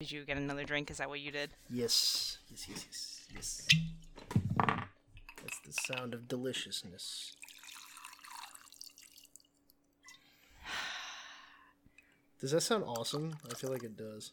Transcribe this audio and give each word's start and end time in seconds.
Did 0.00 0.10
you 0.10 0.24
get 0.24 0.38
another 0.38 0.64
drink? 0.64 0.90
Is 0.90 0.96
that 0.96 1.10
what 1.10 1.20
you 1.20 1.30
did? 1.30 1.50
Yes. 1.68 2.38
Yes, 2.48 2.66
yes, 2.66 2.86
yes, 2.86 3.26
yes. 3.34 3.68
That's 4.66 5.60
the 5.66 5.72
sound 5.74 6.14
of 6.14 6.26
deliciousness. 6.26 7.36
Does 12.40 12.52
that 12.52 12.62
sound 12.62 12.84
awesome? 12.86 13.36
I 13.50 13.54
feel 13.54 13.70
like 13.70 13.82
it 13.82 13.98
does. 13.98 14.32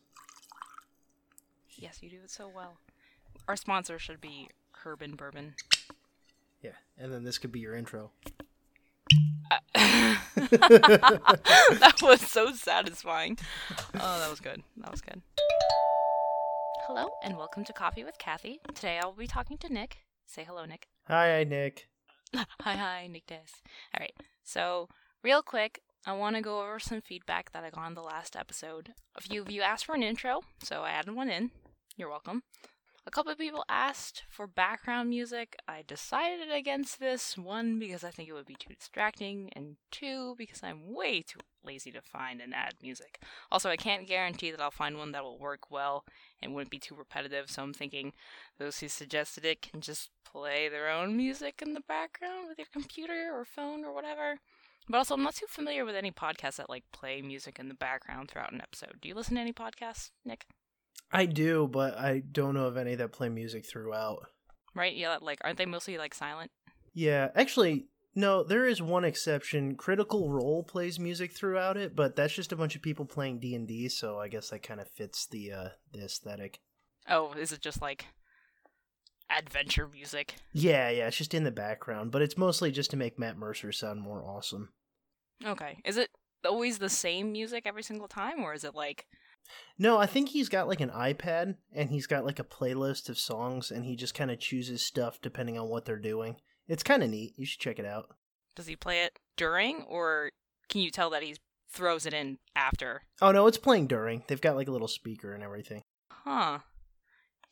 Yes, 1.76 2.02
you 2.02 2.10
do 2.10 2.20
it 2.24 2.32
so 2.32 2.48
well. 2.48 2.78
Our 3.50 3.58
sponsor 3.58 4.00
should 4.00 4.22
be 4.22 4.48
Herb 4.72 5.04
Bourbon. 5.18 5.56
Yeah, 6.62 6.72
and 6.98 7.12
then 7.12 7.26
this 7.26 7.38
could 7.38 7.52
be 7.52 7.60
your 7.60 7.76
intro. 7.76 8.12
Uh, 9.52 9.58
that 9.76 12.00
was 12.02 12.22
so 12.22 12.54
satisfying. 12.54 13.38
Oh, 13.96 14.20
that 14.20 14.30
was 14.30 14.40
good. 14.40 14.64
That 14.78 14.92
was 14.92 15.02
good. 15.02 15.22
Hello, 16.88 17.10
and 17.22 17.36
welcome 17.36 17.66
to 17.66 17.74
Coffee 17.74 18.06
with 18.06 18.18
Kathy. 18.18 18.62
Today 18.74 18.98
I 18.98 19.06
will 19.06 19.12
be 19.12 19.28
talking 19.28 19.58
to 19.58 19.68
Nick. 19.68 19.98
Say 20.26 20.46
hello, 20.46 20.64
Nick. 20.64 20.88
Hi, 21.10 21.44
Nick. 21.44 21.90
hi, 22.34 22.46
hi, 22.62 23.08
Nick 23.08 23.28
Des. 23.28 23.36
All 23.94 24.00
right, 24.00 24.14
so 24.42 24.88
real 25.22 25.42
quick, 25.42 25.82
I 26.06 26.14
want 26.14 26.38
to 26.38 26.42
go 26.42 26.62
over 26.62 26.80
some 26.80 27.02
feedback 27.02 27.52
that 27.52 27.66
I 27.66 27.72
got 27.72 27.84
on 27.84 27.94
the 27.94 28.02
last 28.02 28.38
episode. 28.38 28.94
A 29.18 29.22
few 29.22 29.42
of 29.42 29.52
you 29.52 29.64
asked 29.64 29.84
for 29.84 29.96
an 29.96 30.02
intro, 30.02 30.44
so 30.64 30.84
I 30.84 30.92
added 30.92 31.14
one 31.14 31.30
in. 31.30 31.52
You're 31.98 32.10
welcome. 32.10 32.44
A 33.08 33.10
couple 33.10 33.32
of 33.32 33.38
people 33.38 33.64
asked 33.70 34.26
for 34.30 34.48
background 34.48 35.08
music. 35.08 35.56
I 35.66 35.82
decided 35.88 36.52
against 36.52 37.00
this. 37.00 37.38
One, 37.38 37.80
because 37.80 38.04
I 38.04 38.12
think 38.12 38.28
it 38.28 38.34
would 38.34 38.46
be 38.46 38.58
too 38.60 38.74
distracting, 38.78 39.50
and 39.56 39.78
two, 39.92 40.36
because 40.38 40.62
I'm 40.62 40.94
way 40.94 41.22
too 41.22 41.40
lazy 41.64 41.90
to 41.92 42.02
find 42.02 42.42
and 42.42 42.54
add 42.54 42.74
music. 42.82 43.22
Also, 43.50 43.70
I 43.70 43.78
can't 43.78 44.10
guarantee 44.10 44.52
that 44.52 44.60
I'll 44.60 44.72
find 44.72 44.98
one 44.98 45.14
that 45.14 45.24
will 45.24 45.40
work 45.40 45.72
well 45.72 46.04
and 46.42 46.54
wouldn't 46.54 46.70
be 46.70 46.80
too 46.80 46.96
repetitive, 46.96 47.50
so 47.50 47.64
I'm 47.64 47.74
thinking 47.74 48.12
those 48.60 48.82
who 48.82 48.90
suggested 48.90 49.46
it 49.46 49.62
can 49.62 49.80
just 49.80 50.10
play 50.26 50.68
their 50.68 50.90
own 50.90 51.16
music 51.16 51.62
in 51.66 51.76
the 51.76 51.84
background 51.88 52.50
with 52.50 52.58
your 52.58 52.68
computer 52.74 53.32
or 53.34 53.46
phone 53.46 53.86
or 53.86 53.94
whatever. 53.94 54.42
But 54.90 54.98
also, 54.98 55.14
I'm 55.14 55.24
not 55.24 55.36
too 55.36 55.48
familiar 55.48 55.86
with 55.86 55.96
any 55.96 56.12
podcasts 56.12 56.58
that 56.58 56.70
like 56.70 56.84
play 56.92 57.22
music 57.22 57.58
in 57.58 57.70
the 57.70 57.74
background 57.74 58.30
throughout 58.30 58.52
an 58.52 58.60
episode. 58.60 58.98
Do 59.02 59.08
you 59.08 59.16
listen 59.16 59.36
to 59.36 59.42
any 59.42 59.54
podcasts, 59.54 60.12
Nick? 60.26 60.46
I 61.12 61.26
do, 61.26 61.68
but 61.68 61.98
I 61.98 62.20
don't 62.32 62.54
know 62.54 62.66
of 62.66 62.78
any 62.78 62.96
that 62.96 63.12
play 63.12 63.30
music 63.30 63.66
throughout. 63.66 64.28
Right? 64.76 64.96
Yeah, 64.96 65.18
like 65.22 65.40
aren't 65.44 65.58
they 65.58 65.66
mostly 65.66 65.98
like 65.98 66.14
silent? 66.14 66.52
Yeah, 66.94 67.30
actually, 67.36 67.88
no, 68.16 68.44
there 68.44 68.66
is 68.66 68.82
one 68.82 69.06
exception. 69.06 69.76
Critical 69.76 70.30
Role 70.32 70.64
plays 70.64 71.00
music 71.00 71.32
throughout 71.32 71.78
it, 71.78 71.96
but 71.96 72.16
that's 72.16 72.34
just 72.34 72.52
a 72.52 72.56
bunch 72.56 72.76
of 72.76 72.82
people 72.82 73.06
playing 73.06 73.40
D 73.40 73.56
and 73.56 73.68
D, 73.68 73.90
so 73.90 74.20
I 74.20 74.28
guess 74.28 74.50
that 74.50 74.64
kind 74.64 74.80
of 74.80 74.90
fits 74.90 75.28
the 75.28 75.52
uh 75.52 75.70
the 75.94 76.04
aesthetic. 76.04 76.60
Oh, 77.10 77.34
is 77.34 77.52
it 77.52 77.62
just 77.62 77.82
like 77.82 78.06
adventure 79.30 79.88
music? 79.88 80.36
Yeah, 80.54 80.90
yeah, 80.90 81.08
it's 81.08 81.18
just 81.18 81.34
in 81.34 81.44
the 81.44 81.52
background, 81.52 82.12
but 82.12 82.22
it's 82.22 82.38
mostly 82.38 82.72
just 82.72 82.92
to 82.92 82.98
make 82.98 83.20
Matt 83.20 83.38
Mercer 83.38 83.72
sound 83.72 84.02
more 84.02 84.24
awesome. 84.24 84.70
Okay. 85.46 85.78
Is 85.86 85.98
it 85.98 86.10
always 86.46 86.80
the 86.80 86.90
same 86.90 87.32
music 87.32 87.64
every 87.66 87.84
single 87.84 88.08
time, 88.08 88.42
or 88.42 88.54
is 88.54 88.64
it 88.64 88.76
like 88.76 89.06
No, 89.78 89.98
I 89.98 90.06
think 90.06 90.30
he's 90.30 90.50
got 90.50 90.68
like 90.68 90.82
an 90.82 90.90
iPad 90.90 91.56
and 91.74 91.90
he's 91.90 92.08
got 92.08 92.26
like 92.26 92.40
a 92.40 92.44
playlist 92.44 93.10
of 93.10 93.18
songs 93.18 93.72
and 93.72 93.86
he 93.86 93.96
just 93.96 94.14
kind 94.14 94.32
of 94.32 94.40
chooses 94.40 94.82
stuff 94.82 95.20
depending 95.22 95.58
on 95.58 95.70
what 95.70 95.86
they're 95.86 95.98
doing. 96.00 96.38
It's 96.68 96.84
kind 96.84 97.04
of 97.04 97.10
neat. 97.10 97.34
You 97.38 97.46
should 97.46 97.60
check 97.62 97.80
it 97.80 97.86
out. 97.86 98.08
does 98.56 98.68
he 98.68 98.76
play 98.76 99.04
it 99.04 99.20
during, 99.36 99.84
or 99.84 100.30
can 100.68 100.82
you 100.82 100.90
tell 100.92 101.10
that 101.12 101.24
he 101.24 101.36
throws 101.70 102.06
it 102.06 102.14
in 102.14 102.40
after? 102.56 103.04
Oh 103.22 103.32
no, 103.32 103.48
it's 103.48 103.58
playing 103.58 103.88
during. 103.88 104.24
They've 104.28 104.42
got 104.42 104.56
like 104.56 104.68
a 104.68 104.72
little 104.72 104.88
speaker 104.88 105.34
and 105.34 105.44
everything. 105.44 105.82
Huh. 106.12 106.60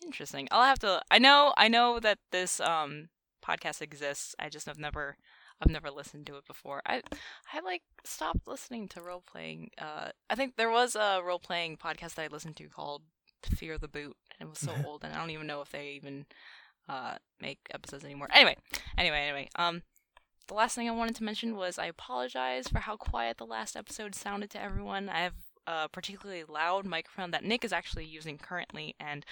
Interesting. 0.03 0.47
I'll 0.51 0.63
have 0.63 0.79
to. 0.79 1.01
I 1.09 1.19
know. 1.19 1.53
I 1.57 1.67
know 1.67 1.99
that 1.99 2.17
this 2.31 2.59
um 2.59 3.09
podcast 3.45 3.81
exists. 3.81 4.35
I 4.39 4.49
just 4.49 4.65
have 4.65 4.79
never. 4.79 5.17
I've 5.61 5.71
never 5.71 5.89
listened 5.89 6.27
to 6.27 6.37
it 6.37 6.45
before. 6.45 6.81
I 6.85 7.01
I 7.53 7.61
like 7.61 7.83
stopped 8.03 8.47
listening 8.47 8.87
to 8.89 9.01
role 9.01 9.23
playing. 9.25 9.71
Uh, 9.77 10.09
I 10.29 10.35
think 10.35 10.55
there 10.55 10.69
was 10.69 10.95
a 10.95 11.21
role 11.23 11.39
playing 11.39 11.77
podcast 11.77 12.15
that 12.15 12.23
I 12.23 12.27
listened 12.27 12.57
to 12.57 12.67
called 12.67 13.03
Fear 13.43 13.77
the 13.77 13.87
Boot, 13.87 14.17
and 14.39 14.47
it 14.47 14.49
was 14.49 14.59
so 14.59 14.73
old, 14.85 15.03
and 15.03 15.13
I 15.13 15.17
don't 15.17 15.31
even 15.31 15.47
know 15.47 15.61
if 15.61 15.71
they 15.71 15.91
even 15.91 16.25
uh 16.89 17.15
make 17.39 17.59
episodes 17.73 18.03
anymore. 18.03 18.27
Anyway, 18.33 18.57
anyway, 18.97 19.21
anyway. 19.21 19.49
Um, 19.55 19.83
the 20.47 20.53
last 20.53 20.75
thing 20.75 20.87
I 20.87 20.93
wanted 20.93 21.15
to 21.15 21.23
mention 21.23 21.55
was 21.55 21.79
I 21.79 21.87
apologize 21.87 22.67
for 22.67 22.79
how 22.79 22.97
quiet 22.97 23.37
the 23.37 23.45
last 23.45 23.75
episode 23.75 24.13
sounded 24.13 24.49
to 24.51 24.61
everyone. 24.61 25.09
I 25.09 25.21
have 25.21 25.33
a 25.67 25.89
particularly 25.89 26.43
loud 26.43 26.85
microphone 26.85 27.31
that 27.31 27.43
Nick 27.43 27.65
is 27.65 27.73
actually 27.73 28.05
using 28.05 28.37
currently, 28.37 28.95
and 28.99 29.25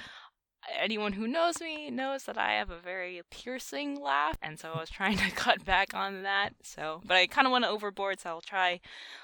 anyone 0.80 1.14
who 1.14 1.28
knows 1.28 1.62
me 1.62 1.90
knows 1.90 2.24
that 2.24 2.38
I 2.38 2.54
have 2.54 2.70
a 2.70 2.80
very 2.80 3.22
piercing 3.30 4.00
laugh, 4.02 4.38
and 4.42 4.60
so 4.60 4.72
I 4.74 4.80
was 4.80 4.90
trying 4.90 5.18
to 5.18 5.32
cut 5.36 5.66
back 5.66 5.94
on 5.94 6.24
that. 6.24 6.54
So, 6.62 7.02
but 7.06 7.18
I 7.18 7.28
kind 7.28 7.48
of 7.48 7.52
went 7.52 7.66
overboard, 7.66 8.20
so 8.20 8.30
I'll 8.30 8.42
try, 8.42 8.80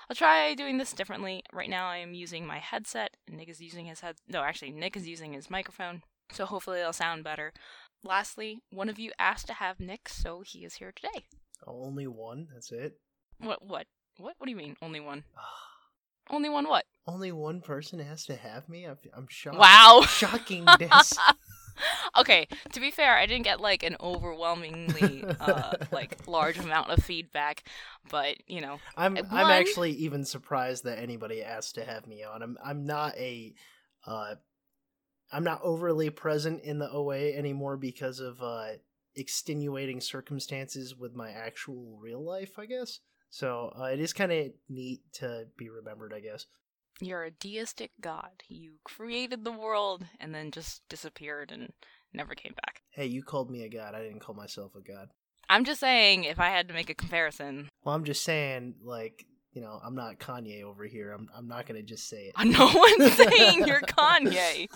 I'll 0.09 0.15
try 0.15 0.53
doing 0.53 0.77
this 0.77 0.93
differently. 0.93 1.43
Right 1.53 1.69
now, 1.69 1.87
I 1.87 1.97
am 1.97 2.13
using 2.13 2.45
my 2.45 2.59
headset, 2.59 3.17
Nick 3.29 3.49
is 3.49 3.61
using 3.61 3.85
his 3.85 4.01
head. 4.01 4.15
No, 4.27 4.41
actually, 4.41 4.71
Nick 4.71 4.95
is 4.95 5.07
using 5.07 5.33
his 5.33 5.49
microphone, 5.49 6.03
so 6.31 6.45
hopefully 6.45 6.79
it'll 6.79 6.93
sound 6.93 7.23
better. 7.23 7.53
Lastly, 8.03 8.59
one 8.69 8.89
of 8.89 8.97
you 8.97 9.11
asked 9.19 9.47
to 9.47 9.53
have 9.53 9.79
Nick, 9.79 10.07
so 10.09 10.41
he 10.41 10.63
is 10.63 10.75
here 10.75 10.93
today. 10.95 11.25
Oh, 11.67 11.83
only 11.83 12.07
one. 12.07 12.47
That's 12.53 12.71
it. 12.71 12.93
What? 13.39 13.65
What? 13.65 13.87
What? 14.17 14.35
What 14.37 14.45
do 14.45 14.51
you 14.51 14.57
mean? 14.57 14.77
Only 14.81 14.99
one? 14.99 15.23
Ah. 15.37 15.68
Only 16.29 16.49
one? 16.49 16.67
What? 16.67 16.85
Only 17.07 17.31
one 17.31 17.61
person 17.61 17.99
has 17.99 18.25
to 18.25 18.35
have 18.35 18.69
me. 18.69 18.85
I'm, 18.85 18.97
I'm 19.15 19.27
shocked. 19.29 19.57
Wow. 19.57 20.03
Shocking 20.07 20.65
this. 20.77 21.17
okay, 22.17 22.47
to 22.73 22.79
be 22.79 22.91
fair, 22.91 23.17
I 23.17 23.25
didn't 23.25 23.43
get 23.43 23.59
like 23.59 23.83
an 23.83 23.95
overwhelmingly 23.99 25.25
uh, 25.39 25.73
like 25.91 26.17
large 26.27 26.57
amount 26.59 26.89
of 26.91 27.03
feedback, 27.03 27.63
but 28.09 28.37
you 28.47 28.61
know, 28.61 28.79
I'm 28.95 29.17
At 29.17 29.25
I'm 29.31 29.47
actually 29.47 29.91
even 29.93 30.25
surprised 30.25 30.83
that 30.83 30.99
anybody 30.99 31.43
asked 31.43 31.75
to 31.75 31.85
have 31.85 32.07
me 32.07 32.23
on. 32.23 32.43
I'm 32.43 32.57
I'm 32.63 32.85
not 32.85 33.15
a 33.17 33.53
uh 34.05 34.35
I'm 35.31 35.43
not 35.43 35.61
overly 35.63 36.09
present 36.09 36.63
in 36.63 36.79
the 36.79 36.89
OA 36.91 37.31
anymore 37.33 37.77
because 37.77 38.19
of 38.19 38.41
uh 38.41 38.67
extenuating 39.15 40.01
circumstances 40.01 40.95
with 40.95 41.15
my 41.15 41.31
actual 41.31 41.97
real 42.01 42.23
life, 42.23 42.57
I 42.57 42.65
guess. 42.65 42.99
So, 43.29 43.73
uh, 43.79 43.85
it 43.85 43.99
is 43.99 44.13
kind 44.13 44.31
of 44.31 44.47
neat 44.69 45.01
to 45.13 45.45
be 45.57 45.69
remembered, 45.69 46.13
I 46.15 46.19
guess. 46.19 46.45
you're 47.01 47.23
a 47.23 47.31
deistic 47.31 47.91
god. 48.01 48.43
You 48.47 48.73
created 48.83 49.43
the 49.45 49.51
world 49.51 50.05
and 50.19 50.33
then 50.33 50.51
just 50.51 50.81
disappeared 50.89 51.51
and 51.51 51.71
never 52.13 52.33
came 52.35 52.53
back. 52.53 52.81
Hey, 52.89 53.05
you 53.05 53.23
called 53.23 53.49
me 53.51 53.63
a 53.63 53.69
god. 53.69 53.93
I 53.95 54.01
didn't 54.01 54.19
call 54.19 54.35
myself 54.35 54.73
a 54.75 54.81
god. 54.81 55.09
I'm 55.49 55.63
just 55.63 55.79
saying, 55.79 56.25
if 56.25 56.39
I 56.39 56.47
had 56.49 56.67
to 56.67 56.73
make 56.73 56.89
a 56.89 56.93
comparison, 56.95 57.69
Well, 57.83 57.95
I'm 57.95 58.03
just 58.03 58.23
saying 58.23 58.75
like, 58.83 59.25
you 59.53 59.61
know, 59.61 59.79
I'm 59.83 59.95
not 59.95 60.19
Kanye 60.19 60.63
over 60.63 60.85
here. 60.85 61.11
I'm 61.11 61.27
I'm 61.35 61.47
not 61.47 61.65
going 61.65 61.79
to 61.79 61.85
just 61.85 62.07
say 62.09 62.31
it. 62.33 62.45
no 62.45 62.71
one's 62.73 63.13
saying 63.13 63.65
you're 63.67 63.81
Kanye. 63.97 64.67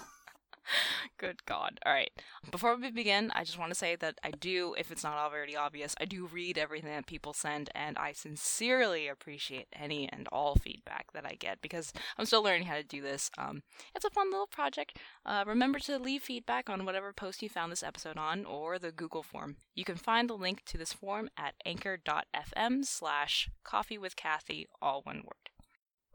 Good 1.17 1.45
God. 1.45 1.79
All 1.85 1.93
right. 1.93 2.11
Before 2.51 2.75
we 2.75 2.91
begin, 2.91 3.31
I 3.35 3.43
just 3.43 3.57
want 3.57 3.71
to 3.71 3.75
say 3.75 3.95
that 3.97 4.19
I 4.23 4.31
do, 4.31 4.75
if 4.77 4.91
it's 4.91 5.03
not 5.03 5.17
already 5.17 5.55
obvious, 5.55 5.95
I 5.99 6.05
do 6.05 6.25
read 6.25 6.57
everything 6.57 6.91
that 6.91 7.07
people 7.07 7.33
send, 7.33 7.69
and 7.75 7.97
I 7.97 8.13
sincerely 8.13 9.07
appreciate 9.07 9.67
any 9.73 10.09
and 10.09 10.27
all 10.31 10.55
feedback 10.55 11.11
that 11.13 11.25
I 11.25 11.35
get 11.35 11.61
because 11.61 11.93
I'm 12.17 12.25
still 12.25 12.43
learning 12.43 12.67
how 12.67 12.75
to 12.75 12.83
do 12.83 13.01
this. 13.01 13.29
Um, 13.37 13.63
it's 13.95 14.05
a 14.05 14.09
fun 14.09 14.31
little 14.31 14.47
project. 14.47 14.97
Uh, 15.25 15.43
remember 15.45 15.79
to 15.79 15.97
leave 15.97 16.23
feedback 16.23 16.69
on 16.69 16.85
whatever 16.85 17.13
post 17.13 17.41
you 17.41 17.49
found 17.49 17.71
this 17.71 17.83
episode 17.83 18.17
on 18.17 18.45
or 18.45 18.79
the 18.79 18.91
Google 18.91 19.23
form. 19.23 19.57
You 19.75 19.85
can 19.85 19.95
find 19.95 20.29
the 20.29 20.35
link 20.35 20.63
to 20.65 20.77
this 20.77 20.93
form 20.93 21.29
at 21.37 21.55
anchor.fm 21.65 22.85
slash 22.85 23.49
coffee 23.63 23.97
with 23.97 24.15
Kathy, 24.15 24.67
all 24.81 25.01
one 25.03 25.17
word. 25.17 25.52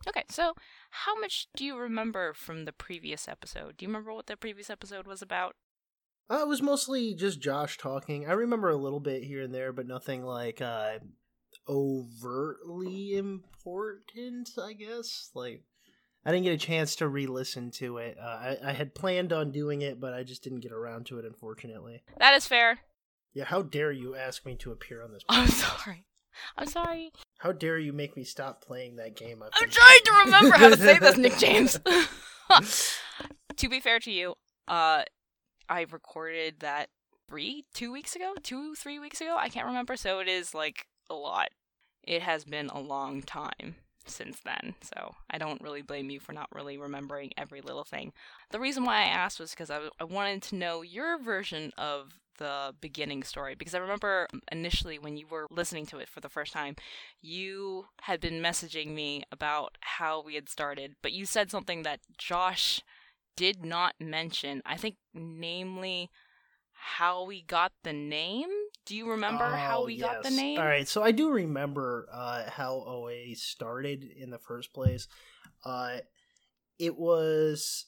Okay, 0.07 0.25
so 0.31 0.55
how 0.91 1.19
much 1.19 1.49
do 1.57 1.65
you 1.65 1.77
remember 1.77 2.33
from 2.33 2.65
the 2.65 2.73
previous 2.73 3.29
episode? 3.29 3.77
Do 3.77 3.85
you 3.85 3.89
remember 3.89 4.13
what 4.13 4.27
the 4.27 4.37
previous 4.37 4.71
episode 4.71 5.07
was 5.07 5.23
about? 5.23 5.57
Uh, 6.31 6.41
it 6.43 6.49
was 6.49 6.63
mostly 6.63 7.15
just 7.15 7.41
Josh 7.41 7.79
talking. 7.79 8.29
I 8.29 8.33
remember 8.33 8.69
a 8.69 8.77
little 8.77 9.01
bit 9.01 9.25
here 9.25 9.43
and 9.43 9.55
there, 9.55 9.73
but 9.73 9.87
nothing 9.87 10.25
like 10.25 10.61
uh 10.61 10.99
overtly 11.69 13.17
important, 13.17 14.51
I 14.63 14.73
guess. 14.75 15.31
Like 15.35 15.63
I 16.25 16.33
didn't 16.33 16.45
get 16.45 16.53
a 16.55 16.59
chance 16.59 16.97
to 16.97 17.09
re-listen 17.09 17.71
to 17.73 17.99
it. 17.99 18.17
Uh, 18.23 18.27
I, 18.27 18.57
I 18.67 18.73
had 18.73 18.95
planned 18.95 19.33
on 19.33 19.53
doing 19.53 19.83
it, 19.83 20.01
but 20.01 20.13
I 20.13 20.23
just 20.23 20.43
didn't 20.43 20.61
get 20.61 20.73
around 20.73 21.07
to 21.07 21.19
it, 21.19 21.25
unfortunately. 21.25 22.03
That 22.19 22.35
is 22.35 22.47
fair. 22.47 22.81
Yeah, 23.33 23.45
how 23.45 23.63
dare 23.63 23.93
you 23.93 24.15
ask 24.15 24.45
me 24.45 24.57
to 24.57 24.73
appear 24.73 25.03
on 25.03 25.13
this? 25.13 25.23
Podcast? 25.31 25.39
I'm 25.39 25.49
sorry. 25.49 26.05
I'm 26.57 26.67
sorry. 26.67 27.13
How 27.39 27.53
dare 27.53 27.79
you 27.79 27.93
make 27.93 28.17
me 28.17 28.25
stop 28.25 28.65
playing 28.65 28.97
that 28.97 29.17
game? 29.17 29.43
I've 29.43 29.51
I'm 29.55 29.65
been 29.69 29.71
trying 29.71 30.01
to 30.05 30.13
remember 30.25 30.57
how 30.57 30.69
to 30.71 30.77
say 30.77 30.99
this, 30.99 31.17
Nick 31.17 31.37
James. 31.39 31.79
to 33.57 33.69
be 33.69 33.81
fair 33.81 33.99
to 34.01 34.11
you, 34.11 34.35
uh, 34.67 35.03
I 35.69 35.87
recorded 35.91 36.61
that 36.61 36.89
three, 37.29 37.65
two 37.75 37.93
weeks 37.93 38.17
ago, 38.17 38.35
two, 38.43 38.75
three 38.75 38.99
weeks 38.99 39.21
ago. 39.21 39.37
I 39.39 39.49
can't 39.49 39.67
remember. 39.67 39.97
So 39.97 40.19
it 40.21 40.29
is 40.29 40.55
like 40.55 40.87
a 41.11 41.15
lot. 41.15 41.49
It 42.05 42.23
has 42.23 42.45
been 42.45 42.69
a 42.69 42.81
long 42.81 43.23
time. 43.23 43.77
since 44.07 44.41
then. 44.41 44.75
So 44.81 45.15
I 45.31 45.37
don't 45.37 45.61
really 45.61 45.83
blame 45.83 46.09
you 46.09 46.19
for 46.19 46.33
not 46.33 46.49
really 46.55 46.79
remembering 46.79 47.33
every 47.37 47.61
little 47.61 47.85
thing. 47.85 48.13
The 48.51 48.59
reason 48.61 48.85
why 48.85 49.01
I 49.03 49.09
asked 49.09 49.39
was 49.39 49.51
because 49.51 49.69
I, 49.69 49.75
w- 49.75 49.91
I 50.01 50.05
wanted 50.05 50.41
to 50.45 50.55
know 50.57 50.81
your 50.81 51.19
version 51.23 51.73
of 51.77 52.15
the 52.39 52.75
beginning 52.81 53.23
story 53.23 53.55
because 53.55 53.75
I 53.75 53.79
remember 53.79 54.27
initially 54.51 54.99
when 54.99 55.17
you 55.17 55.27
were 55.29 55.47
listening 55.51 55.87
to 55.87 55.99
it 55.99 56.09
for 56.09 56.21
the 56.21 56.29
first 56.29 56.53
time, 56.53 56.75
you 57.21 57.87
had 58.03 58.21
been 58.21 58.43
messaging 58.43 58.95
me 58.95 59.23
about 59.31 59.77
how 59.81 60.23
we 60.23 60.35
had 60.35 60.49
started, 60.49 60.97
but 61.03 61.13
you 61.13 61.27
said 61.27 61.51
something 61.51 61.83
that 61.83 62.01
Josh 62.17 62.83
did 63.37 63.65
not 63.65 63.95
mention. 64.01 64.63
I 64.65 64.77
think, 64.77 64.97
namely, 65.15 66.11
how 66.73 67.25
we 67.25 67.43
got 67.43 67.73
the 67.85 67.93
name. 67.93 68.49
Do 68.87 68.97
you 68.97 69.11
remember 69.11 69.45
how 69.45 69.83
Oh, 69.83 69.87
we 69.87 69.99
got 69.99 70.23
the 70.23 70.31
name? 70.31 70.59
All 70.59 70.65
right, 70.65 70.89
so 70.89 71.03
I 71.03 71.13
do 71.13 71.31
remember 71.31 72.09
uh, 72.13 72.49
how 72.49 72.85
OA 72.87 73.35
started 73.35 74.05
in 74.05 74.31
the 74.31 74.39
first 74.39 74.73
place. 74.73 75.09
Uh, 75.65 75.99
it 76.79 76.97
was 76.97 77.87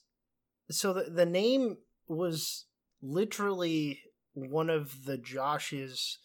so 0.70 0.92
the 0.92 1.04
the 1.10 1.26
name 1.26 1.78
was 2.08 2.66
literally 3.02 4.00
one 4.48 4.70
of 4.70 5.04
the 5.04 5.18
Joshes 5.18 6.16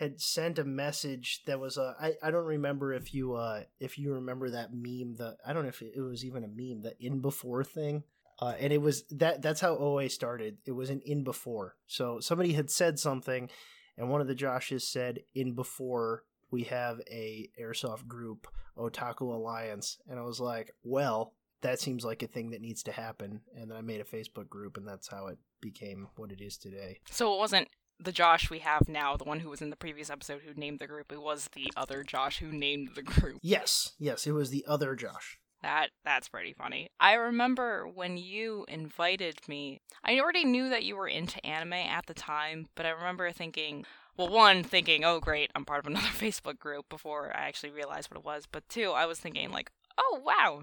had 0.00 0.18
sent 0.18 0.58
a 0.58 0.64
message 0.64 1.42
that 1.44 1.60
was 1.60 1.76
uh, 1.76 1.92
I, 2.00 2.14
I 2.22 2.30
don't 2.30 2.46
remember 2.46 2.94
if 2.94 3.12
you 3.12 3.34
uh 3.34 3.64
if 3.78 3.98
you 3.98 4.14
remember 4.14 4.50
that 4.50 4.70
meme 4.72 5.16
the 5.16 5.36
I 5.46 5.52
don't 5.52 5.64
know 5.64 5.68
if 5.68 5.82
it, 5.82 5.92
it 5.94 6.00
was 6.00 6.24
even 6.24 6.42
a 6.42 6.48
meme 6.48 6.80
the 6.82 6.94
in 6.98 7.20
before 7.20 7.62
thing. 7.62 8.04
Uh, 8.40 8.54
and 8.58 8.72
it 8.72 8.80
was 8.80 9.04
that 9.10 9.42
that's 9.42 9.60
how 9.60 9.76
OA 9.76 10.08
started. 10.08 10.56
It 10.64 10.72
was 10.72 10.88
an 10.88 11.02
in 11.04 11.22
before. 11.22 11.76
So 11.86 12.18
somebody 12.20 12.54
had 12.54 12.70
said 12.70 12.98
something 12.98 13.50
and 13.98 14.08
one 14.08 14.22
of 14.22 14.26
the 14.26 14.34
Joshes 14.34 14.82
said 14.82 15.20
in 15.34 15.54
before 15.54 16.24
we 16.50 16.62
have 16.64 17.00
a 17.10 17.50
airsoft 17.60 18.06
group 18.06 18.46
Otaku 18.78 19.34
Alliance. 19.34 19.98
And 20.08 20.18
I 20.18 20.22
was 20.22 20.40
like 20.40 20.74
well 20.82 21.34
that 21.62 21.80
seems 21.80 22.04
like 22.04 22.22
a 22.22 22.26
thing 22.26 22.50
that 22.50 22.60
needs 22.60 22.82
to 22.84 22.92
happen 22.92 23.40
and 23.56 23.70
then 23.70 23.76
I 23.76 23.80
made 23.82 24.00
a 24.00 24.04
Facebook 24.04 24.48
group 24.48 24.76
and 24.76 24.86
that's 24.86 25.08
how 25.08 25.26
it 25.26 25.38
became 25.60 26.08
what 26.16 26.32
it 26.32 26.40
is 26.40 26.56
today 26.56 27.00
So 27.10 27.34
it 27.34 27.38
wasn't 27.38 27.68
the 28.02 28.12
Josh 28.12 28.48
we 28.48 28.60
have 28.60 28.88
now, 28.88 29.16
the 29.18 29.24
one 29.24 29.40
who 29.40 29.50
was 29.50 29.60
in 29.60 29.68
the 29.68 29.76
previous 29.76 30.08
episode 30.08 30.40
who 30.46 30.54
named 30.58 30.78
the 30.78 30.86
group. 30.86 31.12
It 31.12 31.20
was 31.20 31.50
the 31.54 31.70
other 31.76 32.02
Josh 32.02 32.38
who 32.38 32.50
named 32.50 32.90
the 32.94 33.02
group. 33.02 33.38
yes 33.42 33.92
yes 33.98 34.26
it 34.26 34.32
was 34.32 34.48
the 34.50 34.64
other 34.66 34.94
Josh 34.94 35.38
That 35.62 35.90
that's 36.02 36.28
pretty 36.30 36.54
funny. 36.54 36.88
I 36.98 37.12
remember 37.14 37.86
when 37.86 38.16
you 38.16 38.64
invited 38.68 39.36
me. 39.46 39.82
I 40.02 40.18
already 40.18 40.44
knew 40.46 40.70
that 40.70 40.84
you 40.84 40.96
were 40.96 41.08
into 41.08 41.44
anime 41.44 41.74
at 41.74 42.06
the 42.06 42.14
time, 42.14 42.68
but 42.74 42.86
I 42.86 42.90
remember 42.90 43.30
thinking, 43.32 43.84
well, 44.16 44.28
one 44.30 44.64
thinking, 44.64 45.04
"Oh, 45.04 45.20
great, 45.20 45.50
I'm 45.54 45.66
part 45.66 45.80
of 45.80 45.86
another 45.86 46.06
Facebook 46.18 46.58
group" 46.58 46.88
before 46.88 47.30
I 47.36 47.40
actually 47.48 47.70
realized 47.72 48.10
what 48.10 48.18
it 48.18 48.24
was. 48.24 48.46
But 48.50 48.66
two, 48.70 48.92
I 48.92 49.04
was 49.04 49.18
thinking 49.18 49.50
like, 49.50 49.70
"Oh, 49.98 50.20
wow. 50.24 50.62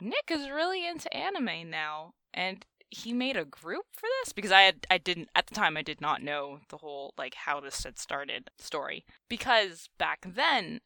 Nick 0.00 0.30
is 0.30 0.50
really 0.50 0.86
into 0.86 1.14
anime 1.14 1.70
now." 1.70 2.14
And 2.32 2.64
he 2.90 3.12
made 3.12 3.36
a 3.36 3.44
group 3.44 3.84
for 3.92 4.08
this 4.22 4.32
because 4.32 4.52
I 4.52 4.62
had 4.62 4.86
I 4.90 4.98
didn't 4.98 5.28
at 5.34 5.46
the 5.46 5.54
time 5.54 5.76
I 5.76 5.82
did 5.82 6.00
not 6.00 6.22
know 6.22 6.60
the 6.68 6.78
whole 6.78 7.14
like 7.18 7.34
how 7.34 7.60
this 7.60 7.84
had 7.84 7.98
started 7.98 8.50
story 8.58 9.04
because 9.28 9.90
back 9.98 10.26
then 10.26 10.80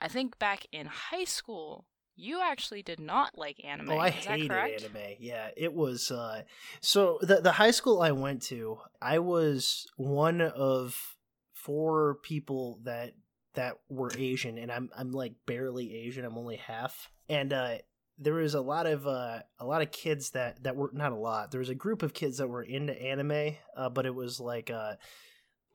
I 0.00 0.08
think 0.08 0.38
back 0.38 0.66
in 0.72 0.86
high 0.86 1.24
school 1.24 1.86
you 2.16 2.40
actually 2.42 2.82
did 2.82 2.98
not 2.98 3.36
like 3.36 3.62
anime. 3.62 3.90
Oh, 3.90 3.98
I 3.98 4.08
is 4.08 4.24
that 4.24 4.38
hated 4.38 4.50
correct? 4.50 4.82
anime. 4.82 5.16
Yeah, 5.20 5.50
it 5.56 5.72
was. 5.74 6.10
Uh, 6.10 6.42
so 6.80 7.18
the 7.20 7.42
the 7.42 7.52
high 7.52 7.70
school 7.70 8.00
I 8.00 8.12
went 8.12 8.42
to, 8.44 8.78
I 9.00 9.18
was 9.18 9.86
one 9.96 10.40
of 10.40 11.16
four 11.52 12.16
people 12.22 12.80
that 12.84 13.12
that 13.54 13.74
were 13.90 14.10
Asian, 14.16 14.56
and 14.56 14.72
I'm 14.72 14.88
I'm 14.96 15.12
like 15.12 15.34
barely 15.44 15.94
Asian. 15.94 16.24
I'm 16.24 16.38
only 16.38 16.56
half, 16.56 17.10
and 17.28 17.52
uh, 17.52 17.78
there 18.18 18.34
was 18.34 18.54
a 18.54 18.60
lot 18.60 18.86
of 18.86 19.06
uh, 19.06 19.40
a 19.58 19.66
lot 19.66 19.82
of 19.82 19.90
kids 19.90 20.30
that 20.30 20.62
that 20.64 20.76
were 20.76 20.90
not 20.92 21.12
a 21.12 21.16
lot. 21.16 21.50
There 21.50 21.60
was 21.60 21.68
a 21.68 21.74
group 21.74 22.02
of 22.02 22.14
kids 22.14 22.38
that 22.38 22.48
were 22.48 22.62
into 22.62 23.00
anime, 23.00 23.56
uh, 23.76 23.88
but 23.90 24.06
it 24.06 24.14
was 24.14 24.40
like 24.40 24.70
uh, 24.70 24.94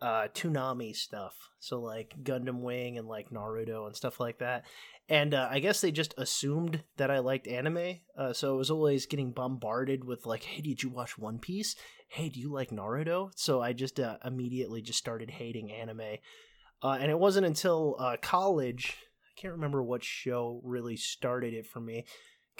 uh, 0.02 0.28
Toonami 0.34 0.96
stuff. 0.96 1.36
So 1.60 1.80
like 1.80 2.16
Gundam 2.24 2.62
Wing 2.62 2.98
and 2.98 3.08
like 3.08 3.30
Naruto 3.30 3.86
and 3.86 3.96
stuff 3.96 4.20
like 4.20 4.40
that 4.40 4.66
and 5.12 5.34
uh, 5.34 5.50
I 5.52 5.60
guess 5.60 5.82
they 5.82 5.92
just 5.92 6.14
assumed 6.18 6.84
that 6.96 7.12
I 7.12 7.20
liked 7.20 7.46
anime. 7.46 8.00
Uh, 8.18 8.32
so 8.32 8.54
I 8.54 8.58
was 8.58 8.72
always 8.72 9.06
getting 9.06 9.34
bombarded 9.34 10.06
with 10.06 10.26
like, 10.26 10.44
"Hey, 10.44 10.62
did 10.62 10.82
you 10.82 10.90
watch 10.90 11.18
One 11.18 11.38
Piece? 11.38 11.76
Hey, 12.08 12.30
do 12.30 12.40
you 12.40 12.50
like 12.50 12.70
Naruto?" 12.70 13.30
So 13.36 13.62
I 13.62 13.74
just 13.74 14.00
uh, 14.00 14.18
immediately 14.24 14.82
just 14.82 15.00
started 15.00 15.30
hating 15.30 15.70
anime. 15.70 16.18
Uh, 16.82 16.98
and 17.00 17.12
it 17.12 17.20
wasn't 17.20 17.46
until 17.46 17.98
uh, 18.00 18.16
college, 18.22 18.96
I 19.30 19.40
can't 19.40 19.54
remember 19.54 19.84
what 19.84 20.02
show 20.02 20.62
really 20.64 20.96
started 20.96 21.54
it 21.54 21.68
for 21.68 21.82
me, 21.82 22.06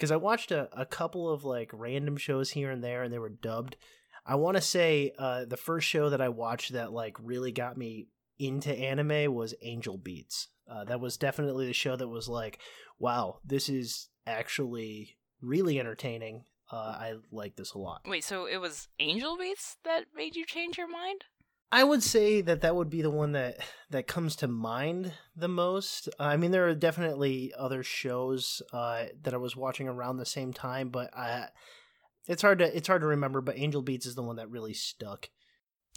because 0.02 0.10
I 0.10 0.16
watched 0.16 0.50
a, 0.50 0.68
a 0.72 0.84
couple 0.84 1.30
of 1.30 1.44
like 1.44 1.70
random 1.72 2.16
shows 2.16 2.50
here 2.50 2.72
and 2.72 2.82
there, 2.82 3.04
and 3.04 3.14
they 3.14 3.20
were 3.20 3.28
dubbed. 3.28 3.76
I 4.26 4.34
want 4.34 4.56
to 4.56 4.60
say 4.60 5.12
uh, 5.16 5.44
the 5.44 5.56
first 5.56 5.86
show 5.86 6.10
that 6.10 6.20
I 6.20 6.28
watched 6.28 6.72
that 6.72 6.92
like 6.92 7.16
really 7.22 7.52
got 7.52 7.76
me 7.76 8.08
into 8.36 8.76
anime 8.76 9.32
was 9.32 9.54
Angel 9.62 9.96
Beats. 9.96 10.48
Uh, 10.68 10.82
that 10.86 10.98
was 10.98 11.16
definitely 11.16 11.66
the 11.66 11.72
show 11.72 11.94
that 11.94 12.08
was 12.08 12.28
like, 12.28 12.58
wow, 12.98 13.38
this 13.44 13.68
is 13.68 14.08
actually 14.26 15.18
really 15.40 15.78
entertaining. 15.78 16.46
Uh, 16.72 16.96
I 16.98 17.12
like 17.30 17.54
this 17.54 17.74
a 17.74 17.78
lot. 17.78 18.00
Wait, 18.04 18.24
so 18.24 18.46
it 18.46 18.56
was 18.56 18.88
Angel 18.98 19.38
Beats 19.38 19.76
that 19.84 20.06
made 20.16 20.34
you 20.34 20.44
change 20.44 20.78
your 20.78 20.90
mind? 20.90 21.26
I 21.74 21.84
would 21.84 22.02
say 22.02 22.42
that 22.42 22.60
that 22.60 22.76
would 22.76 22.90
be 22.90 23.00
the 23.00 23.10
one 23.10 23.32
that 23.32 23.56
that 23.88 24.06
comes 24.06 24.36
to 24.36 24.46
mind 24.46 25.14
the 25.34 25.48
most. 25.48 26.10
I 26.20 26.36
mean, 26.36 26.50
there 26.50 26.68
are 26.68 26.74
definitely 26.74 27.50
other 27.58 27.82
shows 27.82 28.60
uh, 28.74 29.06
that 29.22 29.32
I 29.32 29.38
was 29.38 29.56
watching 29.56 29.88
around 29.88 30.18
the 30.18 30.26
same 30.26 30.52
time, 30.52 30.90
but 30.90 31.16
I, 31.16 31.48
it's 32.28 32.42
hard 32.42 32.58
to 32.58 32.76
it's 32.76 32.88
hard 32.88 33.00
to 33.00 33.06
remember. 33.06 33.40
But 33.40 33.58
Angel 33.58 33.80
Beats 33.80 34.04
is 34.04 34.14
the 34.14 34.22
one 34.22 34.36
that 34.36 34.50
really 34.50 34.74
stuck. 34.74 35.30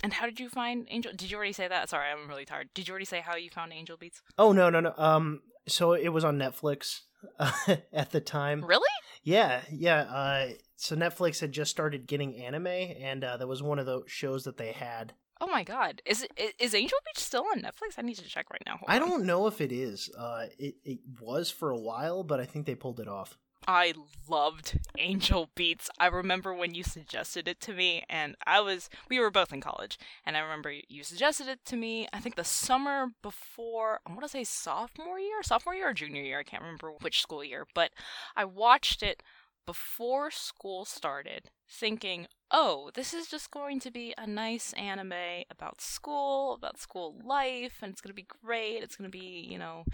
And 0.01 0.13
how 0.13 0.25
did 0.25 0.39
you 0.39 0.47
find 0.47 0.87
Angel? 0.89 1.11
Did 1.13 1.29
you 1.29 1.35
already 1.35 1.51
say 1.51 1.67
that? 1.67 1.89
Sorry, 1.89 2.09
I'm 2.09 2.29
really 2.29 2.45
tired. 2.45 2.69
Did 2.73 2.87
you 2.87 2.93
already 2.93 3.05
say 3.05 3.19
how 3.19 3.35
you 3.35 3.49
found 3.49 3.73
Angel 3.73 3.97
Beats? 3.97 4.21
Oh 4.37 4.53
no 4.53 4.69
no 4.69 4.79
no. 4.79 4.93
Um, 4.95 5.41
so 5.67 5.91
it 5.91 6.09
was 6.09 6.23
on 6.23 6.37
Netflix 6.37 7.01
uh, 7.37 7.51
at 7.93 8.11
the 8.11 8.21
time. 8.21 8.63
Really? 8.63 8.87
Yeah, 9.23 9.61
yeah. 9.69 10.03
Uh, 10.03 10.47
so 10.77 10.95
Netflix 10.95 11.41
had 11.41 11.51
just 11.51 11.71
started 11.71 12.07
getting 12.07 12.37
anime, 12.37 12.67
and 12.67 13.25
uh, 13.25 13.35
that 13.35 13.47
was 13.47 13.61
one 13.61 13.79
of 13.79 13.85
the 13.85 14.03
shows 14.07 14.45
that 14.45 14.55
they 14.55 14.71
had. 14.71 15.13
Oh 15.41 15.47
my 15.47 15.63
god. 15.63 16.01
Is 16.05 16.23
it 16.23 16.55
is 16.59 16.73
Angel 16.73 16.97
Beats 17.05 17.21
still 17.21 17.45
on 17.53 17.61
Netflix? 17.61 17.97
I 17.97 18.01
need 18.01 18.17
to 18.17 18.23
check 18.23 18.49
right 18.51 18.63
now. 18.65 18.77
Hold 18.77 18.89
I 18.89 18.99
on. 18.99 19.09
don't 19.09 19.25
know 19.25 19.47
if 19.47 19.61
it 19.61 19.71
is. 19.71 20.09
Uh, 20.17 20.45
it 20.57 20.75
it 20.83 20.99
was 21.19 21.49
for 21.49 21.71
a 21.71 21.77
while, 21.77 22.23
but 22.23 22.39
I 22.39 22.45
think 22.45 22.65
they 22.65 22.75
pulled 22.75 22.99
it 22.99 23.07
off. 23.07 23.37
I 23.67 23.93
loved 24.29 24.79
Angel 24.97 25.49
Beats. 25.55 25.89
I 25.99 26.07
remember 26.07 26.53
when 26.53 26.75
you 26.75 26.83
suggested 26.83 27.47
it 27.47 27.59
to 27.61 27.73
me, 27.73 28.03
and 28.09 28.35
I 28.45 28.59
was, 28.59 28.89
we 29.09 29.19
were 29.19 29.31
both 29.31 29.51
in 29.51 29.61
college, 29.61 29.97
and 30.25 30.37
I 30.37 30.41
remember 30.41 30.71
you 30.87 31.03
suggested 31.03 31.47
it 31.47 31.65
to 31.65 31.75
me, 31.75 32.07
I 32.13 32.19
think 32.19 32.35
the 32.35 32.43
summer 32.43 33.07
before, 33.23 34.01
I 34.05 34.11
want 34.11 34.21
to 34.21 34.29
say 34.29 34.43
sophomore 34.43 35.19
year, 35.19 35.41
sophomore 35.41 35.73
year 35.73 35.89
or 35.89 35.93
junior 35.93 36.21
year, 36.21 36.39
I 36.39 36.43
can't 36.43 36.61
remember 36.61 36.91
which 37.01 37.21
school 37.21 37.43
year, 37.43 37.65
but 37.73 37.91
I 38.35 38.45
watched 38.45 39.01
it 39.01 39.23
before 39.65 40.31
school 40.31 40.85
started, 40.85 41.49
thinking, 41.69 42.27
oh, 42.51 42.91
this 42.93 43.13
is 43.13 43.27
just 43.27 43.51
going 43.51 43.79
to 43.81 43.91
be 43.91 44.13
a 44.17 44.27
nice 44.27 44.73
anime 44.73 45.43
about 45.49 45.81
school, 45.81 46.53
about 46.53 46.79
school 46.79 47.19
life, 47.23 47.79
and 47.81 47.91
it's 47.91 48.01
going 48.01 48.11
to 48.11 48.15
be 48.15 48.27
great. 48.43 48.83
It's 48.83 48.95
going 48.95 49.09
to 49.11 49.17
be, 49.17 49.47
you 49.49 49.57
know, 49.57 49.85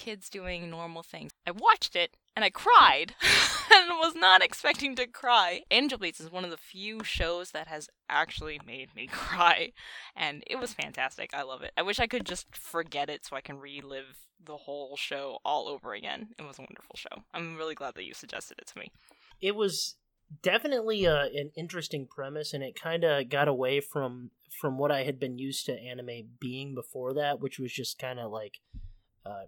kids 0.00 0.30
doing 0.30 0.70
normal 0.70 1.02
things. 1.02 1.30
I 1.46 1.50
watched 1.50 1.94
it 1.94 2.16
and 2.34 2.42
I 2.42 2.48
cried 2.48 3.14
and 3.72 3.90
was 3.98 4.14
not 4.14 4.42
expecting 4.42 4.96
to 4.96 5.06
cry. 5.06 5.60
Angel 5.70 5.98
Beats 5.98 6.20
is 6.20 6.32
one 6.32 6.42
of 6.42 6.50
the 6.50 6.56
few 6.56 7.04
shows 7.04 7.50
that 7.50 7.68
has 7.68 7.90
actually 8.08 8.58
made 8.66 8.94
me 8.96 9.06
cry 9.12 9.72
and 10.16 10.42
it 10.46 10.56
was 10.56 10.72
fantastic. 10.72 11.34
I 11.34 11.42
love 11.42 11.62
it. 11.62 11.72
I 11.76 11.82
wish 11.82 12.00
I 12.00 12.06
could 12.06 12.24
just 12.24 12.56
forget 12.56 13.10
it 13.10 13.26
so 13.26 13.36
I 13.36 13.42
can 13.42 13.58
relive 13.58 14.26
the 14.42 14.56
whole 14.56 14.96
show 14.96 15.38
all 15.44 15.68
over 15.68 15.92
again. 15.92 16.28
It 16.38 16.42
was 16.46 16.58
a 16.58 16.62
wonderful 16.62 16.96
show. 16.96 17.24
I'm 17.34 17.58
really 17.58 17.74
glad 17.74 17.94
that 17.96 18.04
you 18.04 18.14
suggested 18.14 18.58
it 18.58 18.68
to 18.68 18.78
me. 18.78 18.90
It 19.42 19.54
was 19.54 19.96
definitely 20.42 21.06
uh, 21.06 21.26
an 21.34 21.50
interesting 21.56 22.06
premise, 22.06 22.54
and 22.54 22.62
it 22.62 22.80
kind 22.80 23.04
of 23.04 23.28
got 23.28 23.48
away 23.48 23.80
from 23.80 24.30
from 24.60 24.78
what 24.78 24.90
I 24.90 25.04
had 25.04 25.18
been 25.18 25.38
used 25.38 25.66
to 25.66 25.78
anime 25.78 26.28
being 26.38 26.74
before 26.74 27.14
that, 27.14 27.40
which 27.40 27.58
was 27.58 27.72
just 27.72 27.98
kind 27.98 28.18
of 28.18 28.30
like, 28.30 28.60
uh, 29.24 29.44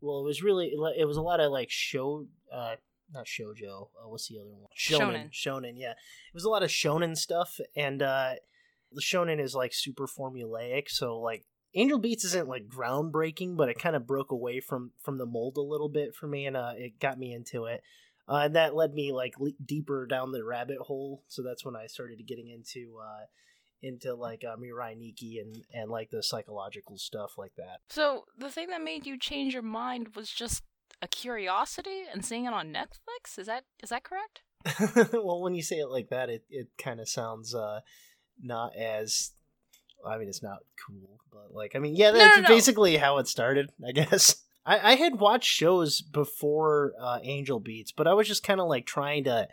well, 0.00 0.20
it 0.20 0.24
was 0.24 0.42
really 0.42 0.72
it 0.96 1.06
was 1.06 1.16
a 1.16 1.22
lot 1.22 1.40
of 1.40 1.50
like 1.50 1.70
show. 1.70 2.26
Uh, 2.52 2.76
not 3.12 3.26
shojo. 3.26 3.88
Uh, 3.96 4.08
what's 4.08 4.28
the 4.28 4.38
other 4.38 4.50
one? 4.50 4.68
Shonen. 4.76 5.30
Shonen. 5.32 5.74
Yeah, 5.76 5.92
it 5.92 6.34
was 6.34 6.44
a 6.44 6.50
lot 6.50 6.62
of 6.62 6.70
shonen 6.70 7.16
stuff, 7.16 7.58
and 7.74 8.02
uh, 8.02 8.32
the 8.92 9.00
shonen 9.00 9.40
is 9.40 9.54
like 9.54 9.72
super 9.72 10.06
formulaic. 10.06 10.88
So 10.88 11.18
like 11.18 11.44
Angel 11.74 11.98
Beats 11.98 12.24
isn't 12.24 12.48
like 12.48 12.68
groundbreaking, 12.68 13.56
but 13.56 13.68
it 13.68 13.78
kind 13.78 13.96
of 13.96 14.06
broke 14.06 14.30
away 14.30 14.60
from 14.60 14.92
from 15.02 15.18
the 15.18 15.26
mold 15.26 15.56
a 15.56 15.62
little 15.62 15.88
bit 15.88 16.14
for 16.14 16.26
me, 16.26 16.46
and 16.46 16.56
uh, 16.56 16.72
it 16.76 16.98
got 16.98 17.18
me 17.18 17.32
into 17.32 17.64
it. 17.64 17.82
Uh, 18.28 18.42
and 18.44 18.56
that 18.56 18.74
led 18.74 18.92
me 18.92 19.12
like 19.12 19.34
le- 19.38 19.52
deeper 19.64 20.06
down 20.06 20.32
the 20.32 20.44
rabbit 20.44 20.78
hole. 20.78 21.24
So 21.28 21.42
that's 21.42 21.64
when 21.64 21.76
I 21.76 21.86
started 21.86 22.18
getting 22.26 22.48
into 22.48 22.98
uh, 23.02 23.24
into 23.82 24.14
like 24.14 24.44
uh, 24.44 24.56
Mirai 24.56 24.96
Nikki 24.96 25.38
and 25.38 25.62
and 25.72 25.90
like 25.90 26.10
the 26.10 26.22
psychological 26.22 26.98
stuff 26.98 27.38
like 27.38 27.52
that. 27.56 27.78
So, 27.88 28.24
the 28.36 28.50
thing 28.50 28.68
that 28.68 28.82
made 28.82 29.06
you 29.06 29.18
change 29.18 29.54
your 29.54 29.62
mind 29.62 30.14
was 30.14 30.30
just 30.30 30.62
a 31.00 31.08
curiosity 31.08 32.02
and 32.12 32.24
seeing 32.24 32.44
it 32.44 32.52
on 32.52 32.72
Netflix. 32.72 33.38
Is 33.38 33.46
that 33.46 33.64
is 33.82 33.90
that 33.90 34.04
correct? 34.04 34.40
well, 35.12 35.40
when 35.40 35.54
you 35.54 35.62
say 35.62 35.76
it 35.76 35.88
like 35.88 36.08
that, 36.10 36.28
it, 36.28 36.44
it 36.50 36.68
kind 36.78 37.00
of 37.00 37.08
sounds 37.08 37.54
uh, 37.54 37.80
not 38.42 38.72
as. 38.76 39.32
I 40.06 40.16
mean, 40.16 40.28
it's 40.28 40.42
not 40.44 40.58
cool, 40.86 41.18
but 41.32 41.52
like, 41.52 41.74
I 41.74 41.80
mean, 41.80 41.96
yeah, 41.96 42.12
No, 42.12 42.18
that's 42.18 42.36
no, 42.36 42.42
no. 42.42 42.48
basically 42.48 42.96
how 42.96 43.18
it 43.18 43.26
started, 43.26 43.70
I 43.86 43.90
guess. 43.94 44.44
I, 44.64 44.92
I 44.92 44.94
had 44.94 45.18
watched 45.18 45.48
shows 45.50 46.00
before 46.02 46.92
uh, 47.00 47.18
Angel 47.22 47.58
Beats, 47.58 47.90
but 47.90 48.06
I 48.06 48.14
was 48.14 48.28
just 48.28 48.44
kind 48.44 48.60
of 48.60 48.68
like 48.68 48.86
trying 48.86 49.24
to 49.24 49.48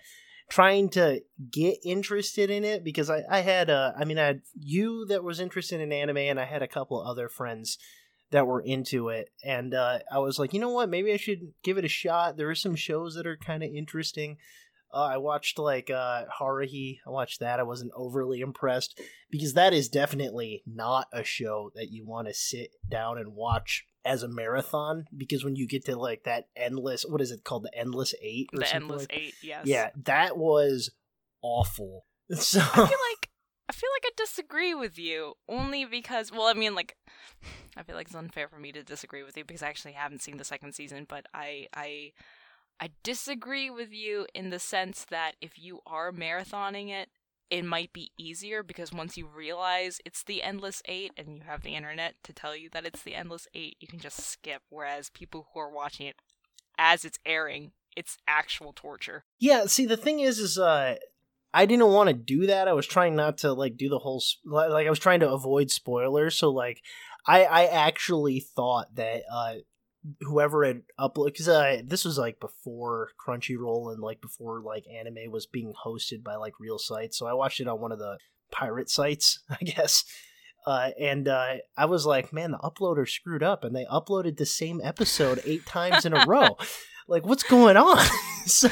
trying 0.50 0.90
to 0.90 1.22
get 1.52 1.78
interested 1.84 2.50
in 2.50 2.64
it 2.64 2.84
because 2.84 3.10
I, 3.10 3.24
I 3.30 3.40
had 3.42 3.70
uh 3.70 3.94
I 3.98 4.06
mean 4.06 4.20
I 4.20 4.26
had 4.26 4.42
you 4.54 5.06
that 5.08 5.24
was 5.24 5.40
interested 5.40 5.82
in 5.82 5.92
anime 5.92 6.18
and 6.18 6.40
I 6.40 6.46
had 6.46 6.62
a 6.62 6.68
couple 6.68 7.02
other 7.02 7.30
friends 7.30 7.78
that 8.32 8.48
were 8.48 8.62
into 8.62 9.10
it. 9.10 9.30
And 9.44 9.74
uh, 9.74 10.00
I 10.12 10.20
was 10.20 10.40
like 10.40 10.54
you 10.54 10.60
know 10.60 10.70
what? 10.70 10.90
Maybe 10.90 11.12
I 11.14 11.18
should 11.18 11.54
give 11.64 11.78
it 11.78 11.86
a 11.86 11.90
shot. 11.90 12.38
There 12.38 12.50
are 12.50 12.56
some 12.56 12.76
shows 12.76 13.16
that 13.16 13.28
are 13.28 13.38
kind 13.38 13.64
of 13.64 13.72
interesting. 13.74 14.38
Uh, 14.94 15.04
I 15.06 15.18
watched 15.18 15.58
like 15.58 15.90
uh 15.90 16.24
Haruhi. 16.40 17.00
I 17.06 17.10
watched 17.10 17.40
that. 17.40 17.60
I 17.60 17.64
wasn't 17.64 17.92
overly 17.96 18.42
impressed 18.42 19.00
because 19.32 19.54
that 19.54 19.74
is 19.74 19.90
definitely 19.90 20.64
not 20.68 21.08
a 21.12 21.24
show 21.24 21.72
that 21.76 21.90
you 21.90 22.06
want 22.06 22.28
to 22.28 22.34
sit 22.34 22.72
down 22.88 23.18
and 23.18 23.34
watch 23.34 23.86
as 24.06 24.22
a 24.22 24.28
marathon 24.28 25.06
because 25.18 25.44
when 25.44 25.56
you 25.56 25.68
get 25.68 25.84
to 25.86 25.96
like 25.96 26.24
that 26.24 26.48
endless 26.56 27.04
what 27.04 27.22
is 27.22 27.32
it 27.32 27.44
called 27.44 27.64
the 27.64 27.78
endless 27.78 28.14
8 28.22 28.50
or 28.54 28.60
The 28.60 28.76
Endless 28.76 29.02
like 29.02 29.14
Eight. 29.14 29.34
Yes. 29.42 29.66
yeah, 29.66 29.90
that 30.04 30.38
was 30.38 30.92
awful. 31.42 32.06
So 32.36 32.60
I 32.60 32.64
feel 32.64 32.84
like 32.84 33.30
I 33.70 33.74
feel 33.74 33.90
like 33.96 34.06
I 34.06 34.12
disagree 34.18 34.74
with 34.74 34.98
you 34.98 35.34
only 35.48 35.86
because 35.86 36.32
well 36.32 36.48
I 36.48 36.54
mean 36.54 36.74
like 36.74 36.96
I 37.78 37.84
feel 37.84 37.96
like 37.96 38.08
it's 38.08 38.16
unfair 38.16 38.48
for 38.48 38.58
me 38.58 38.72
to 38.72 38.82
disagree 38.82 39.22
with 39.22 39.38
you 39.38 39.44
because 39.44 39.62
I 39.62 39.68
actually 39.68 39.92
haven't 39.92 40.24
seen 40.24 40.38
the 40.38 40.44
second 40.44 40.74
season 40.74 41.06
but 41.08 41.28
I 41.36 41.68
I 41.76 42.14
I 42.80 42.90
disagree 43.04 43.70
with 43.70 43.92
you 43.92 44.26
in 44.34 44.50
the 44.50 44.58
sense 44.58 45.06
that 45.12 45.34
if 45.40 45.60
you 45.60 45.82
are 45.86 46.12
marathoning 46.12 46.90
it 46.90 47.10
it 47.50 47.64
might 47.64 47.94
be 47.94 48.12
easier 48.18 48.64
because 48.64 48.92
once 48.92 49.18
you 49.18 49.28
realize 49.28 50.00
it's 50.06 50.24
the 50.24 50.42
endless 50.42 50.82
8 50.86 51.12
and 51.18 51.36
you 51.36 51.44
have 51.46 51.62
the 51.62 51.76
internet 51.76 52.16
to 52.24 52.34
tell 52.34 52.56
you 52.56 52.70
that 52.72 52.86
it's 52.86 53.04
the 53.04 53.16
endless 53.16 53.48
8 53.54 53.78
you 53.80 53.88
can 53.88 54.00
just 54.00 54.20
skip 54.20 54.62
whereas 54.70 55.10
people 55.10 55.48
who 55.54 55.60
are 55.60 55.72
watching 55.72 56.08
it 56.08 56.16
as 56.78 57.06
it's 57.06 57.20
airing 57.26 57.72
it's 57.96 58.18
actual 58.28 58.74
torture. 58.74 59.24
yeah, 59.40 59.66
see 59.66 59.86
the 59.86 59.98
thing 59.98 60.20
is 60.20 60.40
is 60.40 60.58
uh 60.58 60.96
I 61.54 61.66
didn't 61.66 61.88
want 61.88 62.10
to 62.10 62.14
do 62.14 62.48
that. 62.48 62.68
I 62.68 62.74
was 62.74 62.86
trying 62.86 63.16
not 63.16 63.38
to 63.40 63.54
like 63.54 63.78
do 63.78 63.88
the 63.88 64.00
whole 64.00 64.22
like 64.46 64.86
I 64.86 64.90
was 64.90 65.00
trying 65.00 65.22
to 65.22 65.32
avoid 65.32 65.72
spoilers. 65.72 66.38
So 66.38 66.52
like 66.52 66.82
I 67.26 67.46
I 67.46 67.66
actually 67.66 68.42
thought 68.42 68.94
that 68.96 69.24
uh 69.32 69.56
whoever 70.22 70.66
had 70.66 70.84
uploaded 71.00 71.34
because 71.34 71.50
uh, 71.50 71.82
this 71.86 72.06
was 72.06 72.18
like 72.18 72.40
before 72.40 73.10
Crunchyroll 73.20 73.92
and 73.92 74.02
like 74.02 74.22
before 74.22 74.62
like 74.62 74.86
anime 74.88 75.32
was 75.32 75.46
being 75.46 75.74
hosted 75.86 76.24
by 76.24 76.36
like 76.36 76.60
real 76.60 76.78
sites. 76.78 77.18
So 77.18 77.28
I 77.28 77.34
watched 77.34 77.60
it 77.60 77.68
on 77.68 77.80
one 77.80 77.92
of 77.92 78.00
the 78.00 78.18
pirate 78.52 78.90
sites, 78.90 79.40
I 79.50 79.64
guess. 79.64 80.04
Uh, 80.66 80.90
and 81.00 81.28
uh, 81.28 81.56
I 81.78 81.86
was 81.86 82.06
like, 82.06 82.34
man, 82.34 82.52
the 82.52 82.58
uploader 82.58 83.08
screwed 83.08 83.44
up, 83.44 83.64
and 83.64 83.76
they 83.76 83.86
uploaded 83.86 84.38
the 84.38 84.48
same 84.48 84.82
episode 84.84 85.42
eight 85.46 85.66
times 85.68 86.06
in 86.06 86.14
a 86.14 86.26
row. 86.26 86.58
Like, 87.08 87.24
what's 87.24 87.44
going 87.44 87.78
on? 87.78 88.04
so, 88.48 88.68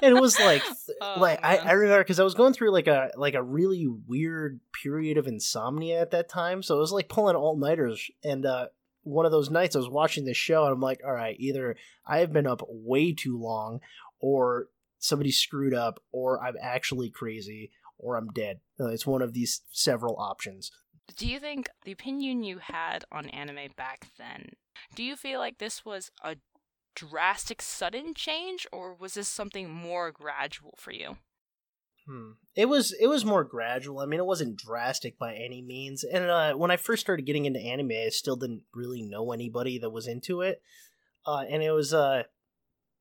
and 0.00 0.16
it 0.16 0.20
was 0.20 0.38
like, 0.38 0.62
Oh, 1.00 1.16
like 1.18 1.44
I. 1.44 1.56
I 1.56 1.72
remember 1.72 2.02
because 2.02 2.20
I 2.20 2.24
was 2.24 2.34
going 2.34 2.52
through 2.52 2.70
like 2.70 2.86
a 2.86 3.10
like 3.16 3.34
a 3.34 3.42
really 3.42 3.86
weird 3.86 4.60
period 4.82 5.18
of 5.18 5.26
insomnia 5.26 6.00
at 6.00 6.12
that 6.12 6.28
time, 6.28 6.62
so 6.62 6.76
it 6.76 6.80
was 6.80 6.92
like 6.92 7.08
pulling 7.08 7.36
all 7.36 7.56
nighters. 7.56 8.10
And 8.24 8.46
uh, 8.46 8.66
one 9.06 9.24
of 9.24 9.32
those 9.32 9.50
nights, 9.50 9.76
I 9.76 9.78
was 9.78 9.88
watching 9.88 10.24
this 10.24 10.36
show, 10.36 10.64
and 10.64 10.72
I'm 10.72 10.80
like, 10.80 11.00
all 11.04 11.12
right, 11.12 11.36
either 11.38 11.76
I 12.06 12.18
have 12.18 12.32
been 12.32 12.46
up 12.46 12.60
way 12.68 13.12
too 13.12 13.38
long, 13.38 13.80
or 14.18 14.66
somebody 14.98 15.30
screwed 15.30 15.72
up, 15.72 16.02
or 16.10 16.42
I'm 16.42 16.56
actually 16.60 17.10
crazy, 17.10 17.70
or 17.98 18.16
I'm 18.16 18.28
dead. 18.28 18.60
Uh, 18.80 18.88
it's 18.88 19.06
one 19.06 19.22
of 19.22 19.32
these 19.32 19.62
several 19.70 20.16
options. 20.18 20.72
Do 21.16 21.28
you 21.28 21.38
think 21.38 21.68
the 21.84 21.92
opinion 21.92 22.42
you 22.42 22.58
had 22.58 23.04
on 23.12 23.28
anime 23.28 23.70
back 23.76 24.08
then, 24.18 24.50
do 24.96 25.04
you 25.04 25.14
feel 25.14 25.38
like 25.38 25.58
this 25.58 25.84
was 25.84 26.10
a 26.24 26.36
drastic 26.96 27.62
sudden 27.62 28.12
change 28.12 28.66
or 28.72 28.92
was 28.94 29.14
this 29.14 29.28
something 29.28 29.70
more 29.70 30.10
gradual 30.10 30.74
for 30.76 30.90
you? 30.90 31.16
Hmm. 32.06 32.32
It 32.54 32.66
was 32.66 32.92
it 32.92 33.08
was 33.08 33.24
more 33.24 33.44
gradual. 33.44 33.98
I 33.98 34.06
mean, 34.06 34.20
it 34.20 34.26
wasn't 34.26 34.56
drastic 34.56 35.18
by 35.18 35.34
any 35.34 35.60
means. 35.60 36.04
And 36.04 36.24
uh, 36.24 36.54
when 36.54 36.70
I 36.70 36.76
first 36.76 37.02
started 37.02 37.26
getting 37.26 37.46
into 37.46 37.60
anime, 37.60 37.90
I 37.90 38.08
still 38.10 38.36
didn't 38.36 38.62
really 38.72 39.02
know 39.02 39.32
anybody 39.32 39.78
that 39.78 39.90
was 39.90 40.06
into 40.06 40.40
it. 40.40 40.62
Uh, 41.26 41.44
and 41.50 41.62
it 41.62 41.72
was 41.72 41.92
uh, 41.92 42.22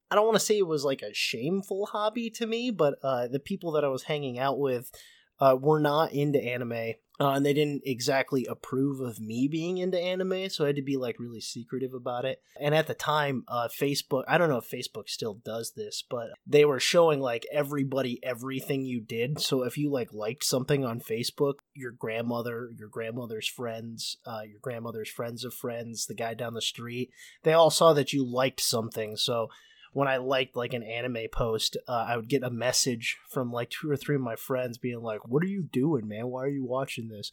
I 0.10 0.16
don't 0.16 0.26
want 0.26 0.36
to 0.36 0.46
say 0.46 0.58
it 0.58 0.68
was 0.68 0.84
like 0.84 1.02
a 1.02 1.14
shameful 1.14 1.88
hobby 1.88 2.30
to 2.32 2.48
me, 2.48 2.72
but 2.72 2.96
uh, 3.04 3.28
the 3.28 3.40
people 3.40 3.72
that 3.74 3.84
I 3.84 3.90
was 3.90 4.04
hanging 4.04 4.40
out 4.40 4.60
with 4.60 4.92
uh, 5.40 5.58
were 5.60 5.80
not 5.80 6.14
into 6.14 6.42
anime, 6.42 6.94
uh, 7.20 7.30
and 7.32 7.46
they 7.46 7.54
didn't 7.54 7.84
exactly 7.86 8.46
approve 8.46 9.00
of 9.00 9.20
me 9.20 9.48
being 9.48 9.78
into 9.78 10.00
anime. 10.00 10.50
So 10.50 10.64
I 10.64 10.68
had 10.68 10.76
to 10.76 10.82
be 10.82 10.98
like 10.98 11.20
really 11.20 11.42
secretive 11.42 11.94
about 11.94 12.26
it. 12.26 12.42
And 12.60 12.76
at 12.76 12.88
the 12.88 12.94
time, 12.94 13.44
uh, 13.48 13.68
Facebook, 13.68 14.24
I 14.28 14.38
don't 14.38 14.50
know 14.50 14.58
if 14.58 14.70
Facebook 14.70 15.08
still 15.08 15.36
does 15.46 15.74
this, 15.76 16.04
but 16.10 16.28
they 16.46 16.66
were 16.66 16.80
showing 16.80 17.20
like 17.20 17.46
everybody 17.52 18.20
everything 18.24 18.86
you 18.86 19.02
did. 19.02 19.40
So 19.40 19.64
if 19.64 19.78
you 19.78 19.90
like 19.90 20.14
liked 20.14 20.44
something 20.44 20.84
on 20.84 21.00
Facebook, 21.00 21.56
your 21.74 21.92
grandmother, 21.92 22.70
your 22.78 22.90
grandmother's 22.90 23.48
friends, 23.48 24.18
uh, 24.26 24.42
your 24.48 24.60
grandmother's 24.62 25.10
friends 25.10 25.46
of 25.46 25.54
friends, 25.54 26.06
the 26.06 26.16
guy 26.16 26.34
down 26.34 26.54
the 26.54 26.62
street, 26.62 27.12
they 27.44 27.54
all 27.54 27.70
saw 27.72 27.94
that 27.94 28.14
you 28.14 28.26
liked 28.26 28.62
something. 28.62 29.16
So 29.16 29.50
when 29.96 30.10
I 30.10 30.18
liked 30.18 30.58
like 30.58 30.74
an 30.74 30.84
anime 30.84 31.30
post, 31.32 31.78
uh, 31.88 32.06
I 32.10 32.18
would 32.18 32.28
get 32.28 32.44
a 32.44 32.50
message 32.50 33.18
from 33.32 33.54
like 33.54 33.70
two 33.70 33.90
or 33.90 33.96
three 33.96 34.16
of 34.16 34.22
my 34.22 34.36
friends 34.36 34.78
being 34.78 35.02
like, 35.02 35.26
"What 35.26 35.42
are 35.42 35.48
you 35.48 35.64
doing, 35.64 36.06
man? 36.06 36.28
Why 36.28 36.44
are 36.44 36.50
you 36.50 36.66
watching 36.66 37.08
this?" 37.08 37.32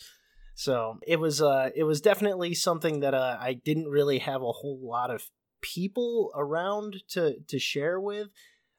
So 0.55 1.01
it 1.05 1.19
was 1.19 1.43
uh 1.43 1.71
it 1.75 1.83
was 1.83 2.01
definitely 2.01 2.55
something 2.55 3.01
that 3.01 3.15
uh, 3.15 3.37
I 3.41 3.55
didn't 3.55 3.89
really 3.89 4.21
have 4.21 4.43
a 4.43 4.53
whole 4.53 4.79
lot 4.81 5.11
of 5.11 5.29
people 5.61 6.31
around 6.37 7.03
to 7.15 7.41
to 7.49 7.59
share 7.59 7.99
with, 7.99 8.29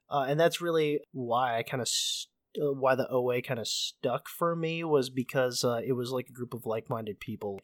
uh, 0.10 0.28
and 0.30 0.40
that's 0.40 0.62
really 0.62 1.02
why 1.12 1.58
I 1.58 1.63
kind 1.63 1.82
of. 1.82 1.90
St- 1.90 2.30
uh, 2.56 2.72
why 2.72 2.94
the 2.94 3.10
OA 3.10 3.42
kind 3.42 3.60
of 3.60 3.68
stuck 3.68 4.30
for 4.30 4.56
me 4.56 4.84
was 4.84 5.10
because 5.10 5.63
uh, 5.63 5.82
it 5.84 5.94
was 5.94 6.12
like 6.12 6.30
a 6.30 6.34
group 6.34 6.54
of 6.54 6.68
like-minded 6.68 7.20
people. 7.20 7.60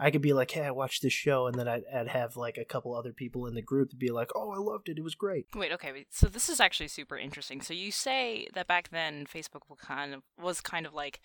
I 0.00 0.10
could 0.10 0.22
be 0.22 0.32
like, 0.32 0.50
"Hey, 0.50 0.62
I 0.62 0.70
watched 0.70 1.02
this 1.02 1.12
show," 1.12 1.46
and 1.46 1.54
then 1.56 1.68
I'd, 1.68 1.82
I'd 1.94 2.08
have 2.08 2.36
like 2.36 2.56
a 2.56 2.64
couple 2.64 2.94
other 2.94 3.12
people 3.12 3.46
in 3.46 3.54
the 3.54 3.62
group 3.62 3.90
to 3.90 3.96
be 3.96 4.08
like, 4.08 4.30
"Oh, 4.34 4.50
I 4.50 4.58
loved 4.58 4.88
it. 4.88 4.98
It 4.98 5.04
was 5.04 5.14
great." 5.14 5.46
Wait, 5.54 5.72
okay. 5.72 6.06
So 6.10 6.26
this 6.26 6.48
is 6.48 6.58
actually 6.58 6.88
super 6.88 7.18
interesting. 7.18 7.60
So 7.60 7.74
you 7.74 7.92
say 7.92 8.48
that 8.54 8.66
back 8.66 8.88
then 8.88 9.26
Facebook 9.26 9.68
was 9.68 9.78
kind 9.80 10.14
of 10.14 10.22
was 10.42 10.60
kind 10.60 10.86
of 10.86 10.94
like, 10.94 11.20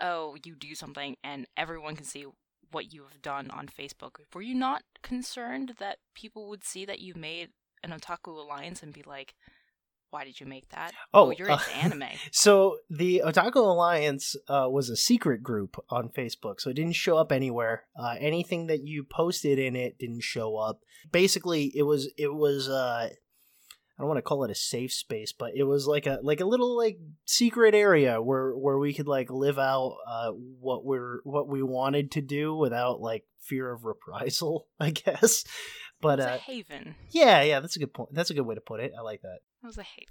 oh, 0.00 0.36
you 0.44 0.54
do 0.54 0.74
something 0.74 1.16
and 1.22 1.46
everyone 1.56 1.96
can 1.96 2.04
see 2.04 2.26
what 2.70 2.92
you 2.92 3.02
have 3.04 3.22
done 3.22 3.50
on 3.50 3.68
Facebook. 3.68 4.16
Were 4.34 4.42
you 4.42 4.54
not 4.54 4.82
concerned 5.02 5.74
that 5.78 5.98
people 6.14 6.48
would 6.48 6.64
see 6.64 6.84
that 6.84 7.00
you 7.00 7.14
made 7.14 7.50
an 7.82 7.90
otaku 7.90 8.36
alliance 8.38 8.82
and 8.82 8.92
be 8.92 9.02
like, 9.06 9.34
why 10.14 10.24
did 10.24 10.38
you 10.38 10.46
make 10.46 10.68
that? 10.68 10.92
Oh, 11.12 11.32
you're 11.32 11.50
uh, 11.50 11.54
into 11.58 11.76
anime. 11.76 12.04
So 12.30 12.78
the 12.88 13.22
Otaku 13.26 13.56
Alliance 13.56 14.36
uh, 14.48 14.68
was 14.70 14.88
a 14.88 14.96
secret 14.96 15.42
group 15.42 15.76
on 15.90 16.08
Facebook, 16.08 16.60
so 16.60 16.70
it 16.70 16.74
didn't 16.74 16.92
show 16.92 17.18
up 17.18 17.32
anywhere. 17.32 17.86
Uh, 17.98 18.14
anything 18.20 18.68
that 18.68 18.86
you 18.86 19.02
posted 19.02 19.58
in 19.58 19.74
it 19.74 19.98
didn't 19.98 20.22
show 20.22 20.56
up. 20.56 20.82
Basically, 21.10 21.72
it 21.74 21.82
was 21.82 22.12
it 22.16 22.32
was 22.32 22.68
uh, 22.68 23.08
I 23.10 24.02
don't 24.02 24.06
want 24.06 24.18
to 24.18 24.22
call 24.22 24.44
it 24.44 24.52
a 24.52 24.54
safe 24.54 24.92
space, 24.92 25.32
but 25.32 25.50
it 25.56 25.64
was 25.64 25.88
like 25.88 26.06
a 26.06 26.20
like 26.22 26.40
a 26.40 26.46
little 26.46 26.76
like 26.76 26.98
secret 27.24 27.74
area 27.74 28.22
where 28.22 28.52
where 28.52 28.78
we 28.78 28.94
could 28.94 29.08
like 29.08 29.30
live 29.30 29.58
out 29.58 29.96
uh, 30.08 30.30
what 30.30 30.84
we're 30.84 31.22
what 31.24 31.48
we 31.48 31.60
wanted 31.64 32.12
to 32.12 32.20
do 32.20 32.54
without 32.54 33.00
like 33.00 33.24
fear 33.40 33.72
of 33.72 33.84
reprisal, 33.84 34.68
I 34.78 34.90
guess. 34.90 35.44
But 36.00 36.20
uh, 36.20 36.32
a 36.34 36.36
haven. 36.38 36.94
yeah, 37.10 37.42
yeah, 37.42 37.60
that's 37.60 37.76
a 37.76 37.78
good 37.78 37.94
point. 37.94 38.10
That's 38.12 38.30
a 38.30 38.34
good 38.34 38.42
way 38.46 38.54
to 38.54 38.60
put 38.60 38.80
it. 38.80 38.92
I 38.96 39.02
like 39.02 39.22
that. 39.22 39.38
It 39.62 39.66
was 39.66 39.78
a 39.78 39.82
haven. 39.82 40.08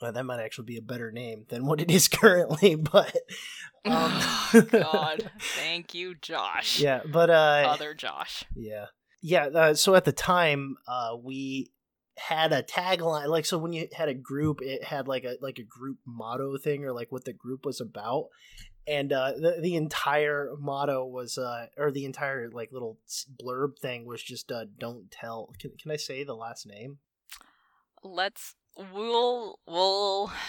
That 0.00 0.24
might 0.24 0.40
actually 0.40 0.66
be 0.66 0.76
a 0.76 0.82
better 0.82 1.10
name 1.10 1.46
than 1.48 1.64
what 1.66 1.80
it 1.80 1.90
is 1.90 2.08
currently, 2.08 2.74
but 2.74 3.14
um, 3.86 4.12
oh 4.12 4.66
God, 4.70 5.30
thank 5.40 5.94
you, 5.94 6.14
Josh. 6.14 6.78
yeah, 6.80 7.00
but 7.10 7.30
uh, 7.30 7.64
Other 7.68 7.94
Josh. 7.94 8.44
yeah, 8.54 8.86
yeah. 9.22 9.46
Uh, 9.46 9.74
so 9.74 9.94
at 9.94 10.04
the 10.04 10.12
time, 10.12 10.76
uh, 10.86 11.16
we 11.22 11.70
had 12.18 12.52
a 12.52 12.62
tagline. 12.62 13.28
Like, 13.28 13.46
so 13.46 13.56
when 13.58 13.72
you 13.72 13.88
had 13.94 14.08
a 14.08 14.14
group, 14.14 14.60
it 14.62 14.84
had 14.84 15.08
like 15.08 15.24
a 15.24 15.36
like 15.40 15.58
a 15.58 15.64
group 15.64 15.98
motto 16.06 16.58
thing, 16.58 16.84
or 16.84 16.92
like 16.92 17.10
what 17.10 17.24
the 17.24 17.32
group 17.32 17.64
was 17.64 17.80
about. 17.80 18.26
And 18.86 19.12
uh, 19.12 19.32
the 19.32 19.58
the 19.60 19.76
entire 19.76 20.50
motto 20.58 21.06
was, 21.06 21.38
uh, 21.38 21.66
or 21.78 21.90
the 21.90 22.04
entire 22.04 22.50
like 22.50 22.70
little 22.72 22.98
blurb 23.42 23.78
thing 23.78 24.04
was 24.04 24.22
just, 24.22 24.52
uh, 24.52 24.66
"Don't 24.78 25.10
tell." 25.10 25.52
Can 25.58 25.72
can 25.80 25.90
I 25.90 25.96
say 25.96 26.24
the 26.24 26.34
last 26.34 26.66
name? 26.66 26.98
Let's. 28.02 28.54
We'll. 28.76 29.58
We'll. 29.66 30.32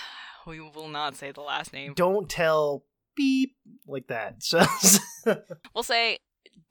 We 0.48 0.60
will 0.60 0.90
not 0.90 1.16
say 1.16 1.32
the 1.32 1.42
last 1.42 1.74
name. 1.74 1.96
Don't 1.96 2.30
tell. 2.30 2.84
Beep 3.16 3.56
like 3.88 4.08
that. 4.08 4.44
So 4.44 4.64
We'll 5.74 5.84
say, 5.84 6.20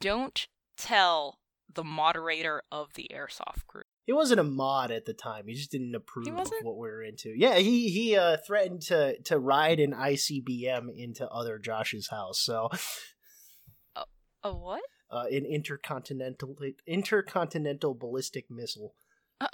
don't 0.00 0.46
tell 0.76 1.40
the 1.72 1.82
moderator 1.82 2.62
of 2.70 2.94
the 2.94 3.10
airsoft 3.12 3.66
group. 3.66 3.86
He 4.06 4.12
wasn't 4.12 4.40
a 4.40 4.44
mod 4.44 4.90
at 4.90 5.06
the 5.06 5.14
time. 5.14 5.44
He 5.46 5.54
just 5.54 5.70
didn't 5.70 5.94
approve 5.94 6.28
of 6.28 6.52
what 6.62 6.76
we 6.76 6.88
were 6.88 7.02
into. 7.02 7.32
Yeah, 7.34 7.56
he 7.56 7.88
he 7.88 8.16
uh, 8.16 8.36
threatened 8.46 8.82
to 8.82 9.18
to 9.22 9.38
ride 9.38 9.80
an 9.80 9.92
ICBM 9.92 10.88
into 10.94 11.26
other 11.28 11.58
Josh's 11.58 12.08
house. 12.08 12.38
So, 12.40 12.68
A 14.42 14.54
what? 14.54 14.82
uh, 15.10 15.24
an 15.30 15.46
intercontinental 15.46 16.56
intercontinental 16.86 17.94
ballistic 17.94 18.50
missile. 18.50 18.94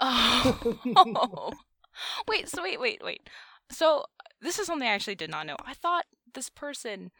Oh. 0.00 1.52
wait, 2.28 2.48
so 2.48 2.62
wait, 2.62 2.80
wait, 2.80 3.02
wait. 3.04 3.28
So 3.70 4.04
this 4.40 4.58
is 4.58 4.66
something 4.66 4.88
I 4.88 4.92
actually 4.92 5.14
did 5.14 5.30
not 5.30 5.46
know. 5.46 5.56
I 5.64 5.74
thought 5.74 6.06
this 6.34 6.48
person 6.48 7.10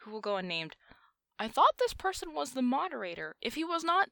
who 0.00 0.10
will 0.10 0.20
go 0.20 0.36
unnamed, 0.36 0.76
I 1.38 1.48
thought 1.48 1.78
this 1.78 1.94
person 1.94 2.34
was 2.34 2.50
the 2.50 2.62
moderator. 2.62 3.36
If 3.40 3.54
he 3.54 3.64
was 3.64 3.84
not 3.84 4.08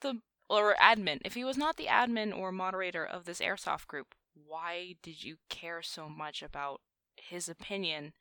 the 0.00 0.20
or 0.48 0.74
admin, 0.74 1.20
if 1.24 1.34
he 1.34 1.44
was 1.44 1.56
not 1.56 1.76
the 1.76 1.86
admin 1.86 2.36
or 2.36 2.52
moderator 2.52 3.04
of 3.04 3.24
this 3.24 3.40
airsoft 3.40 3.86
group, 3.86 4.14
why 4.34 4.94
did 5.02 5.22
you 5.22 5.36
care 5.48 5.82
so 5.82 6.08
much 6.08 6.42
about 6.42 6.80
his 7.16 7.48
opinion 7.48 8.12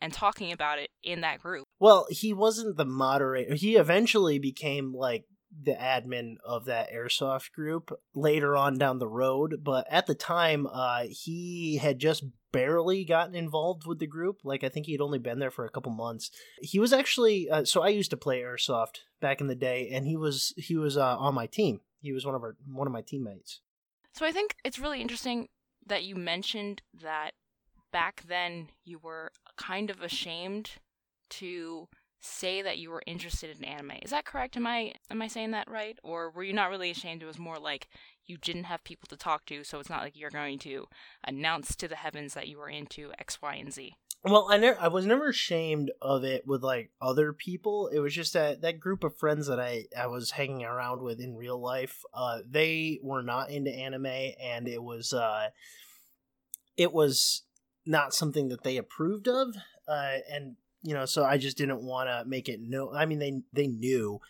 and 0.00 0.12
talking 0.12 0.52
about 0.52 0.78
it 0.78 0.90
in 1.02 1.20
that 1.20 1.40
group? 1.40 1.66
Well, 1.78 2.06
he 2.10 2.32
wasn't 2.32 2.76
the 2.76 2.84
moderator. 2.84 3.54
He 3.54 3.76
eventually 3.76 4.38
became 4.38 4.92
like 4.94 5.24
the 5.62 5.72
admin 5.72 6.34
of 6.44 6.66
that 6.66 6.92
airsoft 6.92 7.52
group 7.52 7.90
later 8.14 8.56
on 8.56 8.76
down 8.76 8.98
the 8.98 9.08
road, 9.08 9.56
but 9.62 9.86
at 9.90 10.06
the 10.06 10.14
time 10.14 10.66
uh 10.66 11.04
he 11.08 11.78
had 11.78 11.98
just 11.98 12.24
barely 12.52 13.04
gotten 13.04 13.34
involved 13.34 13.86
with 13.86 13.98
the 13.98 14.06
group. 14.06 14.40
Like 14.44 14.64
I 14.64 14.68
think 14.68 14.86
he'd 14.86 15.00
only 15.00 15.18
been 15.18 15.38
there 15.38 15.50
for 15.50 15.64
a 15.64 15.70
couple 15.70 15.92
months. 15.92 16.30
He 16.60 16.78
was 16.78 16.92
actually 16.92 17.48
uh, 17.50 17.64
so 17.64 17.82
I 17.82 17.88
used 17.88 18.10
to 18.10 18.16
play 18.16 18.40
airsoft 18.40 19.00
back 19.20 19.40
in 19.40 19.46
the 19.46 19.54
day 19.54 19.90
and 19.92 20.06
he 20.06 20.16
was 20.16 20.52
he 20.56 20.76
was 20.76 20.96
uh, 20.96 21.16
on 21.18 21.34
my 21.34 21.46
team. 21.46 21.80
He 22.00 22.12
was 22.12 22.24
one 22.24 22.34
of 22.34 22.42
our 22.42 22.56
one 22.66 22.86
of 22.86 22.92
my 22.92 23.02
teammates. 23.02 23.60
So 24.14 24.26
I 24.26 24.32
think 24.32 24.56
it's 24.64 24.78
really 24.78 25.00
interesting 25.00 25.48
that 25.86 26.04
you 26.04 26.16
mentioned 26.16 26.82
that 27.02 27.32
back 27.92 28.22
then 28.26 28.68
you 28.84 28.98
were 28.98 29.30
kind 29.56 29.90
of 29.90 30.02
ashamed 30.02 30.72
to 31.30 31.88
say 32.20 32.62
that 32.62 32.78
you 32.78 32.90
were 32.90 33.02
interested 33.06 33.56
in 33.56 33.64
anime. 33.64 33.92
Is 34.02 34.10
that 34.10 34.24
correct? 34.24 34.56
Am 34.56 34.66
I 34.66 34.94
am 35.10 35.22
I 35.22 35.28
saying 35.28 35.52
that 35.52 35.70
right? 35.70 35.98
Or 36.02 36.30
were 36.30 36.42
you 36.42 36.52
not 36.52 36.70
really 36.70 36.90
ashamed? 36.90 37.22
It 37.22 37.26
was 37.26 37.38
more 37.38 37.58
like 37.58 37.88
you 38.28 38.36
didn't 38.36 38.64
have 38.64 38.84
people 38.84 39.06
to 39.08 39.16
talk 39.16 39.46
to, 39.46 39.64
so 39.64 39.80
it's 39.80 39.90
not 39.90 40.02
like 40.02 40.16
you're 40.16 40.30
going 40.30 40.58
to 40.60 40.86
announce 41.24 41.74
to 41.76 41.88
the 41.88 41.96
heavens 41.96 42.34
that 42.34 42.48
you 42.48 42.58
were 42.58 42.68
into 42.68 43.12
X, 43.18 43.40
Y, 43.42 43.54
and 43.54 43.72
Z. 43.72 43.94
Well, 44.24 44.48
I 44.50 44.56
never, 44.56 44.80
I 44.80 44.88
was 44.88 45.06
never 45.06 45.28
ashamed 45.28 45.92
of 46.02 46.24
it 46.24 46.44
with 46.46 46.62
like 46.62 46.90
other 47.00 47.32
people. 47.32 47.88
It 47.88 48.00
was 48.00 48.12
just 48.12 48.32
that 48.32 48.62
that 48.62 48.80
group 48.80 49.04
of 49.04 49.16
friends 49.16 49.46
that 49.46 49.60
I 49.60 49.84
I 49.96 50.08
was 50.08 50.32
hanging 50.32 50.64
around 50.64 51.02
with 51.02 51.20
in 51.20 51.36
real 51.36 51.60
life. 51.60 52.02
Uh, 52.12 52.38
they 52.48 52.98
were 53.02 53.22
not 53.22 53.50
into 53.50 53.70
anime, 53.70 54.06
and 54.06 54.66
it 54.66 54.82
was 54.82 55.12
uh, 55.12 55.50
it 56.76 56.92
was 56.92 57.42
not 57.86 58.12
something 58.12 58.48
that 58.48 58.64
they 58.64 58.76
approved 58.76 59.28
of. 59.28 59.54
Uh, 59.86 60.16
and 60.30 60.56
you 60.82 60.94
know, 60.94 61.06
so 61.06 61.24
I 61.24 61.38
just 61.38 61.56
didn't 61.56 61.82
want 61.82 62.08
to 62.08 62.24
make 62.28 62.48
it 62.48 62.60
no. 62.60 62.92
I 62.92 63.06
mean, 63.06 63.20
they 63.20 63.42
they 63.52 63.68
knew, 63.68 64.20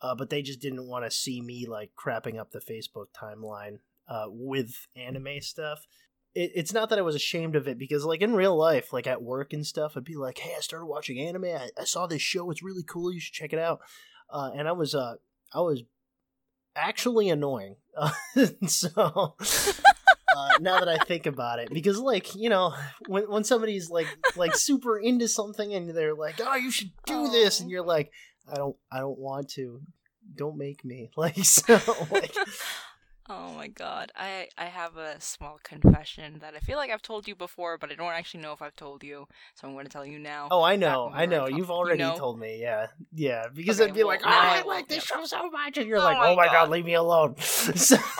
uh, 0.00 0.14
but 0.14 0.30
they 0.30 0.42
just 0.42 0.60
didn't 0.60 0.86
want 0.86 1.04
to 1.04 1.10
see 1.10 1.40
me 1.40 1.66
like 1.66 1.90
crapping 1.96 2.38
up 2.38 2.50
the 2.50 2.60
Facebook 2.60 3.06
timeline 3.16 3.78
uh, 4.08 4.26
with 4.28 4.86
anime 4.96 5.40
stuff 5.40 5.86
it, 6.34 6.52
it's 6.54 6.72
not 6.72 6.90
that 6.90 6.98
I 6.98 7.02
was 7.02 7.14
ashamed 7.14 7.56
of 7.56 7.68
it 7.68 7.78
because 7.78 8.04
like 8.04 8.22
in 8.22 8.34
real 8.34 8.56
life, 8.56 8.92
like 8.92 9.06
at 9.06 9.22
work 9.22 9.52
and 9.52 9.66
stuff, 9.66 9.96
I'd 9.96 10.04
be 10.04 10.16
like, 10.16 10.38
"Hey, 10.38 10.54
I 10.56 10.60
started 10.60 10.86
watching 10.86 11.18
anime. 11.18 11.44
I, 11.44 11.70
I 11.78 11.84
saw 11.84 12.06
this 12.06 12.22
show. 12.22 12.50
It's 12.50 12.62
really 12.62 12.84
cool. 12.84 13.12
You 13.12 13.20
should 13.20 13.34
check 13.34 13.52
it 13.52 13.58
out." 13.58 13.80
Uh, 14.30 14.50
and 14.54 14.68
I 14.68 14.72
was 14.72 14.94
uh 14.94 15.14
I 15.52 15.60
was 15.60 15.82
actually 16.76 17.28
annoying. 17.28 17.76
Uh, 17.96 18.12
so 18.66 19.34
uh, 20.36 20.48
now 20.60 20.78
that 20.78 20.88
I 20.88 20.98
think 20.98 21.26
about 21.26 21.58
it, 21.58 21.70
because 21.72 21.98
like 21.98 22.34
you 22.34 22.48
know, 22.48 22.74
when 23.06 23.24
when 23.30 23.44
somebody's 23.44 23.90
like 23.90 24.06
like 24.36 24.54
super 24.54 24.98
into 24.98 25.28
something 25.28 25.74
and 25.74 25.90
they're 25.90 26.14
like, 26.14 26.36
"Oh, 26.40 26.56
you 26.56 26.70
should 26.70 26.92
do 27.06 27.28
this," 27.28 27.60
and 27.60 27.70
you're 27.70 27.84
like, 27.84 28.12
"I 28.50 28.56
don't, 28.56 28.76
I 28.92 28.98
don't 29.00 29.18
want 29.18 29.50
to." 29.50 29.80
Don't 30.34 30.56
make 30.56 30.84
me 30.84 31.10
like 31.16 31.44
so. 31.44 31.80
Like, 32.10 32.34
Oh 33.30 33.52
my 33.54 33.68
god. 33.68 34.10
I 34.16 34.48
I 34.56 34.66
have 34.66 34.96
a 34.96 35.20
small 35.20 35.58
confession 35.62 36.38
that 36.40 36.54
I 36.54 36.60
feel 36.60 36.78
like 36.78 36.90
I've 36.90 37.02
told 37.02 37.28
you 37.28 37.34
before, 37.34 37.76
but 37.76 37.90
I 37.92 37.94
don't 37.94 38.12
actually 38.12 38.40
know 38.40 38.52
if 38.52 38.62
I've 38.62 38.76
told 38.76 39.04
you, 39.04 39.26
so 39.54 39.66
I'm 39.68 39.74
going 39.74 39.84
to 39.84 39.90
tell 39.90 40.06
you 40.06 40.18
now. 40.18 40.48
Oh, 40.50 40.62
I 40.62 40.76
know, 40.76 41.10
I 41.12 41.26
know. 41.26 41.46
You've 41.46 41.70
already 41.70 42.02
you 42.04 42.08
know? 42.10 42.16
told 42.16 42.38
me, 42.38 42.58
yeah, 42.60 42.86
yeah. 43.14 43.46
Because 43.54 43.80
Okay, 43.80 43.90
I'd 43.90 43.94
be 43.94 44.00
well, 44.00 44.08
like, 44.08 44.20
oh, 44.24 44.28
I 44.30 44.60
I 44.60 44.62
like 44.62 44.88
this 44.88 45.04
show 45.04 45.24
so 45.26 45.50
much, 45.50 45.76
and 45.76 45.86
you're 45.86 45.98
Oh 45.98 46.04
like, 46.04 46.18
my 46.18 46.28
oh 46.28 46.36
my 46.36 46.46
god, 46.46 46.52
God. 46.52 46.70
leave 46.70 46.84
me 46.86 46.94
alone. 46.94 47.34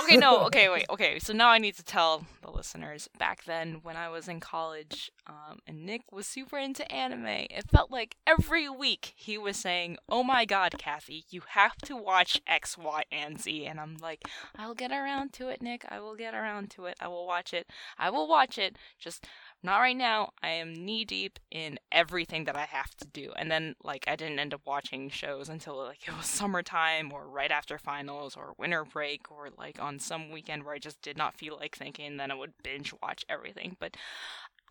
Okay, 0.02 0.16
no, 0.16 0.46
okay, 0.46 0.68
wait, 0.70 0.86
okay. 0.90 1.18
So 1.18 1.32
now 1.34 1.48
I 1.48 1.58
need 1.58 1.74
to 1.76 1.84
tell 1.84 2.24
the 2.42 2.50
listeners. 2.50 3.08
Back 3.18 3.44
then, 3.44 3.80
when 3.82 3.96
I 3.96 4.08
was 4.08 4.26
in 4.28 4.40
college, 4.40 5.10
um, 5.26 5.58
and 5.66 5.84
Nick 5.84 6.10
was 6.10 6.26
super 6.26 6.56
into 6.56 6.90
anime, 6.90 7.26
it 7.26 7.68
felt 7.70 7.90
like 7.90 8.16
every 8.26 8.68
week 8.70 9.12
he 9.16 9.36
was 9.36 9.56
saying, 9.58 9.98
"Oh 10.08 10.22
my 10.22 10.44
God, 10.46 10.76
Kathy, 10.78 11.24
you 11.30 11.42
have 11.48 11.76
to 11.82 11.94
watch 11.96 12.40
X, 12.46 12.78
Y, 12.78 13.04
and 13.12 13.38
Z," 13.40 13.66
and 13.66 13.78
I'm 13.78 13.96
like, 14.00 14.26
"I'll 14.56 14.74
get 14.74 14.90
around 14.98 15.32
to 15.34 15.48
it, 15.48 15.62
Nick. 15.62 15.84
I 15.88 16.00
will 16.00 16.16
get 16.16 16.34
around 16.34 16.70
to 16.72 16.86
it. 16.86 16.96
I 17.00 17.08
will 17.08 17.26
watch 17.26 17.54
it. 17.54 17.70
I 17.98 18.10
will 18.10 18.28
watch 18.28 18.58
it. 18.58 18.76
Just." 18.98 19.26
Not 19.60 19.78
right 19.78 19.96
now. 19.96 20.30
I 20.40 20.50
am 20.50 20.72
knee 20.72 21.04
deep 21.04 21.40
in 21.50 21.80
everything 21.90 22.44
that 22.44 22.56
I 22.56 22.64
have 22.64 22.94
to 22.98 23.06
do. 23.06 23.32
And 23.34 23.50
then, 23.50 23.74
like, 23.82 24.04
I 24.06 24.14
didn't 24.14 24.38
end 24.38 24.54
up 24.54 24.60
watching 24.64 25.10
shows 25.10 25.48
until, 25.48 25.76
like, 25.78 25.98
it 26.06 26.16
was 26.16 26.26
summertime 26.26 27.12
or 27.12 27.28
right 27.28 27.50
after 27.50 27.76
finals 27.76 28.36
or 28.36 28.54
winter 28.56 28.84
break 28.84 29.32
or, 29.32 29.48
like, 29.56 29.82
on 29.82 29.98
some 29.98 30.30
weekend 30.30 30.62
where 30.62 30.74
I 30.74 30.78
just 30.78 31.02
did 31.02 31.16
not 31.16 31.34
feel 31.34 31.56
like 31.56 31.76
thinking. 31.76 32.16
Then 32.16 32.30
I 32.30 32.34
would 32.34 32.52
binge 32.62 32.94
watch 33.02 33.24
everything. 33.28 33.76
But 33.80 33.96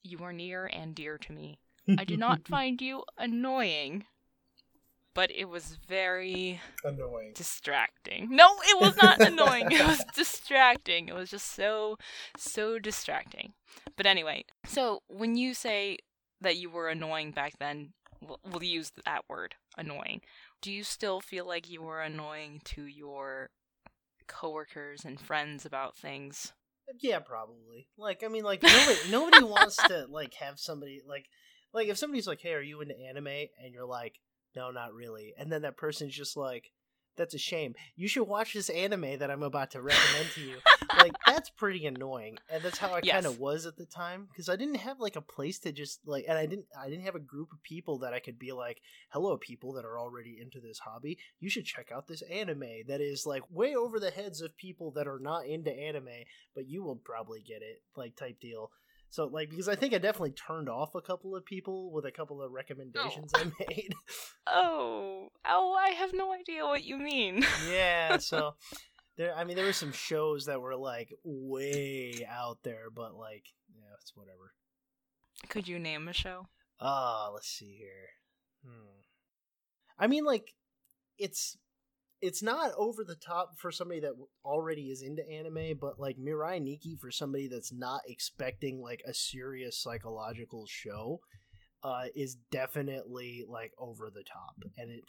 you 0.03 0.19
are 0.23 0.33
near 0.33 0.67
and 0.67 0.95
dear 0.95 1.17
to 1.17 1.33
me. 1.33 1.59
I 1.97 2.05
do 2.05 2.15
not 2.15 2.47
find 2.47 2.81
you 2.81 3.03
annoying, 3.17 4.05
but 5.17 5.31
it 5.31 5.49
was 5.49 5.79
very 5.87 6.61
annoying. 6.83 7.31
distracting. 7.33 8.27
No, 8.29 8.45
it 8.69 8.79
was 8.79 8.95
not 9.01 9.19
annoying. 9.19 9.71
It 9.71 9.83
was 9.83 10.05
distracting. 10.15 11.09
It 11.09 11.15
was 11.15 11.31
just 11.31 11.55
so, 11.55 11.97
so 12.37 12.77
distracting. 12.77 13.53
But 13.95 14.05
anyway, 14.05 14.45
so 14.67 15.01
when 15.07 15.35
you 15.35 15.55
say 15.55 15.97
that 16.41 16.57
you 16.57 16.69
were 16.69 16.87
annoying 16.87 17.31
back 17.31 17.53
then, 17.57 17.93
we'll, 18.21 18.39
we'll 18.47 18.63
use 18.63 18.91
that 19.05 19.23
word, 19.27 19.55
annoying. 19.75 20.21
Do 20.61 20.71
you 20.71 20.83
still 20.83 21.19
feel 21.19 21.47
like 21.47 21.67
you 21.67 21.81
were 21.81 22.01
annoying 22.01 22.61
to 22.65 22.83
your 22.83 23.49
coworkers 24.27 25.03
and 25.03 25.19
friends 25.19 25.65
about 25.65 25.97
things? 25.97 26.53
Yeah, 27.01 27.21
probably. 27.21 27.87
Like, 27.97 28.23
I 28.23 28.27
mean, 28.27 28.43
like 28.43 28.61
nobody, 28.61 28.99
nobody 29.09 29.43
wants 29.43 29.77
to 29.77 30.05
like 30.11 30.35
have 30.35 30.59
somebody 30.59 31.01
like, 31.07 31.25
like 31.73 31.87
if 31.87 31.97
somebody's 31.97 32.27
like, 32.27 32.39
"Hey, 32.39 32.53
are 32.53 32.61
you 32.61 32.81
into 32.81 32.95
anime?" 32.97 33.27
and 33.27 33.73
you're 33.73 33.83
like, 33.83 34.19
"No, 34.55 34.71
not 34.71 34.93
really," 34.93 35.33
and 35.37 35.51
then 35.51 35.61
that 35.63 35.77
person's 35.77 36.15
just 36.15 36.37
like, 36.37 36.71
"That's 37.15 37.33
a 37.33 37.39
shame. 37.39 37.75
You 37.95 38.07
should 38.07 38.27
watch 38.27 38.53
this 38.53 38.69
anime 38.69 39.19
that 39.19 39.31
I'm 39.31 39.43
about 39.43 39.71
to 39.71 39.81
recommend 39.81 40.29
to 40.35 40.41
you." 40.41 40.57
like, 40.97 41.15
that's 41.25 41.49
pretty 41.49 41.85
annoying, 41.85 42.37
and 42.49 42.63
that's 42.63 42.77
how 42.77 42.93
I 42.93 43.01
Yes. 43.03 43.13
kind 43.13 43.25
of 43.25 43.39
was 43.39 43.65
at 43.65 43.75
the 43.77 43.85
time 43.85 44.27
because 44.31 44.49
I 44.49 44.55
didn't 44.55 44.75
have 44.75 44.99
like 44.99 45.15
a 45.15 45.21
place 45.21 45.59
to 45.59 45.71
just 45.71 45.99
like, 46.05 46.25
and 46.27 46.37
I 46.37 46.45
didn't, 46.45 46.65
I 46.79 46.89
didn't 46.89 47.05
have 47.05 47.15
a 47.15 47.19
group 47.19 47.51
of 47.51 47.61
people 47.63 47.99
that 47.99 48.13
I 48.13 48.19
could 48.19 48.39
be 48.39 48.51
like, 48.51 48.81
"Hello, 49.09 49.37
people 49.37 49.73
that 49.73 49.85
are 49.85 49.99
already 49.99 50.37
into 50.41 50.59
this 50.59 50.79
hobby. 50.79 51.17
You 51.39 51.49
should 51.49 51.65
check 51.65 51.91
out 51.91 52.07
this 52.07 52.21
anime 52.23 52.85
that 52.87 53.01
is 53.01 53.25
like 53.25 53.43
way 53.49 53.75
over 53.75 53.99
the 53.99 54.11
heads 54.11 54.41
of 54.41 54.55
people 54.57 54.91
that 54.91 55.07
are 55.07 55.19
not 55.19 55.45
into 55.45 55.71
anime." 55.71 56.25
but 56.55 56.67
you 56.67 56.81
will 56.83 56.95
probably 56.95 57.39
get 57.39 57.61
it, 57.61 57.83
like 57.95 58.15
type 58.15 58.39
deal. 58.39 58.71
So 59.17 59.25
like 59.25 59.49
because 59.49 59.67
I 59.67 59.73
think 59.73 59.95
I 59.95 59.97
definitely 59.97 60.33
turned 60.33 60.69
off 60.69 60.93
a 60.93 61.01
couple 61.01 61.35
of 61.35 61.43
people 61.43 61.91
with 61.91 62.05
a 62.05 62.11
couple 62.11 62.39
of 62.39 62.51
recommendations 62.51 63.31
I 63.33 63.45
made. 63.45 63.95
Oh, 64.45 65.29
oh, 65.43 65.73
I 65.73 65.89
have 65.89 66.13
no 66.13 66.31
idea 66.33 66.63
what 66.65 66.83
you 66.83 66.99
mean. 66.99 67.43
yeah, 67.67 68.17
so 68.19 68.53
there 69.17 69.33
I 69.35 69.43
mean 69.43 69.55
there 69.55 69.65
were 69.65 69.73
some 69.73 69.91
shows 69.91 70.45
that 70.45 70.61
were 70.61 70.75
like 70.75 71.11
way 71.23 72.27
out 72.29 72.59
there, 72.61 72.91
but 72.93 73.15
like 73.15 73.45
yeah, 73.75 73.89
it's 73.99 74.15
whatever. 74.15 74.53
Could 75.49 75.67
you 75.67 75.79
name 75.79 76.07
a 76.07 76.13
show? 76.13 76.45
Ah, 76.79 77.31
let's 77.33 77.49
see 77.49 77.75
here. 77.75 78.09
Hmm. 78.63 78.99
I 79.97 80.05
mean 80.05 80.25
like 80.25 80.53
it's 81.17 81.57
it's 82.21 82.41
not 82.41 82.71
over 82.77 83.03
the 83.03 83.15
top 83.15 83.57
for 83.57 83.71
somebody 83.71 83.99
that 84.01 84.13
already 84.43 84.89
is 84.89 85.01
into 85.01 85.27
anime, 85.29 85.77
but 85.79 85.99
like 85.99 86.17
Mirai 86.17 86.61
Nikki 86.61 86.95
for 86.95 87.11
somebody 87.11 87.47
that's 87.47 87.73
not 87.73 88.01
expecting 88.07 88.81
like 88.81 89.01
a 89.05 89.13
serious 89.13 89.77
psychological 89.77 90.65
show, 90.67 91.21
uh, 91.83 92.05
is 92.15 92.35
definitely 92.51 93.45
like 93.47 93.71
over 93.77 94.09
the 94.13 94.23
top, 94.23 94.55
and 94.77 94.91
it. 94.91 95.03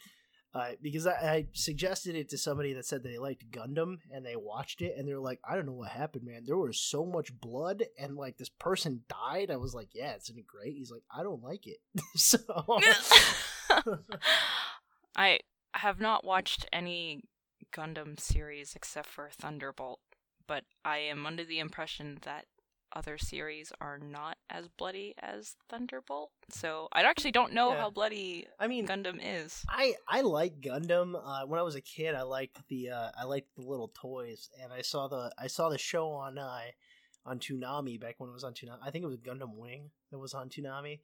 Uh, 0.51 0.71
because 0.81 1.05
I, 1.05 1.11
I 1.11 1.47
suggested 1.53 2.15
it 2.15 2.29
to 2.29 2.37
somebody 2.37 2.73
that 2.73 2.83
said 2.83 3.03
they 3.03 3.19
liked 3.19 3.51
Gundam 3.51 3.97
and 4.11 4.25
they 4.25 4.35
watched 4.35 4.81
it 4.81 4.95
and 4.97 5.07
they're 5.07 5.19
like, 5.19 5.39
I 5.47 5.55
don't 5.55 5.67
know 5.67 5.73
what 5.73 5.91
happened, 5.91 6.25
man. 6.25 6.41
There 6.43 6.57
was 6.57 6.79
so 6.79 7.05
much 7.05 7.39
blood 7.39 7.83
and 7.99 8.15
like 8.15 8.37
this 8.37 8.49
person 8.49 9.03
died. 9.07 9.51
I 9.51 9.57
was 9.57 9.75
like, 9.75 9.89
Yeah, 9.93 10.15
isn't 10.15 10.39
it 10.39 10.47
great? 10.47 10.73
He's 10.75 10.89
like, 10.89 11.03
I 11.15 11.21
don't 11.21 11.43
like 11.43 11.67
it. 11.67 11.77
so 12.15 12.39
I 15.15 15.39
have 15.75 15.99
not 15.99 16.23
watched 16.25 16.65
any 16.73 17.23
Gundam 17.73 18.19
series 18.19 18.75
except 18.75 19.07
for 19.09 19.29
Thunderbolt, 19.31 19.99
but 20.47 20.63
I 20.83 20.97
am 20.99 21.25
under 21.25 21.43
the 21.43 21.59
impression 21.59 22.17
that 22.23 22.45
other 22.91 23.19
series 23.19 23.71
are 23.79 23.99
not 23.99 24.35
as 24.49 24.67
bloody 24.67 25.13
as 25.21 25.55
Thunderbolt. 25.69 26.31
So 26.49 26.87
I 26.91 27.03
actually 27.03 27.31
don't 27.31 27.53
know 27.53 27.69
Yeah. 27.71 27.81
how 27.81 27.89
bloody 27.91 28.47
I 28.59 28.67
mean, 28.67 28.87
Gundam 28.87 29.19
is. 29.21 29.63
I 29.69 29.93
I 30.07 30.21
like 30.21 30.59
Gundam. 30.59 31.13
Uh, 31.15 31.45
when 31.45 31.59
I 31.59 31.63
was 31.63 31.75
a 31.75 31.81
kid, 31.81 32.15
I 32.15 32.23
liked 32.23 32.67
the 32.67 32.89
uh, 32.89 33.11
I 33.15 33.25
liked 33.25 33.55
the 33.55 33.61
little 33.61 33.89
toys, 33.89 34.49
and 34.59 34.73
I 34.73 34.81
saw 34.81 35.07
the 35.07 35.31
I 35.37 35.45
saw 35.45 35.69
the 35.69 35.77
show 35.77 36.09
on 36.09 36.39
uh, 36.39 36.61
on 37.27 37.37
Toonami 37.37 37.99
back 37.99 38.15
when 38.17 38.31
it 38.31 38.33
was 38.33 38.43
on 38.43 38.53
Toonami. 38.55 38.79
I 38.83 38.89
think 38.89 39.03
it 39.03 39.07
was 39.07 39.17
Gundam 39.17 39.55
Wing 39.55 39.91
that 40.09 40.17
was 40.17 40.33
on 40.33 40.49
Toonami, 40.49 41.01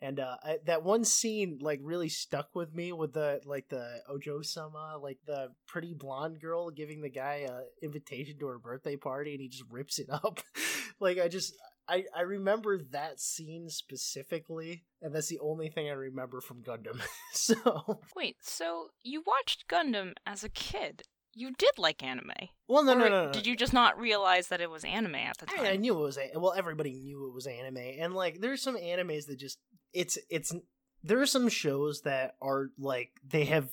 and 0.00 0.20
uh, 0.20 0.36
I, 0.42 0.58
that 0.66 0.82
one 0.82 1.04
scene 1.04 1.58
like 1.60 1.80
really 1.82 2.08
stuck 2.08 2.54
with 2.54 2.74
me 2.74 2.92
with 2.92 3.14
the 3.14 3.40
like 3.46 3.68
the 3.68 4.00
Ojo 4.08 4.42
Sama, 4.42 4.98
like 5.00 5.18
the 5.26 5.48
pretty 5.66 5.94
blonde 5.94 6.40
girl 6.40 6.70
giving 6.70 7.00
the 7.00 7.10
guy 7.10 7.46
a 7.48 7.84
invitation 7.84 8.38
to 8.38 8.46
her 8.46 8.58
birthday 8.58 8.96
party, 8.96 9.32
and 9.32 9.40
he 9.40 9.48
just 9.48 9.64
rips 9.70 9.98
it 9.98 10.08
up. 10.10 10.40
like 11.00 11.18
I 11.18 11.28
just. 11.28 11.54
I, 11.88 12.02
I 12.16 12.22
remember 12.22 12.80
that 12.90 13.20
scene 13.20 13.68
specifically, 13.68 14.82
and 15.00 15.14
that's 15.14 15.28
the 15.28 15.38
only 15.38 15.68
thing 15.68 15.88
I 15.88 15.92
remember 15.92 16.40
from 16.40 16.64
Gundam. 16.64 17.00
so 17.32 18.00
Wait, 18.16 18.38
so 18.42 18.88
you 19.04 19.22
watched 19.24 19.68
Gundam 19.68 20.14
as 20.26 20.42
a 20.42 20.48
kid? 20.48 21.04
You 21.38 21.52
did 21.56 21.72
like 21.76 22.02
anime? 22.02 22.32
Well, 22.66 22.82
no, 22.82 22.94
no, 22.94 23.08
no, 23.08 23.26
no. 23.26 23.32
Did 23.32 23.46
you 23.46 23.54
just 23.56 23.74
not 23.74 24.00
realize 24.00 24.48
that 24.48 24.62
it 24.62 24.70
was 24.70 24.84
anime 24.84 25.16
at 25.16 25.36
the 25.36 25.44
time? 25.44 25.66
I, 25.66 25.72
I 25.72 25.76
knew 25.76 25.94
it 25.94 26.00
was. 26.00 26.16
A- 26.16 26.40
well, 26.40 26.54
everybody 26.56 26.94
knew 26.94 27.28
it 27.28 27.34
was 27.34 27.46
anime, 27.46 27.76
and 27.76 28.14
like, 28.14 28.40
there's 28.40 28.62
some 28.62 28.78
animes 28.78 29.26
that 29.26 29.38
just 29.38 29.58
it's 29.92 30.18
it's. 30.30 30.54
There 31.02 31.20
are 31.20 31.26
some 31.26 31.48
shows 31.48 32.02
that 32.02 32.34
are 32.42 32.70
like 32.78 33.12
they 33.26 33.44
have 33.44 33.70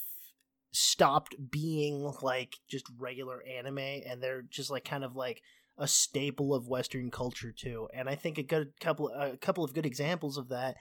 stopped 0.71 1.35
being 1.51 2.13
like 2.21 2.55
just 2.67 2.85
regular 2.97 3.43
anime, 3.43 3.77
and 3.79 4.21
they're 4.21 4.43
just 4.43 4.69
like 4.69 4.85
kind 4.85 5.03
of 5.03 5.15
like 5.15 5.41
a 5.77 5.87
staple 5.87 6.53
of 6.53 6.67
Western 6.67 7.09
culture 7.09 7.51
too. 7.51 7.87
And 7.93 8.07
I 8.07 8.15
think 8.15 8.37
a 8.37 8.43
good 8.43 8.79
couple 8.79 9.09
a 9.09 9.37
couple 9.37 9.63
of 9.63 9.73
good 9.73 9.85
examples 9.85 10.37
of 10.37 10.49
that 10.49 10.75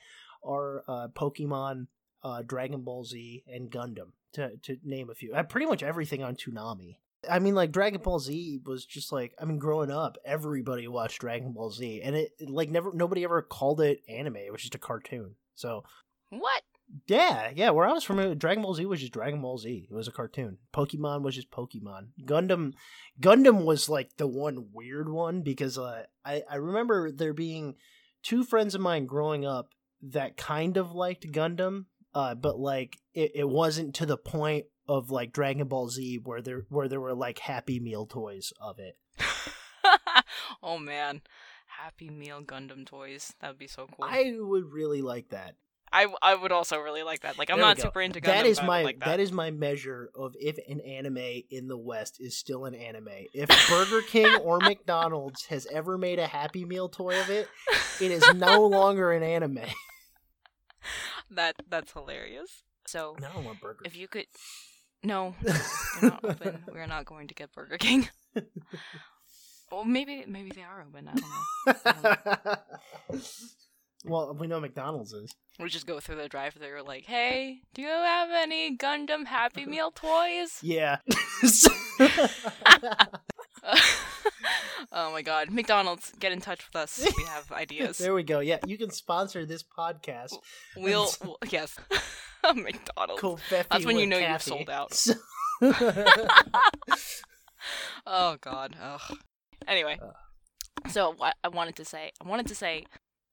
are 0.45 0.85
uh, 0.89 1.09
Pokemon, 1.09 1.87
uh, 2.23 2.43
Dragon 2.43 2.83
Ball 2.83 3.05
Z, 3.05 3.45
and 3.47 3.71
Gundam 3.71 4.13
to 4.35 4.57
to 4.63 4.77
name 4.83 5.11
a 5.11 5.15
few. 5.15 5.33
Uh, 5.33 5.43
pretty 5.43 5.67
much 5.67 5.83
everything 5.83 6.23
on 6.23 6.37
Toonami. 6.37 6.97
I 7.31 7.39
mean, 7.39 7.55
like 7.55 7.73
Dragon 7.73 8.01
Ball 8.01 8.19
Z 8.19 8.61
was 8.65 8.85
just 8.85 9.13
like 9.13 9.35
I 9.41 9.45
mean, 9.45 9.59
growing 9.59 9.91
up, 9.91 10.17
everybody 10.25 10.89
watched 10.89 11.21
Dragon 11.21 11.53
Ball 11.53 11.71
Z, 11.71 12.03
and 12.03 12.17
it, 12.17 12.33
it, 12.39 12.51
like 12.51 12.71
never 12.71 12.93
nobody 12.93 13.25
ever 13.25 13.43
called 13.43 13.81
it 13.81 14.01
anime. 14.09 14.37
It 14.37 14.53
was 14.53 14.63
just 14.63 14.75
a 14.75 14.79
cartoon. 14.79 15.37
So 15.55 15.85
What? 16.31 16.63
yeah, 17.07 17.51
yeah. 17.55 17.71
Where 17.71 17.87
I 17.87 17.93
was 17.93 18.05
from, 18.05 18.37
Dragon 18.39 18.63
Ball 18.63 18.75
Z 18.75 18.85
was 18.87 19.01
just 19.01 19.13
Dragon 19.13 19.41
Ball 19.41 19.59
Z. 19.59 19.89
It 19.91 19.95
was 19.95 20.09
a 20.09 20.13
cartoon. 20.13 20.59
Pokemon 20.75 21.23
was 21.23 21.35
just 21.35 21.51
Pokemon. 21.51 22.09
Gundam, 22.25 22.73
Gundam 23.21 23.65
was 23.65 23.89
like 23.89 24.17
the 24.17 24.27
one 24.27 24.69
weird 24.73 25.09
one 25.09 25.43
because 25.43 25.79
uh, 25.79 26.05
I 26.25 26.43
I 26.51 26.57
remember 26.57 27.11
there 27.11 27.35
being 27.35 27.77
two 28.23 28.45
friends 28.45 28.75
of 28.75 28.81
mine 28.81 29.07
growing 29.07 29.45
up 29.45 29.71
that 30.03 30.37
kind 30.37 30.77
of 30.77 30.93
liked 30.93 31.31
Gundam, 31.31 31.87
uh, 32.15 32.35
but 32.35 32.59
like 32.59 32.99
it, 33.15 33.33
it 33.37 33.49
wasn't 33.49 33.95
to 33.97 34.07
the 34.07 34.17
point 34.17 34.67
of 34.89 35.11
like 35.11 35.33
Dragon 35.33 35.69
Ball 35.69 35.89
Z 35.89 36.21
where 36.25 36.43
there 36.43 36.67
where 36.69 36.89
there 36.89 37.01
were 37.01 37.15
like 37.15 37.39
Happy 37.41 37.81
Meal 37.81 38.07
toys 38.07 38.53
of 38.61 38.79
it. 38.79 38.97
oh 40.63 40.79
man. 40.79 41.23
Happy 41.67 42.11
Meal 42.11 42.43
Gundam 42.43 42.87
toys. 42.87 43.33
That 43.41 43.49
would 43.49 43.59
be 43.59 43.67
so 43.67 43.87
cool. 43.87 44.07
I 44.09 44.35
would 44.39 44.71
really 44.73 45.03
like 45.03 45.31
that. 45.31 45.57
I, 45.93 46.07
I 46.23 46.35
would 46.35 46.53
also 46.53 46.79
really 46.79 47.03
like 47.03 47.21
that. 47.21 47.39
Like 47.39 47.51
I'm 47.51 47.59
not 47.59 47.77
go. 47.77 47.85
super 47.85 48.01
into 48.01 48.21
Gundam. 48.21 48.27
That 48.27 48.47
is 48.47 48.59
but 48.59 48.65
I 48.65 48.67
would 48.67 48.69
my 48.69 48.83
like 48.83 48.99
that. 49.01 49.05
that 49.07 49.21
is 49.21 49.31
my 49.31 49.51
measure 49.51 50.11
of 50.15 50.35
if 50.41 50.57
an 50.69 50.81
anime 50.81 51.43
in 51.51 51.69
the 51.69 51.77
West 51.77 52.17
is 52.19 52.37
still 52.37 52.65
an 52.65 52.75
anime. 52.75 53.09
If 53.35 53.49
Burger 53.69 54.01
King 54.03 54.35
or 54.37 54.59
McDonald's 54.63 55.45
has 55.47 55.67
ever 55.71 55.99
made 55.99 56.19
a 56.19 56.27
Happy 56.27 56.65
Meal 56.65 56.89
toy 56.89 57.21
of 57.21 57.29
it, 57.29 57.49
it 58.01 58.11
is 58.11 58.25
no 58.35 58.67
longer 58.67 59.13
an 59.13 59.23
anime. 59.23 59.61
that 61.31 61.57
that's 61.69 61.93
hilarious. 61.93 62.63
So 62.87 63.15
I 63.19 63.33
don't 63.33 63.45
want 63.45 63.61
Burger. 63.61 63.83
if 63.85 63.97
you 63.97 64.09
could, 64.09 64.27
no, 65.05 65.35
they're 65.43 65.61
not 66.03 66.25
open. 66.25 66.65
We're 66.73 66.87
not 66.87 67.05
going 67.07 67.29
to 67.29 67.35
get 67.35 67.53
Burger 67.53 67.79
King. 67.79 68.09
well, 69.71 69.85
maybe 69.85 70.25
maybe 70.27 70.51
they 70.51 70.63
are 70.63 70.85
open. 70.87 71.09
I 71.09 71.15
don't 71.93 72.05
know. 72.05 72.57
well, 74.05 74.35
we 74.39 74.47
know 74.47 74.61
McDonald's 74.61 75.13
is. 75.13 75.35
We 75.59 75.69
just 75.69 75.87
go 75.87 76.01
through 76.01 76.17
the 76.17 76.29
drive-thru. 76.29 76.83
Like, 76.83 77.05
hey, 77.05 77.61
do 77.75 77.83
you 77.83 77.89
have 77.89 78.31
any 78.33 78.77
Gundam 78.77 79.27
Happy 79.27 79.67
Meal 79.67 79.91
toys? 79.91 80.59
Yeah. 80.63 80.99
oh 84.93 85.13
my 85.13 85.23
God, 85.23 85.51
McDonald's, 85.51 86.13
get 86.19 86.33
in 86.33 86.41
touch 86.41 86.67
with 86.67 86.77
us. 86.77 87.05
We 87.17 87.25
have 87.25 87.51
ideas. 87.53 87.99
there 87.99 88.15
we 88.15 88.23
go. 88.23 88.41
Yeah, 88.41 88.59
you 88.67 88.79
can 88.79 88.91
sponsor 88.91 89.45
this 89.47 89.63
podcast. 89.63 90.35
We'll, 90.77 91.09
we'll 91.25 91.39
yes, 91.51 91.77
McDonald's. 92.55 93.23
Kofefi 93.23 93.67
That's 93.71 93.85
when 93.87 93.99
you 93.99 94.07
know 94.07 94.19
you've 94.19 94.43
sold 94.43 94.71
out. 94.71 94.95
So- 94.95 95.15
Oh 98.07 98.37
God. 98.41 98.77
Ugh. 98.81 99.19
Anyway, 99.69 99.99
Uh. 100.03 100.89
so 100.91 101.13
what 101.13 101.37
I 101.45 101.49
wanted 101.49 101.77
to 101.77 101.85
say, 101.85 102.11
I 102.21 102.29
wanted 102.29 102.49
to 102.49 102.55
say, 102.55 102.85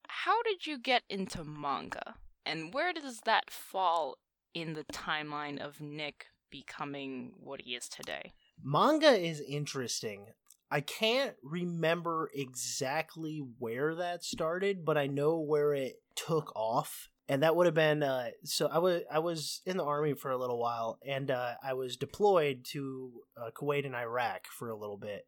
how 0.06 0.42
did 0.42 0.66
you 0.66 0.78
get 0.78 1.02
into 1.08 1.42
manga, 1.44 2.14
and 2.46 2.72
where 2.72 2.92
does 2.92 3.20
that 3.24 3.50
fall 3.50 4.18
in 4.54 4.74
the 4.74 4.84
timeline 4.84 5.58
of 5.60 5.80
Nick 5.80 6.26
becoming 6.50 7.32
what 7.38 7.62
he 7.62 7.74
is 7.74 7.88
today? 7.88 8.32
manga 8.62 9.10
is 9.12 9.40
interesting. 9.40 10.26
I 10.70 10.80
can't 10.80 11.34
remember 11.42 12.30
exactly 12.32 13.42
where 13.58 13.96
that 13.96 14.22
started, 14.24 14.84
but 14.84 14.96
I 14.96 15.08
know 15.08 15.40
where 15.40 15.74
it 15.74 15.96
took 16.14 16.54
off. 16.54 17.08
And 17.28 17.42
that 17.42 17.54
would 17.54 17.66
have 17.66 17.74
been 17.74 18.02
uh, 18.02 18.30
so. 18.42 18.66
I 18.66 18.78
was 18.78 19.02
I 19.10 19.20
was 19.20 19.62
in 19.64 19.76
the 19.76 19.84
army 19.84 20.14
for 20.14 20.32
a 20.32 20.36
little 20.36 20.58
while, 20.58 20.98
and 21.06 21.30
uh, 21.30 21.52
I 21.62 21.74
was 21.74 21.96
deployed 21.96 22.64
to 22.72 23.12
uh, 23.36 23.50
Kuwait 23.56 23.86
and 23.86 23.94
Iraq 23.94 24.46
for 24.48 24.68
a 24.68 24.76
little 24.76 24.96
bit. 24.96 25.26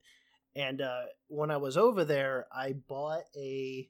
And 0.56 0.80
uh, 0.80 1.02
when 1.28 1.52
I 1.52 1.58
was 1.58 1.76
over 1.76 2.04
there, 2.04 2.46
I 2.52 2.72
bought 2.72 3.22
a 3.36 3.88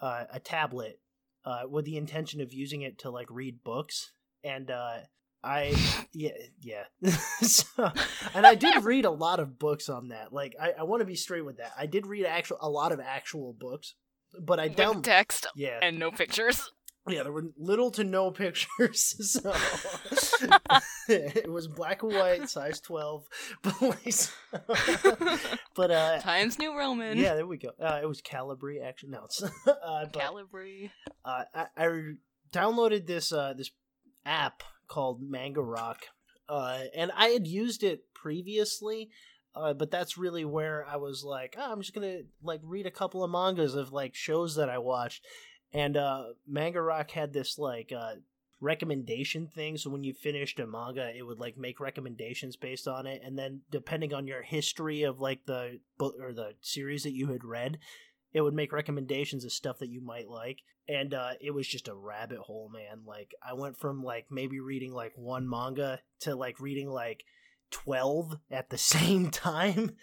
uh, 0.00 0.24
a 0.30 0.38
tablet 0.38 1.00
uh, 1.46 1.62
with 1.66 1.86
the 1.86 1.96
intention 1.96 2.42
of 2.42 2.52
using 2.52 2.82
it 2.82 2.98
to 2.98 3.10
like 3.10 3.28
read 3.30 3.64
books. 3.64 4.12
And 4.44 4.70
uh, 4.70 4.98
I 5.46 5.74
yeah 6.12 6.30
yeah, 6.60 6.84
so, 7.42 7.92
and 8.34 8.46
I 8.46 8.56
did 8.56 8.82
read 8.84 9.04
a 9.04 9.10
lot 9.10 9.38
of 9.38 9.58
books 9.58 9.88
on 9.88 10.08
that. 10.08 10.32
Like 10.32 10.56
I, 10.60 10.72
I 10.80 10.82
want 10.82 11.00
to 11.00 11.06
be 11.06 11.14
straight 11.14 11.44
with 11.44 11.58
that. 11.58 11.72
I 11.78 11.86
did 11.86 12.06
read 12.06 12.26
actual 12.26 12.58
a 12.60 12.68
lot 12.68 12.90
of 12.92 13.00
actual 13.00 13.52
books, 13.52 13.94
but 14.40 14.58
I 14.58 14.68
down 14.68 15.02
text 15.02 15.46
yeah 15.54 15.78
and 15.80 15.98
no 15.98 16.10
pictures. 16.10 16.70
yeah 17.08 17.22
there 17.22 17.30
were 17.30 17.44
little 17.56 17.92
to 17.92 18.02
no 18.02 18.32
pictures. 18.32 19.14
So 19.20 19.54
it 21.08 21.48
was 21.48 21.68
black 21.68 22.02
and 22.02 22.12
white, 22.12 22.48
size 22.50 22.80
twelve, 22.80 23.28
but 23.62 23.80
like, 23.80 24.12
so- 24.12 24.32
but 25.76 25.90
uh. 25.92 26.18
Times 26.18 26.58
New 26.58 26.76
Roman. 26.76 27.18
Yeah, 27.18 27.34
there 27.34 27.46
we 27.46 27.58
go. 27.58 27.70
Uh, 27.80 28.00
it 28.02 28.06
was 28.06 28.20
Calibri, 28.20 28.82
actually. 28.84 29.10
No, 29.10 29.24
it's, 29.26 29.40
uh, 29.42 29.48
but, 29.66 30.12
Calibri. 30.12 30.90
uh, 31.24 31.44
I, 31.54 31.66
I 31.76 31.86
downloaded 32.52 33.06
this 33.06 33.32
uh, 33.32 33.54
this 33.56 33.70
app 34.24 34.64
called 34.88 35.22
Manga 35.22 35.62
Rock, 35.62 36.06
uh, 36.48 36.80
and 36.94 37.10
I 37.16 37.28
had 37.28 37.46
used 37.46 37.82
it 37.82 38.12
previously, 38.14 39.10
uh, 39.54 39.72
but 39.74 39.90
that's 39.90 40.18
really 40.18 40.44
where 40.44 40.86
I 40.86 40.96
was 40.96 41.24
like, 41.24 41.56
oh, 41.58 41.72
I'm 41.72 41.80
just 41.80 41.94
gonna 41.94 42.20
like 42.42 42.60
read 42.62 42.86
a 42.86 42.90
couple 42.90 43.24
of 43.24 43.30
mangas 43.30 43.74
of 43.74 43.92
like 43.92 44.14
shows 44.14 44.56
that 44.56 44.68
I 44.68 44.78
watched, 44.78 45.24
and 45.72 45.96
uh, 45.96 46.24
Manga 46.46 46.80
Rock 46.80 47.10
had 47.10 47.32
this 47.32 47.58
like 47.58 47.92
uh, 47.96 48.16
recommendation 48.60 49.48
thing. 49.48 49.76
So 49.76 49.90
when 49.90 50.04
you 50.04 50.14
finished 50.14 50.60
a 50.60 50.66
manga, 50.66 51.10
it 51.16 51.22
would 51.22 51.38
like 51.38 51.56
make 51.56 51.80
recommendations 51.80 52.56
based 52.56 52.86
on 52.86 53.06
it, 53.06 53.22
and 53.24 53.38
then 53.38 53.62
depending 53.70 54.14
on 54.14 54.26
your 54.26 54.42
history 54.42 55.02
of 55.02 55.20
like 55.20 55.46
the 55.46 55.80
book 55.98 56.16
or 56.20 56.32
the 56.32 56.52
series 56.60 57.02
that 57.02 57.14
you 57.14 57.28
had 57.28 57.44
read, 57.44 57.78
it 58.36 58.42
would 58.42 58.52
make 58.52 58.70
recommendations 58.70 59.46
of 59.46 59.52
stuff 59.52 59.78
that 59.78 59.88
you 59.88 60.02
might 60.02 60.28
like. 60.28 60.60
And 60.86 61.14
uh, 61.14 61.30
it 61.40 61.52
was 61.52 61.66
just 61.66 61.88
a 61.88 61.94
rabbit 61.94 62.36
hole 62.36 62.70
man. 62.70 63.00
Like 63.06 63.34
i 63.42 63.54
went 63.54 63.78
from 63.78 64.02
like 64.02 64.26
maybe 64.30 64.60
reading 64.60 64.92
like 64.92 65.14
one 65.16 65.48
manga 65.48 66.00
to 66.20 66.36
like 66.36 66.60
reading 66.60 66.90
like 66.90 67.24
12 67.70 68.36
at 68.50 68.68
the 68.68 68.76
same 68.94 69.30
time. 69.30 69.96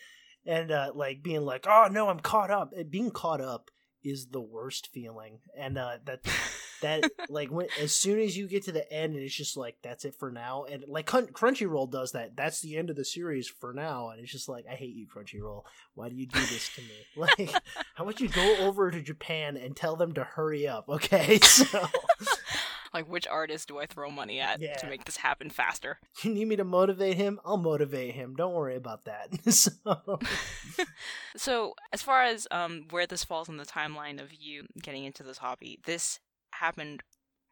And 0.47 0.71
uh, 0.71 0.93
like 0.95 1.21
being 1.21 1.41
like 1.41 1.67
oh 1.69 1.89
no 1.91 2.09
i'm 2.09 2.19
caught 2.19 2.49
up. 2.49 2.73
Being 2.89 3.11
caught 3.11 3.39
up 3.39 3.69
is 4.03 4.29
the 4.31 4.41
worst 4.41 4.89
feeling. 4.91 5.37
And 5.55 5.77
uh, 5.77 5.97
that 6.05 6.21
that 6.83 7.03
like 7.29 7.49
when 7.49 7.67
as 7.81 7.93
soon 7.93 8.19
as 8.19 8.37
you 8.37 8.47
get 8.47 8.63
to 8.63 8.71
the 8.71 8.89
end 8.93 9.15
and 9.15 9.23
it's 9.23 9.35
just 9.35 9.57
like 9.57 9.75
that's 9.81 10.05
it 10.05 10.15
for 10.17 10.31
now 10.31 10.63
and 10.65 10.83
like 10.87 11.07
crunchyroll 11.07 11.89
does 11.91 12.11
that 12.13 12.35
that's 12.37 12.61
the 12.61 12.77
end 12.77 12.89
of 12.89 12.95
the 12.95 13.03
series 13.03 13.47
for 13.47 13.73
now 13.73 14.09
and 14.09 14.21
it's 14.21 14.31
just 14.31 14.47
like 14.47 14.65
i 14.71 14.75
hate 14.75 14.95
you 14.95 15.07
crunchyroll 15.07 15.63
why 15.95 16.07
do 16.07 16.15
you 16.15 16.27
do 16.27 16.39
this 16.39 16.69
to 16.75 16.81
me 16.81 17.05
like 17.17 17.51
how 17.95 18.03
about 18.03 18.19
you 18.21 18.29
go 18.29 18.57
over 18.57 18.91
to 18.91 19.01
japan 19.01 19.57
and 19.57 19.75
tell 19.75 19.95
them 19.95 20.13
to 20.13 20.23
hurry 20.23 20.67
up 20.67 20.87
okay 20.87 21.39
so 21.43 21.87
like 22.93 23.09
which 23.09 23.27
artist 23.27 23.67
do 23.67 23.79
I 23.79 23.87
throw 23.87 24.11
money 24.11 24.39
at 24.39 24.61
Yeah. 24.61 24.75
to 24.75 24.87
make 24.87 25.05
this 25.05 25.17
happen 25.17 25.49
faster? 25.49 25.97
You 26.21 26.31
need 26.31 26.47
me 26.47 26.55
to 26.57 26.63
motivate 26.63 27.17
him? 27.17 27.39
I'll 27.43 27.57
motivate 27.57 28.13
him. 28.13 28.35
Don't 28.35 28.53
worry 28.53 28.75
about 28.75 29.05
that. 29.05 29.29
so, 29.51 29.71
So, 31.35 31.73
as 31.91 32.03
far 32.03 32.21
as 32.23 32.47
um 32.51 32.85
where 32.91 33.07
this 33.07 33.23
falls 33.23 33.49
in 33.49 33.57
the 33.57 33.65
timeline 33.65 34.21
of 34.21 34.31
you 34.33 34.67
getting 34.81 35.05
into 35.05 35.23
this 35.23 35.39
hobby, 35.39 35.79
this 35.85 36.19
happened 36.59 37.03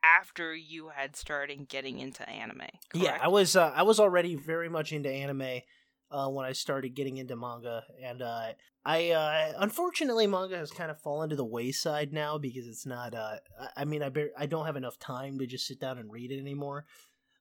after 0.04 0.56
you 0.56 0.90
had 0.90 1.16
started 1.16 1.68
getting 1.70 2.00
into 2.00 2.28
anime. 2.28 2.62
yeah. 2.94 3.18
I 3.22 3.28
was 3.28 3.56
uh, 3.56 3.72
I 3.76 3.84
was 3.84 4.00
already 4.00 4.36
very 4.36 4.70
much 4.70 4.92
into 4.92 5.10
anime 5.10 5.62
uh, 6.10 6.28
when 6.30 6.46
I 6.46 6.54
started 6.54 6.96
getting 6.96 7.18
into 7.18 7.36
manga, 7.36 7.84
and 8.04 8.22
uh, 8.22 8.54
I 8.84 9.12
uh, 9.12 9.54
unfortunately 9.60 10.26
manga 10.28 10.58
has 10.58 10.72
kind 10.72 10.90
of 10.92 11.00
fallen 11.00 11.30
to 11.30 11.36
the 11.36 11.46
wayside 11.46 12.12
now 12.14 12.38
because 12.38 12.68
it's 12.68 12.86
not. 12.86 13.14
Uh, 13.14 13.36
I- 13.60 13.82
I 13.82 13.86
mean, 13.86 14.02
I 14.04 14.10
bar- 14.10 14.32
I 14.38 14.46
don't 14.48 14.66
have 14.66 14.76
enough 14.76 14.98
time 15.00 15.38
to 15.40 15.46
just 15.46 15.68
sit 15.68 15.80
down 15.80 15.98
and 16.00 16.12
read 16.12 16.32
it 16.32 16.40
anymore. 16.40 16.86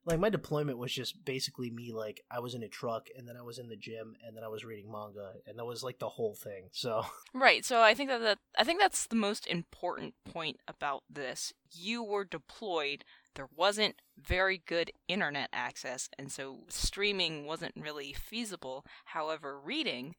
Like 0.07 0.19
my 0.19 0.31
deployment 0.31 0.79
was 0.79 0.93
just 0.93 1.25
basically 1.25 1.71
me. 1.71 1.93
Like 1.93 2.23
I 2.31 2.41
was 2.41 2.55
in 2.55 2.63
a 2.63 2.69
truck, 2.69 3.09
and 3.17 3.29
then 3.29 3.37
I 3.37 3.43
was 3.43 3.59
in 3.59 3.69
the 3.69 3.77
gym, 3.77 4.15
and 4.27 4.37
then 4.37 4.45
I 4.45 4.49
was 4.49 4.65
reading 4.65 4.91
manga, 4.91 5.33
and 5.47 5.59
that 5.59 5.67
was 5.67 5.83
like 5.83 5.99
the 5.99 6.09
whole 6.09 6.35
thing. 6.35 6.69
So 6.73 7.03
Right. 7.35 7.65
So 7.65 7.83
I 7.83 7.95
think 7.95 8.09
that, 8.09 8.21
that 8.23 8.39
I 8.59 8.65
think 8.65 8.81
that's 8.81 9.07
the 9.07 9.17
most 9.17 9.47
important 9.47 10.15
point 10.25 10.59
about 10.67 11.03
this. 11.11 11.53
You 11.71 12.03
were 12.03 12.25
deployed. 12.25 13.05
There 13.35 13.49
wasn't 13.55 13.97
very 14.17 14.63
good 14.67 14.91
internet 15.09 15.51
access, 15.53 16.09
and 16.19 16.33
so 16.33 16.61
streaming 16.69 17.45
wasn't 17.47 17.75
really 17.77 18.15
feasible. 18.15 18.85
However, 19.05 19.61
reading 19.61 20.15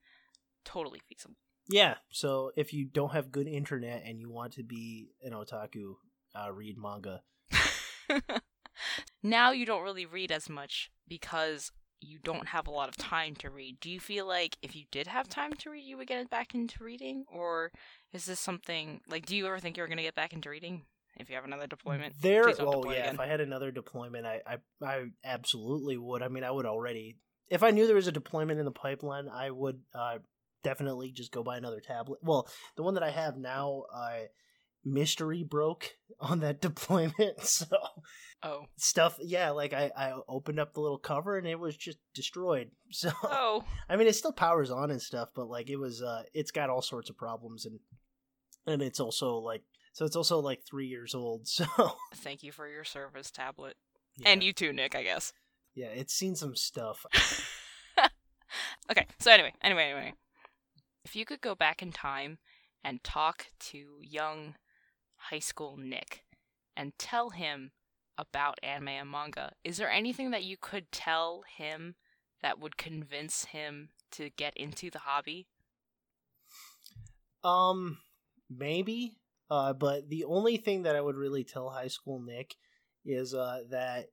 totally 0.64 1.02
feasible. 1.10 1.36
yeah. 1.68 1.96
So 2.12 2.52
if 2.56 2.74
you 2.74 2.86
don't 2.86 3.14
have 3.14 3.32
good 3.32 3.48
internet 3.48 4.04
and 4.06 4.20
you 4.20 4.30
want 4.30 4.54
to 4.54 4.64
be 4.64 5.10
an 5.24 5.32
otaku, 5.32 5.96
uh, 6.36 6.52
read 6.52 6.78
manga. 6.78 7.22
now 9.24 9.52
you 9.52 9.66
don't 9.66 9.84
really 9.84 10.06
read 10.06 10.32
as 10.32 10.50
much 10.50 10.92
because 11.08 11.72
you 12.02 12.18
don't 12.24 12.48
have 12.48 12.68
a 12.68 12.72
lot 12.72 12.90
of 12.90 12.98
time 12.98 13.36
to 13.36 13.50
read. 13.50 13.80
Do 13.80 13.90
you 13.90 14.00
feel 14.00 14.26
like 14.28 14.58
if 14.62 14.76
you 14.76 14.86
did 14.92 15.08
have 15.08 15.30
time 15.30 15.54
to 15.54 15.70
read, 15.70 15.84
you 15.84 15.98
would 15.98 16.08
get 16.08 16.30
back 16.30 16.56
into 16.56 16.84
reading, 16.84 17.26
or 17.32 17.72
is 18.12 18.26
this 18.26 18.40
something 18.40 19.02
like? 19.08 19.26
Do 19.26 19.36
you 19.36 19.46
ever 19.48 19.60
think 19.60 19.78
you're 19.78 19.88
going 19.88 19.98
to 19.98 20.04
get 20.04 20.16
back 20.16 20.34
into 20.34 20.50
reading 20.50 20.84
if 21.18 21.30
you 21.30 21.36
have 21.36 21.46
another 21.46 21.68
deployment? 21.68 22.16
There, 22.22 22.50
oh 22.60 22.84
yeah. 22.86 22.92
again. 22.92 23.16
If 23.16 23.20
I 23.20 23.28
had 23.28 23.42
another 23.42 23.72
deployment, 23.72 24.26
I, 24.26 24.42
I, 24.48 24.58
I 24.84 25.04
absolutely 25.24 25.98
would. 25.98 26.24
I 26.24 26.28
mean, 26.28 26.44
I 26.44 26.52
would 26.52 26.66
already. 26.66 27.18
If 27.50 27.64
I 27.64 27.72
knew 27.72 27.86
there 27.86 27.96
was 27.96 28.08
a 28.08 28.14
deployment 28.14 28.60
in 28.60 28.66
the 28.66 28.72
pipeline, 28.72 29.28
I 29.30 29.52
would 29.52 29.80
uh, 29.94 30.20
definitely 30.64 31.12
just 31.12 31.32
go 31.32 31.44
buy 31.44 31.58
another 31.58 31.82
tablet. 31.82 32.20
Well, 32.24 32.48
the 32.78 32.84
one 32.84 32.96
that 32.96 33.04
I 33.04 33.12
have 33.12 33.38
now, 33.38 33.84
uh, 33.94 34.22
mystery 34.84 35.44
broke 35.44 35.96
on 36.20 36.40
that 36.42 36.62
deployment, 36.62 37.42
so 37.44 37.66
Oh, 38.44 38.66
stuff. 38.76 39.20
Yeah, 39.22 39.52
like 39.52 39.72
I, 39.72 39.92
I 39.96 40.14
opened 40.28 40.60
up 40.60 40.74
the 40.74 40.82
little 40.82 40.98
cover 40.98 41.38
and 41.38 41.46
it 41.46 41.60
was 41.60 41.78
just 41.78 42.00
destroyed. 42.14 42.72
So 42.94 43.10
oh, 43.24 43.64
I 43.88 43.96
mean, 43.96 44.08
it 44.08 44.16
still 44.16 44.34
powers 44.34 44.70
on 44.70 44.92
and 44.92 45.02
stuff, 45.02 45.30
but 45.34 45.48
like 45.48 45.70
it 45.70 45.78
was, 45.78 46.02
uh, 46.02 46.24
it's 46.34 46.52
got 46.52 46.70
all 46.70 46.82
sorts 46.82 47.10
of 47.10 47.18
problems 47.18 47.66
and 47.66 47.80
and 48.68 48.82
it's 48.82 49.00
also 49.00 49.38
like 49.38 49.62
so 49.94 50.04
it's 50.04 50.18
also 50.18 50.40
like 50.40 50.64
three 50.70 50.88
years 50.88 51.16
old. 51.16 51.48
So 51.48 51.66
thank 52.16 52.44
you 52.44 52.52
for 52.52 52.68
your 52.68 52.84
service, 52.84 53.32
tablet, 53.32 53.78
yeah. 54.18 54.28
and 54.28 54.44
you 54.44 54.52
too, 54.52 54.74
Nick. 54.74 54.94
I 54.94 55.04
guess. 55.04 55.32
Yeah, 55.74 55.88
it's 55.88 56.14
seen 56.14 56.36
some 56.36 56.56
stuff. 56.56 57.06
Okay, 58.92 59.08
so 59.20 59.32
anyway, 59.32 59.54
anyway, 59.62 59.86
anyway. 59.86 60.14
If 61.06 61.16
you 61.16 61.26
could 61.26 61.40
go 61.40 61.56
back 61.56 61.82
in 61.82 61.92
time 61.92 62.40
and 62.84 63.02
talk 63.04 63.48
to 63.72 64.00
young 64.02 64.56
high 65.30 65.40
school 65.40 65.78
Nick 65.78 66.24
and 66.76 66.98
tell 66.98 67.30
him 67.30 67.72
about 68.18 68.60
anime 68.64 68.90
and 68.90 69.10
manga, 69.10 69.54
is 69.64 69.78
there 69.78 69.90
anything 69.90 70.32
that 70.32 70.44
you 70.44 70.58
could 70.60 70.92
tell 70.92 71.44
him 71.58 71.96
that 72.42 72.60
would 72.60 72.78
convince 72.78 73.46
him 73.46 73.90
to 74.12 74.30
get 74.32 74.56
into 74.56 74.90
the 74.90 75.00
hobby? 75.00 75.48
Um, 77.44 77.98
maybe. 78.50 79.18
Uh, 79.50 79.74
but 79.74 80.10
the 80.10 80.26
only 80.26 80.58
thing 80.58 80.84
that 80.84 80.96
I 80.96 81.02
would 81.02 81.18
really 81.18 81.44
tell 81.44 81.70
high 81.70 81.88
school 81.88 82.20
Nick 82.22 82.56
is 83.04 83.34
uh 83.34 83.62
that 83.72 84.06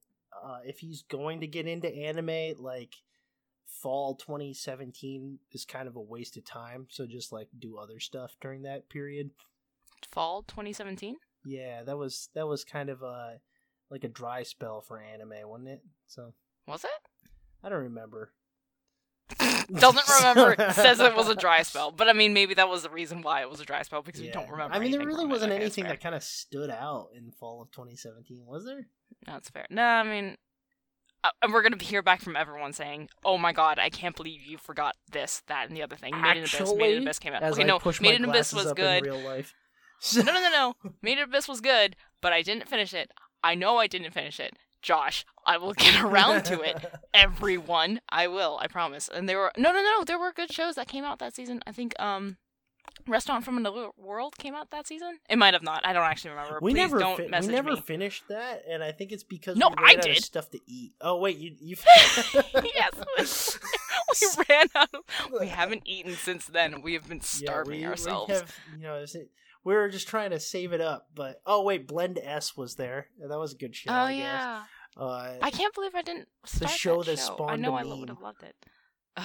uh 0.42 0.60
if 0.64 0.78
he's 0.78 1.02
going 1.02 1.40
to 1.40 1.46
get 1.46 1.66
into 1.66 1.94
anime, 1.94 2.54
like 2.58 2.94
fall 3.66 4.14
2017 4.14 5.38
is 5.52 5.64
kind 5.64 5.86
of 5.86 5.96
a 5.96 6.00
waste 6.00 6.36
of 6.36 6.44
time. 6.44 6.86
So 6.90 7.06
just 7.06 7.32
like 7.32 7.48
do 7.58 7.76
other 7.76 8.00
stuff 8.00 8.36
during 8.40 8.62
that 8.62 8.88
period. 8.88 9.30
Fall 10.06 10.42
2017? 10.42 11.16
Yeah, 11.44 11.82
that 11.84 11.96
was 11.96 12.28
that 12.34 12.46
was 12.46 12.64
kind 12.64 12.88
of 12.90 13.02
a 13.02 13.40
like 13.90 14.04
a 14.04 14.08
dry 14.08 14.42
spell 14.42 14.80
for 14.80 15.00
anime, 15.00 15.48
wasn't 15.48 15.68
it? 15.68 15.82
So 16.06 16.34
Was 16.66 16.84
it? 16.84 16.90
I 17.62 17.68
don't 17.68 17.82
remember. 17.82 18.32
Doesn't 19.38 20.08
remember. 20.18 20.56
says 20.72 21.00
it 21.00 21.14
was 21.14 21.28
a 21.28 21.34
dry 21.34 21.62
spell, 21.62 21.90
but 21.90 22.08
I 22.08 22.12
mean, 22.12 22.32
maybe 22.32 22.54
that 22.54 22.68
was 22.68 22.82
the 22.82 22.90
reason 22.90 23.22
why 23.22 23.42
it 23.42 23.50
was 23.50 23.61
a 23.61 23.64
dry 23.64 23.82
spell 23.82 24.02
because 24.02 24.20
we 24.20 24.30
don't 24.30 24.50
remember. 24.50 24.74
I 24.74 24.78
mean, 24.78 24.90
there 24.90 25.06
really 25.06 25.26
wasn't 25.26 25.52
anything 25.52 25.84
that 25.84 26.00
kind 26.00 26.14
of 26.14 26.22
stood 26.22 26.70
out 26.70 27.08
in 27.14 27.30
fall 27.32 27.62
of 27.62 27.70
2017, 27.70 28.44
was 28.46 28.64
there? 28.64 28.87
That's 29.26 29.50
fair. 29.50 29.66
No, 29.70 29.82
I 29.82 30.02
mean, 30.02 30.37
uh, 31.24 31.30
and 31.42 31.52
we're 31.52 31.62
gonna 31.62 31.82
hear 31.82 32.02
back 32.02 32.22
from 32.22 32.37
everyone 32.37 32.72
saying, 32.72 33.08
"Oh 33.24 33.38
my 33.38 33.52
god, 33.52 33.78
I 33.78 33.90
can't 33.90 34.14
believe 34.14 34.42
you 34.42 34.56
forgot 34.56 34.94
this, 35.11 35.42
that, 35.48 35.68
and 35.68 35.76
the 35.76 35.82
other 35.82 35.96
thing." 35.96 36.18
Made 36.20 36.37
in 36.38 36.44
Abyss. 36.44 36.74
Made 36.74 36.96
in 36.96 37.02
Abyss 37.02 37.18
came 37.18 37.32
out. 37.34 37.42
Okay, 37.42 37.64
no, 37.64 37.80
Made 38.00 38.14
in 38.14 38.24
Abyss 38.24 38.52
was 38.52 38.72
good. 38.74 39.04
real 39.04 39.18
life. 39.18 39.54
no, 40.16 40.22
no, 40.22 40.32
no, 40.32 40.50
no. 40.50 40.90
Made 41.02 41.18
in 41.18 41.24
Abyss 41.24 41.48
was 41.48 41.61
good, 41.61 41.96
but 42.20 42.32
I 42.32 42.42
didn't 42.42 42.68
finish 42.68 42.94
it. 42.94 43.11
I 43.42 43.54
know 43.54 43.78
I 43.78 43.87
didn't 43.87 44.12
finish 44.12 44.40
it. 44.40 44.56
Josh, 44.82 45.24
I 45.44 45.58
will 45.58 45.72
get 45.74 46.00
around 46.02 46.44
to 46.46 46.61
it. 46.61 46.84
Everyone, 47.12 48.00
I 48.08 48.28
will. 48.28 48.58
I 48.61 48.68
promise. 48.68 49.08
And 49.12 49.28
there 49.28 49.38
were 49.38 49.52
no, 49.56 49.72
no, 49.72 49.82
no. 49.82 50.04
There 50.04 50.18
were 50.18 50.32
good 50.32 50.52
shows 50.52 50.76
that 50.76 50.88
came 50.88 51.04
out 51.04 51.18
that 51.18 51.34
season. 51.34 51.62
I 51.66 51.72
think 51.72 51.98
um, 52.00 52.37
Restaurant 53.06 53.44
from 53.44 53.56
Another 53.56 53.88
World 53.96 54.37
came 54.38 54.54
out 54.54 54.70
that 54.70 54.87
season. 54.87 55.18
It 55.28 55.37
might 55.37 55.54
have 55.54 55.62
not. 55.62 55.84
I 55.84 55.92
don't 55.92 56.04
actually 56.04 56.30
remember. 56.30 56.58
we 56.62 56.72
Please 56.72 56.78
never 56.78 56.98
don't 56.98 57.16
fi- 57.16 57.40
we 57.40 57.46
never 57.48 57.72
me. 57.72 57.80
finished 57.80 58.28
that, 58.28 58.62
and 58.68 58.82
I 58.82 58.92
think 58.92 59.12
it's 59.12 59.24
because 59.24 59.56
No, 59.56 59.68
we 59.70 59.74
I 59.78 59.82
ran 59.82 59.98
of 59.98 60.04
did. 60.04 60.24
stuff 60.24 60.50
to 60.50 60.61
eat. 60.66 60.92
Oh 61.00 61.16
wait, 61.18 61.38
you 61.38 61.54
you 61.61 61.76
yes, 62.74 63.58
we 64.37 64.44
ran 64.48 64.66
out. 64.74 64.88
Of, 64.94 65.00
we 65.40 65.48
haven't 65.48 65.82
eaten 65.87 66.14
since 66.14 66.46
then. 66.46 66.82
We 66.82 66.94
have 66.94 67.08
been 67.08 67.20
starving 67.20 67.80
yeah, 67.80 67.87
we, 67.87 67.90
ourselves. 67.90 68.28
We 68.28 68.34
have, 68.34 68.54
you 68.76 68.82
know, 68.82 68.94
is 68.96 69.14
it, 69.14 69.30
we 69.68 69.74
were 69.74 69.90
just 69.90 70.09
trying 70.09 70.31
to 70.31 70.40
save 70.40 70.72
it 70.72 70.81
up, 70.81 71.09
but 71.14 71.42
oh 71.44 71.62
wait, 71.62 71.87
Blend 71.87 72.18
S 72.22 72.57
was 72.57 72.76
there. 72.76 73.09
That 73.20 73.38
was 73.38 73.52
a 73.52 73.57
good 73.57 73.76
show. 73.76 73.90
oh 73.90 73.94
I 73.94 74.12
guess. 74.14 74.22
yeah, 74.22 74.62
Uh, 74.96 75.35
I 75.42 75.50
can't 75.50 75.74
believe 75.74 75.94
I 75.94 76.00
didn't 76.00 76.28
start 76.46 76.72
show 76.72 77.02
that 77.02 77.16
that 77.16 77.37
show. 77.37 77.46
I 77.46 77.57
know 77.57 77.74
I 77.74 77.85
would 77.85 78.09
have 78.09 78.22
loved 78.22 78.42
it. 78.42 78.57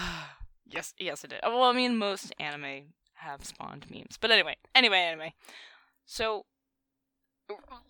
yes, 0.66 0.94
yes, 1.00 1.24
it 1.24 1.30
did. 1.30 1.40
Well, 1.44 1.64
I 1.64 1.72
mean, 1.72 1.96
most 1.96 2.34
anime 2.40 2.88
have 3.14 3.46
spawned 3.46 3.86
memes, 3.90 4.18
but 4.20 4.32
anyway, 4.32 4.58
anyway, 4.76 5.00
anyway. 5.00 5.34
So, 6.06 6.46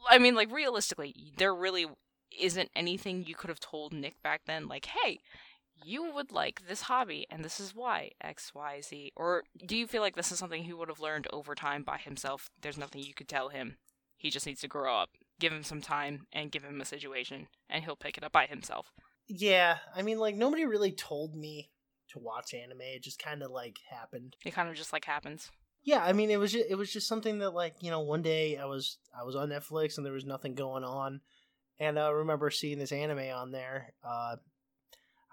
I 0.07 0.19
mean, 0.19 0.35
like 0.35 0.51
realistically, 0.51 1.33
there 1.37 1.55
really 1.55 1.87
isn't 2.39 2.69
anything 2.75 3.25
you 3.25 3.33
could 3.33 3.49
have 3.49 3.59
told 3.59 3.93
Nick 3.93 4.21
back 4.21 4.41
then. 4.45 4.67
Like, 4.67 4.85
hey, 4.85 5.21
you 5.85 6.11
would 6.13 6.31
like 6.31 6.67
this 6.67 6.81
hobby, 6.83 7.25
and 7.29 7.43
this 7.43 7.59
is 7.59 7.75
why 7.75 8.11
X, 8.21 8.53
Y, 8.53 8.81
Z. 8.81 9.11
Or 9.15 9.43
do 9.65 9.75
you 9.75 9.87
feel 9.87 10.01
like 10.01 10.15
this 10.15 10.31
is 10.31 10.39
something 10.39 10.63
he 10.63 10.73
would 10.73 10.89
have 10.89 10.99
learned 10.99 11.27
over 11.31 11.55
time 11.55 11.83
by 11.83 11.97
himself? 11.97 12.49
There's 12.61 12.77
nothing 12.77 13.01
you 13.03 13.13
could 13.13 13.27
tell 13.27 13.49
him. 13.49 13.77
He 14.17 14.29
just 14.29 14.45
needs 14.45 14.61
to 14.61 14.67
grow 14.67 14.95
up. 14.95 15.09
Give 15.39 15.51
him 15.51 15.63
some 15.63 15.81
time 15.81 16.27
and 16.31 16.51
give 16.51 16.63
him 16.63 16.79
a 16.81 16.85
situation, 16.85 17.47
and 17.69 17.83
he'll 17.83 17.95
pick 17.95 18.17
it 18.17 18.23
up 18.23 18.31
by 18.31 18.45
himself. 18.45 18.91
yeah, 19.27 19.77
I 19.95 20.01
mean, 20.01 20.19
like 20.19 20.35
nobody 20.35 20.65
really 20.65 20.91
told 20.91 21.35
me 21.35 21.69
to 22.09 22.19
watch 22.19 22.53
anime. 22.53 22.81
It 22.81 23.03
just 23.03 23.19
kind 23.21 23.41
of 23.43 23.51
like 23.51 23.79
happened. 23.89 24.35
It 24.45 24.53
kind 24.53 24.69
of 24.69 24.75
just 24.75 24.93
like 24.93 25.05
happens. 25.05 25.49
Yeah, 25.83 26.03
I 26.03 26.13
mean, 26.13 26.29
it 26.29 26.39
was 26.39 26.53
just, 26.53 26.65
it 26.69 26.75
was 26.75 26.91
just 26.91 27.07
something 27.07 27.39
that 27.39 27.51
like 27.53 27.75
you 27.81 27.91
know 27.91 27.99
one 28.01 28.21
day 28.21 28.57
I 28.57 28.65
was 28.65 28.97
I 29.19 29.23
was 29.23 29.35
on 29.35 29.49
Netflix 29.49 29.97
and 29.97 30.05
there 30.05 30.13
was 30.13 30.25
nothing 30.25 30.55
going 30.55 30.83
on, 30.83 31.21
and 31.79 31.99
I 31.99 32.09
remember 32.09 32.49
seeing 32.49 32.79
this 32.79 32.91
anime 32.91 33.33
on 33.33 33.51
there. 33.51 33.93
Uh, 34.03 34.37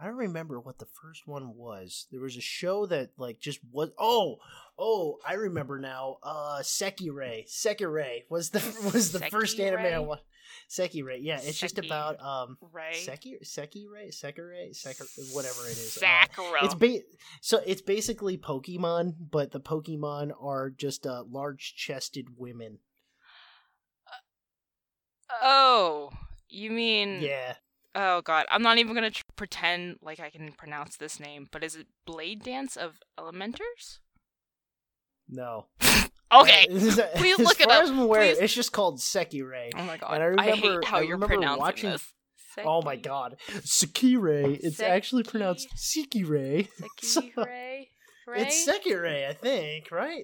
I 0.01 0.07
don't 0.07 0.17
remember 0.17 0.59
what 0.59 0.79
the 0.79 0.87
first 0.87 1.27
one 1.27 1.55
was. 1.57 2.07
There 2.11 2.21
was 2.23 2.37
a 2.37 2.41
show 2.41 2.87
that 2.87 3.11
like 3.19 3.39
just 3.39 3.59
was. 3.71 3.91
Oh, 3.99 4.37
oh, 4.79 5.19
I 5.27 5.35
remember 5.35 5.79
now. 5.79 6.17
Uh, 6.23 6.61
Sekirei. 6.63 7.47
Sekirei 7.47 8.23
was 8.31 8.51
the 8.51 8.61
was 8.95 9.13
the 9.13 9.21
first 9.21 9.61
anime 9.61 9.81
I 9.81 9.83
Sekirei? 9.91 10.07
watched. 10.07 10.25
Sekirei. 10.69 11.19
Yeah, 11.21 11.39
it's 11.43 11.59
just 11.61 11.79
about 11.79 12.21
um 12.23 12.57
Right. 12.73 12.97
Seki 12.97 13.39
Sekirei 13.45 14.09
Sekirei 14.11 14.71
Sekir 14.73 15.07
whatever 15.35 15.67
it 15.67 15.73
is. 15.73 16.03
Uh, 16.03 16.25
it's 16.63 16.75
ba- 16.75 17.05
so 17.41 17.61
it's 17.67 17.83
basically 17.83 18.39
Pokemon, 18.39 19.15
but 19.31 19.53
the 19.53 19.61
Pokemon 19.61 20.33
are 20.41 20.71
just 20.71 21.07
uh, 21.07 21.25
large-chested 21.29 22.39
women. 22.39 22.79
oh, 25.43 26.11
you 26.49 26.71
mean? 26.71 27.21
Yeah, 27.21 27.55
Oh 27.95 28.21
god, 28.23 28.47
I'm 28.51 28.63
not 28.63 28.79
even 28.79 28.95
gonna 28.95 29.11
tr- 29.11 29.25
pretend 29.37 29.97
like 30.03 30.21
I 30.21 30.31
can 30.31 30.53
pronounce 30.53 30.97
this 30.97 31.19
name. 31.19 31.49
But 31.51 31.65
is 31.65 31.75
it 31.77 31.87
Blade 32.07 32.43
Dance 32.43 32.77
of 32.77 32.99
Elementers? 33.19 33.99
no. 35.29 35.67
Okay. 36.33 36.67
Please 36.69 37.01
Please 37.17 37.41
as 37.41 37.45
look 37.47 37.61
it 37.61 37.65
far 37.65 37.79
up, 37.79 37.83
As 37.83 37.91
I'm 37.91 37.99
aware, 37.99 38.23
please. 38.23 38.39
it's 38.39 38.55
just 38.55 38.71
called 38.71 39.01
Sekirei. 39.01 39.71
Oh 39.77 39.83
my 39.83 39.97
god. 39.97 40.13
And 40.23 40.41
I 40.41 40.45
I, 40.45 40.51
hate 40.55 40.85
how 40.85 40.99
I 40.99 41.01
you're 41.01 41.19
pronouncing 41.19 41.59
watching- 41.61 41.91
this. 41.91 42.07
Oh 42.65 42.83
my 42.83 42.95
god, 42.95 43.35
Sekirei. 43.49 44.57
It's 44.63 44.79
actually 44.79 45.25
pronounced 45.25 45.67
Sekirei. 45.77 46.69
So- 47.03 47.23
Sekirei. 47.23 47.87
It's 48.37 48.65
Sekirei, 48.69 49.29
I 49.29 49.33
think, 49.33 49.91
right? 49.91 50.23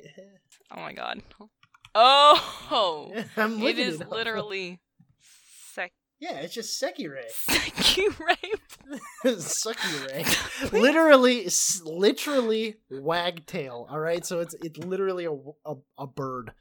Oh 0.70 0.80
my 0.80 0.92
god. 0.92 1.22
Oh, 1.96 3.12
I'm 3.36 3.60
it 3.62 3.78
is 3.80 4.00
up. 4.00 4.10
literally 4.12 4.78
Yeah, 6.18 6.38
it's 6.38 6.54
just 6.54 6.82
Sekirei. 6.82 7.30
Sekirei. 7.30 8.36
Sekirei. 9.24 10.72
literally, 10.72 11.48
literally 11.84 11.84
literally 11.84 12.76
wagtail. 12.90 13.86
All 13.90 14.00
right, 14.00 14.24
so 14.24 14.40
it's 14.40 14.54
it's 14.62 14.78
literally 14.78 15.26
a, 15.26 15.32
a, 15.32 15.74
a 15.98 16.06
bird. 16.06 16.52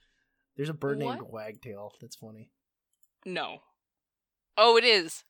There's 0.58 0.70
a 0.70 0.74
bird 0.74 1.00
named 1.00 1.22
Wagtail. 1.22 1.91
That's 2.00 2.15
funny. 2.15 2.50
No. 3.26 3.60
Oh, 4.58 4.78
it 4.78 4.86
is 4.86 5.24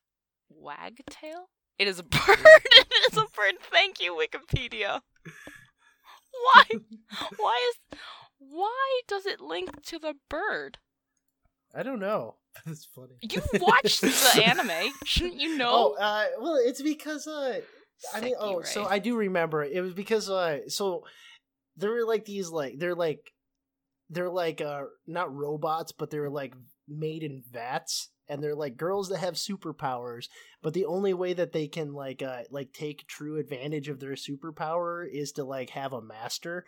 wagtail. 0.50 1.50
It 1.80 1.88
is 1.88 2.00
a 2.00 2.04
bird. 2.04 2.40
it 2.40 3.12
is 3.12 3.18
a 3.18 3.26
bird. 3.36 3.56
Thank 3.72 4.00
you, 4.00 4.16
Wikipedia. 4.16 5.02
Why? 6.32 6.64
Why 7.38 7.72
is? 7.72 8.00
Why 8.38 9.02
does 9.08 9.26
it 9.26 9.42
link 9.42 9.84
to 9.84 10.00
the 10.00 10.16
bird? 10.30 10.78
I 11.76 11.84
don't 11.84 12.00
know. 12.00 12.36
That's 12.66 12.86
funny. 12.96 13.16
You 13.22 13.42
watched 13.60 14.02
the 14.36 14.44
anime, 14.46 14.92
shouldn't 15.04 15.42
you 15.42 15.56
Oh, 15.56 15.58
know? 15.58 15.96
uh, 16.02 16.26
well, 16.40 16.56
it's 16.56 16.82
because 16.82 17.28
uh, 17.28 17.60
I 18.14 18.22
mean, 18.22 18.36
oh, 18.40 18.62
so 18.62 18.86
I 18.86 19.00
do 19.00 19.16
remember 19.18 19.64
it 19.64 19.82
was 19.82 19.94
because 19.94 20.30
uh, 20.30 20.60
so 20.70 21.04
there 21.78 21.92
were 21.92 22.06
like 22.06 22.26
these 22.26 22.50
like 22.50 22.76
they're 22.78 22.96
like 22.96 23.32
they're 24.10 24.30
like 24.30 24.62
uh 24.62 24.84
not 25.08 25.34
robots, 25.36 25.92
but 25.92 26.10
they're 26.10 26.30
like 26.30 26.54
made 26.88 27.24
in 27.24 27.44
vats, 27.52 28.10
and 28.30 28.42
they're 28.42 28.56
like 28.56 28.78
girls 28.78 29.10
that 29.10 29.18
have 29.18 29.34
superpowers. 29.34 30.28
But 30.62 30.74
the 30.74 30.86
only 30.86 31.14
way 31.14 31.34
that 31.34 31.52
they 31.52 31.68
can 31.68 31.94
like 31.94 32.22
uh 32.22 32.44
like 32.52 32.72
take 32.72 33.08
true 33.08 33.38
advantage 33.38 33.90
of 33.90 34.00
their 34.00 34.14
superpower 34.14 35.06
is 35.12 35.34
to 35.34 35.44
like 35.44 35.72
have 35.72 35.92
a 35.94 36.02
master. 36.02 36.66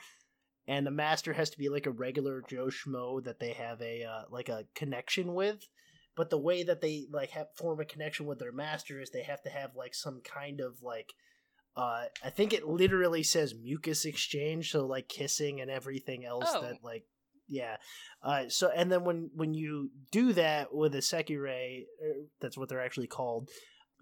And 0.67 0.85
the 0.85 0.91
master 0.91 1.33
has 1.33 1.49
to 1.51 1.57
be 1.57 1.69
like 1.69 1.85
a 1.85 1.91
regular 1.91 2.43
Joe 2.49 2.67
Schmo 2.67 3.23
that 3.23 3.39
they 3.39 3.53
have 3.53 3.81
a 3.81 4.03
uh, 4.03 4.23
like 4.29 4.49
a 4.49 4.65
connection 4.75 5.33
with. 5.33 5.67
But 6.15 6.29
the 6.29 6.39
way 6.39 6.63
that 6.63 6.81
they 6.81 7.05
like 7.11 7.29
have 7.31 7.47
form 7.55 7.79
a 7.79 7.85
connection 7.85 8.25
with 8.25 8.39
their 8.39 8.51
master 8.51 8.99
is 8.99 9.09
they 9.11 9.23
have 9.23 9.41
to 9.43 9.49
have 9.49 9.75
like 9.75 9.93
some 9.95 10.21
kind 10.23 10.59
of 10.61 10.81
like 10.81 11.13
uh 11.75 12.05
i 12.23 12.29
think 12.31 12.53
it 12.53 12.67
literally 12.67 13.21
says 13.21 13.53
mucus 13.53 14.03
exchange 14.03 14.71
so 14.71 14.87
like 14.87 15.07
kissing 15.07 15.61
and 15.61 15.69
everything 15.69 16.25
else 16.25 16.45
Oh. 16.47 16.61
that 16.61 16.77
like 16.83 17.03
yeah. 17.47 17.77
Uh 18.23 18.45
so 18.49 18.69
and 18.75 18.91
then 18.91 19.03
when 19.05 19.29
when 19.35 19.53
you 19.53 19.91
do 20.11 20.33
that 20.33 20.73
with 20.73 20.95
a 20.95 20.99
sekirei 20.99 21.83
er, 22.03 22.13
that's 22.41 22.57
what 22.57 22.67
they're 22.67 22.81
actually 22.83 23.07
called 23.07 23.49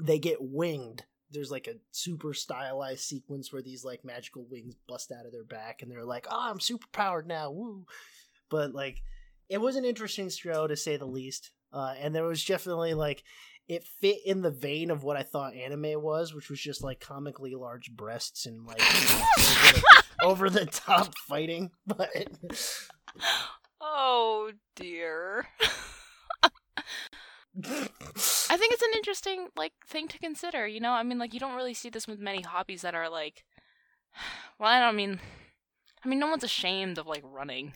they 0.01 0.17
get 0.19 0.37
winged 0.39 1.03
there's 1.31 1.51
like 1.51 1.67
a 1.67 1.75
super 1.91 2.33
stylized 2.33 3.01
sequence 3.01 3.51
where 3.51 3.61
these 3.61 3.83
like 3.83 4.05
magical 4.05 4.45
wings 4.49 4.75
bust 4.87 5.11
out 5.11 5.25
of 5.25 5.31
their 5.31 5.43
back 5.43 5.81
and 5.81 5.91
they're 5.91 6.05
like 6.05 6.27
oh 6.29 6.49
i'm 6.49 6.59
super 6.59 6.87
powered 6.91 7.27
now 7.27 7.51
woo 7.51 7.85
but 8.49 8.73
like 8.73 9.01
it 9.49 9.59
was 9.59 9.75
an 9.75 9.85
interesting 9.85 10.29
show 10.29 10.67
to 10.67 10.75
say 10.75 10.97
the 10.97 11.05
least 11.05 11.51
uh, 11.73 11.93
and 11.99 12.15
there 12.15 12.23
was 12.23 12.45
definitely 12.45 12.93
like 12.93 13.23
it 13.67 13.83
fit 13.83 14.19
in 14.25 14.41
the 14.41 14.51
vein 14.51 14.91
of 14.91 15.03
what 15.03 15.17
I 15.17 15.23
thought 15.23 15.55
anime 15.55 16.01
was, 16.01 16.33
which 16.33 16.49
was 16.49 16.59
just 16.59 16.83
like 16.83 16.99
comically 16.99 17.55
large 17.55 17.91
breasts 17.91 18.45
and 18.45 18.65
like 18.65 18.81
over 20.23 20.49
the 20.49 20.65
top 20.65 21.13
fighting. 21.27 21.71
But 21.87 22.09
Oh 23.81 24.51
dear. 24.75 25.47
I 28.49 28.57
think 28.57 28.73
it's 28.73 28.81
an 28.81 28.93
interesting 28.95 29.47
like 29.55 29.73
thing 29.87 30.07
to 30.09 30.19
consider, 30.19 30.67
you 30.67 30.79
know? 30.79 30.91
I 30.91 31.03
mean 31.03 31.17
like 31.17 31.33
you 31.33 31.39
don't 31.39 31.55
really 31.55 31.73
see 31.73 31.89
this 31.89 32.07
with 32.07 32.19
many 32.19 32.41
hobbies 32.41 32.81
that 32.81 32.95
are 32.95 33.09
like 33.09 33.43
well, 34.59 34.69
I 34.69 34.79
don't 34.79 34.95
mean 34.95 35.19
I 36.03 36.07
mean 36.07 36.19
no 36.19 36.27
one's 36.27 36.43
ashamed 36.43 36.97
of 36.97 37.07
like 37.07 37.23
running 37.23 37.73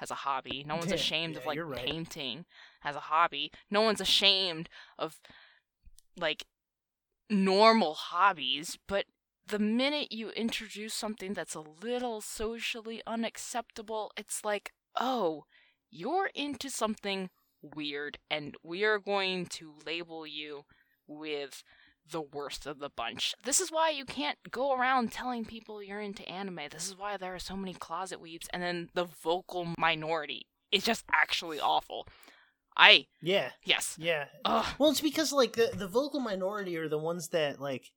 as 0.00 0.10
a 0.10 0.16
hobby. 0.16 0.64
No 0.66 0.76
one's 0.76 0.88
Yeah, 0.88 0.94
ashamed 0.96 1.34
yeah, 1.34 1.40
of 1.40 1.46
like 1.46 1.58
right. 1.62 1.86
painting 1.86 2.44
as 2.84 2.96
a 2.96 3.00
hobby. 3.00 3.50
No 3.70 3.80
one's 3.82 4.00
ashamed 4.00 4.68
of 4.98 5.20
like 6.16 6.44
normal 7.30 7.94
hobbies, 7.94 8.78
but 8.86 9.06
the 9.46 9.58
minute 9.58 10.12
you 10.12 10.30
introduce 10.30 10.94
something 10.94 11.34
that's 11.34 11.54
a 11.54 11.60
little 11.60 12.20
socially 12.20 13.02
unacceptable, 13.06 14.12
it's 14.16 14.44
like, 14.44 14.72
oh, 14.98 15.44
you're 15.90 16.30
into 16.34 16.70
something 16.70 17.30
weird, 17.62 18.18
and 18.30 18.56
we 18.62 18.84
are 18.84 18.98
going 18.98 19.46
to 19.46 19.74
label 19.86 20.26
you 20.26 20.64
with 21.06 21.62
the 22.10 22.20
worst 22.20 22.66
of 22.66 22.78
the 22.78 22.90
bunch. 22.90 23.34
This 23.44 23.60
is 23.60 23.70
why 23.70 23.90
you 23.90 24.04
can't 24.04 24.38
go 24.50 24.74
around 24.74 25.12
telling 25.12 25.44
people 25.44 25.82
you're 25.82 26.00
into 26.00 26.28
anime. 26.28 26.60
This 26.70 26.88
is 26.88 26.98
why 26.98 27.16
there 27.16 27.34
are 27.34 27.38
so 27.38 27.56
many 27.56 27.74
closet 27.74 28.22
weebs, 28.22 28.48
and 28.52 28.62
then 28.62 28.90
the 28.94 29.04
vocal 29.04 29.68
minority 29.78 30.46
is 30.70 30.84
just 30.84 31.04
actually 31.12 31.60
awful. 31.60 32.06
I, 32.76 33.06
yeah, 33.20 33.50
yes. 33.64 33.96
yeah. 33.98 34.26
Ugh. 34.44 34.66
Well, 34.78 34.90
it's 34.90 35.00
because 35.00 35.32
like 35.32 35.52
the 35.54 35.70
the 35.74 35.86
vocal 35.86 36.20
minority 36.20 36.76
are 36.78 36.88
the 36.88 36.98
ones 36.98 37.28
that 37.28 37.60
like 37.60 37.92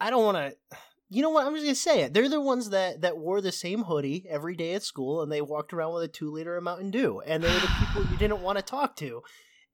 I 0.00 0.10
don't 0.10 0.24
want 0.24 0.36
to. 0.36 0.76
You 1.10 1.22
know 1.22 1.30
what? 1.30 1.46
I'm 1.46 1.54
just 1.54 1.64
gonna 1.64 1.74
say 1.74 2.02
it. 2.02 2.12
They're 2.12 2.28
the 2.28 2.40
ones 2.40 2.70
that 2.70 3.00
that 3.00 3.16
wore 3.16 3.40
the 3.40 3.52
same 3.52 3.84
hoodie 3.84 4.26
every 4.28 4.54
day 4.54 4.74
at 4.74 4.82
school, 4.82 5.22
and 5.22 5.32
they 5.32 5.40
walked 5.40 5.72
around 5.72 5.94
with 5.94 6.04
a 6.04 6.08
two 6.08 6.30
liter 6.30 6.56
of 6.56 6.64
Mountain 6.64 6.90
Dew, 6.90 7.20
and 7.26 7.42
they 7.42 7.48
were 7.48 7.60
the 7.60 7.74
people 7.78 8.10
you 8.10 8.16
didn't 8.18 8.42
want 8.42 8.58
to 8.58 8.64
talk 8.64 8.96
to. 8.96 9.22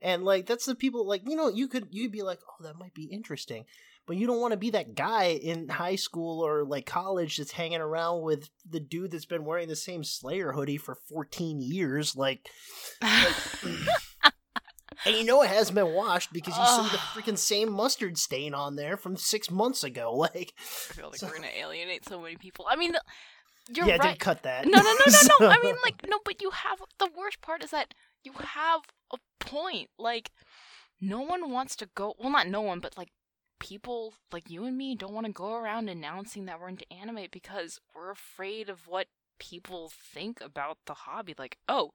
And 0.01 0.25
like 0.25 0.47
that's 0.47 0.67
the 0.67 0.75
people 0.75 1.07
like 1.07 1.23
you 1.29 1.35
know 1.35 1.49
you 1.49 1.67
could 1.67 1.89
you'd 1.91 2.13
be 2.13 2.23
like 2.23 2.39
oh 2.49 2.63
that 2.65 2.79
might 2.79 2.95
be 2.95 3.05
interesting, 3.05 3.65
but 4.07 4.17
you 4.17 4.27
don't 4.27 4.41
want 4.41 4.53
to 4.53 4.59
be 4.59 4.71
that 4.71 4.95
guy 4.95 5.25
in 5.25 5.69
high 5.69 5.97
school 5.97 6.45
or 6.45 6.65
like 6.65 6.87
college 6.87 7.39
that's 7.39 7.53
hanging 7.53 7.81
around 7.81 8.23
with 8.23 8.51
the 8.69 8.81
dude 8.81 9.11
that's 9.11 9.25
been 9.25 9.45
wearing 9.45 9.69
the 9.69 9.77
same 9.77 10.05
Slayer 10.05 10.53
hoodie 10.53 10.77
for 10.77 10.95
14 10.95 11.61
years. 11.61 12.15
Like, 12.15 12.49
and 15.05 15.17
you 15.17 15.25
know 15.25 15.43
it 15.43 15.49
hasn't 15.49 15.75
been 15.75 15.93
washed 15.93 16.33
because 16.33 16.57
you 16.57 16.65
see 16.67 16.91
the 16.91 16.99
freaking 16.99 17.39
same 17.39 17.71
mustard 17.73 18.19
stain 18.19 18.55
on 18.55 18.77
there 18.77 18.97
from 18.97 19.17
six 19.17 19.51
months 19.51 19.83
ago. 19.85 20.13
Like, 20.35 20.53
I 20.59 20.63
feel 20.95 21.07
like 21.11 21.17
So- 21.17 21.27
we're 21.27 21.37
gonna 21.37 21.49
alienate 21.57 22.05
so 22.09 22.21
many 22.21 22.37
people. 22.37 22.67
I 22.69 22.77
mean, 22.77 22.93
the- 22.93 23.03
you're 23.75 23.87
yeah, 23.87 23.97
right. 23.97 24.11
dude, 24.13 24.19
cut 24.21 24.43
that. 24.43 24.67
No, 24.67 24.79
no, 24.79 24.83
no, 24.83 25.05
no, 25.07 25.37
no. 25.41 25.49
I 25.49 25.63
mean, 25.63 25.75
like, 25.85 26.07
no, 26.07 26.19
but 26.25 26.43
you 26.43 26.51
have 26.51 26.81
the 26.99 27.09
worst 27.17 27.41
part 27.41 27.65
is 27.65 27.71
that 27.71 27.95
you 28.23 28.33
have 28.39 28.83
a 29.13 29.17
point. 29.41 29.89
Like, 29.99 30.31
no 31.01 31.21
one 31.23 31.51
wants 31.51 31.75
to 31.77 31.89
go. 31.95 32.15
Well, 32.19 32.31
not 32.31 32.47
no 32.49 32.61
one, 32.61 32.81
but 32.81 32.97
like 32.99 33.09
people 33.61 34.13
like 34.33 34.51
you 34.51 34.65
and 34.67 34.77
me 34.77 34.95
don't 34.95 35.15
want 35.15 35.27
to 35.27 35.33
go 35.33 35.55
around 35.55 35.89
announcing 35.89 36.45
that 36.47 36.61
we're 36.61 36.69
into 36.69 36.91
anime 36.93 37.27
because 37.33 37.81
we're 37.95 38.11
afraid 38.11 38.69
of 38.69 38.87
what 38.87 39.07
people 39.39 39.91
think 40.13 40.41
about 40.41 40.79
the 40.87 40.95
hobby. 40.95 41.35
Like, 41.39 41.59
oh, 41.69 41.93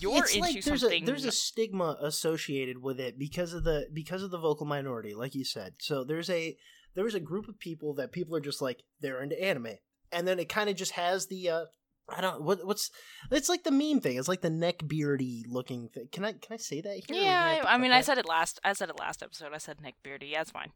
you're 0.00 0.18
it's 0.18 0.34
into 0.34 0.46
like 0.46 0.64
there's 0.64 0.80
something. 0.80 1.02
a 1.02 1.06
there's 1.06 1.24
a 1.24 1.32
stigma 1.32 1.96
associated 2.00 2.82
with 2.82 3.00
it 3.00 3.18
because 3.18 3.52
of 3.52 3.64
the 3.64 3.86
because 3.92 4.22
of 4.22 4.30
the 4.30 4.38
vocal 4.38 4.66
minority, 4.66 5.14
like 5.14 5.34
you 5.34 5.44
said. 5.44 5.74
So 5.80 6.04
there's 6.04 6.30
a 6.30 6.56
there's 6.94 7.14
a 7.14 7.20
group 7.20 7.48
of 7.48 7.58
people 7.58 7.94
that 7.94 8.12
people 8.12 8.36
are 8.36 8.40
just 8.40 8.62
like 8.62 8.82
they're 9.00 9.22
into 9.22 9.40
anime, 9.42 9.78
and 10.10 10.26
then 10.26 10.38
it 10.38 10.48
kind 10.48 10.70
of 10.70 10.76
just 10.76 10.92
has 10.92 11.26
the 11.26 11.48
uh 11.48 11.64
I 12.08 12.20
don't 12.20 12.42
what 12.42 12.64
what's 12.66 12.90
it's 13.30 13.48
like 13.48 13.64
the 13.64 13.70
meme 13.70 14.00
thing. 14.00 14.16
It's 14.16 14.28
like 14.28 14.42
the 14.42 14.50
neck 14.50 14.82
beardy 14.86 15.44
looking 15.48 15.88
thing. 15.88 16.08
Can 16.12 16.24
I 16.24 16.32
can 16.32 16.52
I 16.52 16.56
say 16.56 16.80
that 16.80 17.02
here? 17.08 17.22
yeah, 17.22 17.62
I, 17.64 17.74
I 17.74 17.78
mean, 17.78 17.92
I 17.92 18.00
said 18.00 18.18
it 18.18 18.26
last. 18.26 18.60
I 18.64 18.72
said 18.72 18.90
it 18.90 18.98
last 18.98 19.22
episode. 19.22 19.52
I 19.54 19.58
said 19.58 19.80
neck 19.80 19.94
Beardy. 20.02 20.26
Yeah, 20.26 20.42
it's 20.42 20.50
fine. 20.50 20.72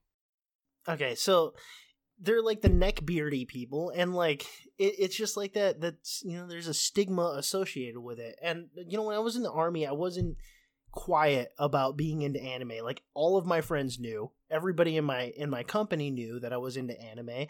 Okay, 0.88 1.14
so 1.14 1.54
they're 2.20 2.42
like 2.42 2.62
the 2.62 2.68
neck 2.68 3.04
beardy 3.04 3.44
people, 3.44 3.90
and 3.94 4.14
like 4.14 4.42
it, 4.78 4.94
it's 4.98 5.16
just 5.16 5.36
like 5.36 5.54
that. 5.54 5.80
That's 5.80 6.22
you 6.24 6.36
know, 6.36 6.46
there's 6.46 6.68
a 6.68 6.74
stigma 6.74 7.34
associated 7.38 8.00
with 8.00 8.18
it. 8.18 8.38
And 8.42 8.68
you 8.74 8.96
know, 8.96 9.04
when 9.04 9.16
I 9.16 9.20
was 9.20 9.36
in 9.36 9.42
the 9.42 9.52
army, 9.52 9.86
I 9.86 9.92
wasn't 9.92 10.36
quiet 10.90 11.52
about 11.58 11.96
being 11.96 12.22
into 12.22 12.42
anime. 12.42 12.82
Like 12.82 13.02
all 13.14 13.36
of 13.36 13.46
my 13.46 13.60
friends 13.60 13.98
knew, 13.98 14.30
everybody 14.50 14.96
in 14.96 15.04
my 15.04 15.32
in 15.36 15.50
my 15.50 15.62
company 15.62 16.10
knew 16.10 16.40
that 16.40 16.52
I 16.52 16.56
was 16.56 16.76
into 16.76 17.00
anime. 17.00 17.46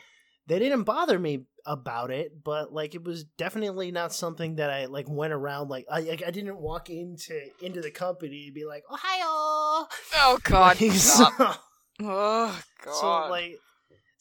They 0.48 0.60
didn't 0.60 0.84
bother 0.84 1.18
me 1.18 1.46
about 1.64 2.12
it, 2.12 2.44
but 2.44 2.72
like 2.72 2.94
it 2.94 3.02
was 3.02 3.24
definitely 3.24 3.90
not 3.90 4.12
something 4.12 4.56
that 4.56 4.70
I 4.70 4.86
like 4.86 5.06
went 5.08 5.32
around 5.32 5.68
like 5.70 5.86
I 5.90 6.00
like, 6.00 6.22
I 6.24 6.30
didn't 6.30 6.58
walk 6.58 6.88
into 6.90 7.40
into 7.60 7.80
the 7.80 7.90
company 7.90 8.46
and 8.46 8.54
be 8.54 8.64
like, 8.64 8.84
"Oh, 8.88 9.88
Oh 10.14 10.38
God! 10.42 10.76
hi 10.80 10.88
stop. 10.90 11.62
oh 12.00 12.62
God! 12.84 12.94
so 12.94 13.30
like 13.30 13.58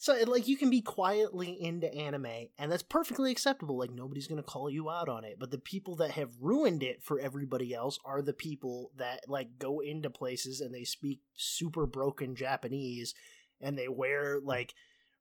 so 0.06 0.16
like 0.26 0.48
you 0.48 0.56
can 0.56 0.70
be 0.70 0.80
quietly 0.80 1.50
into 1.60 1.92
anime 1.94 2.48
and 2.58 2.70
that's 2.70 2.82
perfectly 2.82 3.30
acceptable 3.30 3.78
like 3.78 3.90
nobody's 3.90 4.26
going 4.26 4.42
to 4.42 4.42
call 4.42 4.70
you 4.70 4.88
out 4.90 5.08
on 5.08 5.24
it 5.24 5.36
but 5.38 5.50
the 5.50 5.58
people 5.58 5.96
that 5.96 6.12
have 6.12 6.30
ruined 6.40 6.82
it 6.82 7.02
for 7.02 7.18
everybody 7.20 7.74
else 7.74 7.98
are 8.04 8.22
the 8.22 8.32
people 8.32 8.90
that 8.96 9.20
like 9.28 9.58
go 9.58 9.80
into 9.80 10.10
places 10.10 10.60
and 10.60 10.74
they 10.74 10.84
speak 10.84 11.20
super 11.34 11.86
broken 11.86 12.34
japanese 12.34 13.14
and 13.60 13.78
they 13.78 13.88
wear 13.88 14.40
like 14.42 14.74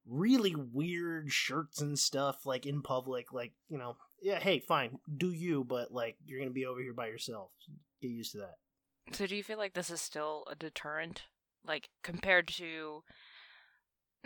really 0.07 0.55
weird 0.55 1.31
shirts 1.31 1.81
and 1.81 1.97
stuff 1.97 2.45
like 2.45 2.65
in 2.65 2.81
public 2.81 3.33
like 3.33 3.53
you 3.67 3.77
know 3.77 3.95
yeah, 4.25 4.39
hey, 4.39 4.59
fine, 4.59 4.97
do 5.17 5.31
you, 5.31 5.63
but 5.63 5.91
like 5.91 6.17
you're 6.25 6.39
gonna 6.39 6.51
be 6.51 6.65
over 6.65 6.81
here 6.81 6.93
by 6.93 7.07
yourself. 7.07 7.51
Get 8.01 8.09
used 8.09 8.31
to 8.31 8.39
that. 8.39 8.55
So 9.11 9.27
do 9.27 9.35
you 9.35 9.43
feel 9.43 9.59
like 9.59 9.73
this 9.73 9.91
is 9.91 10.01
still 10.01 10.45
a 10.49 10.55
deterrent, 10.55 11.23
like 11.63 11.89
compared 12.03 12.47
to, 12.47 13.03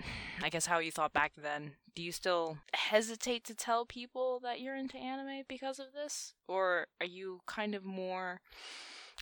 I 0.43 0.49
guess 0.49 0.65
how 0.65 0.79
you 0.79 0.91
thought 0.91 1.13
back 1.13 1.33
then? 1.37 1.73
Do 1.95 2.01
you 2.01 2.11
still 2.11 2.57
hesitate 2.73 3.43
to 3.45 3.55
tell 3.55 3.85
people 3.85 4.39
that 4.43 4.61
you're 4.61 4.75
into 4.75 4.97
anime 4.97 5.43
because 5.47 5.79
of 5.79 5.87
this, 5.93 6.33
or 6.47 6.87
are 7.01 7.07
you 7.07 7.41
kind 7.45 7.75
of 7.75 7.83
more 7.83 8.41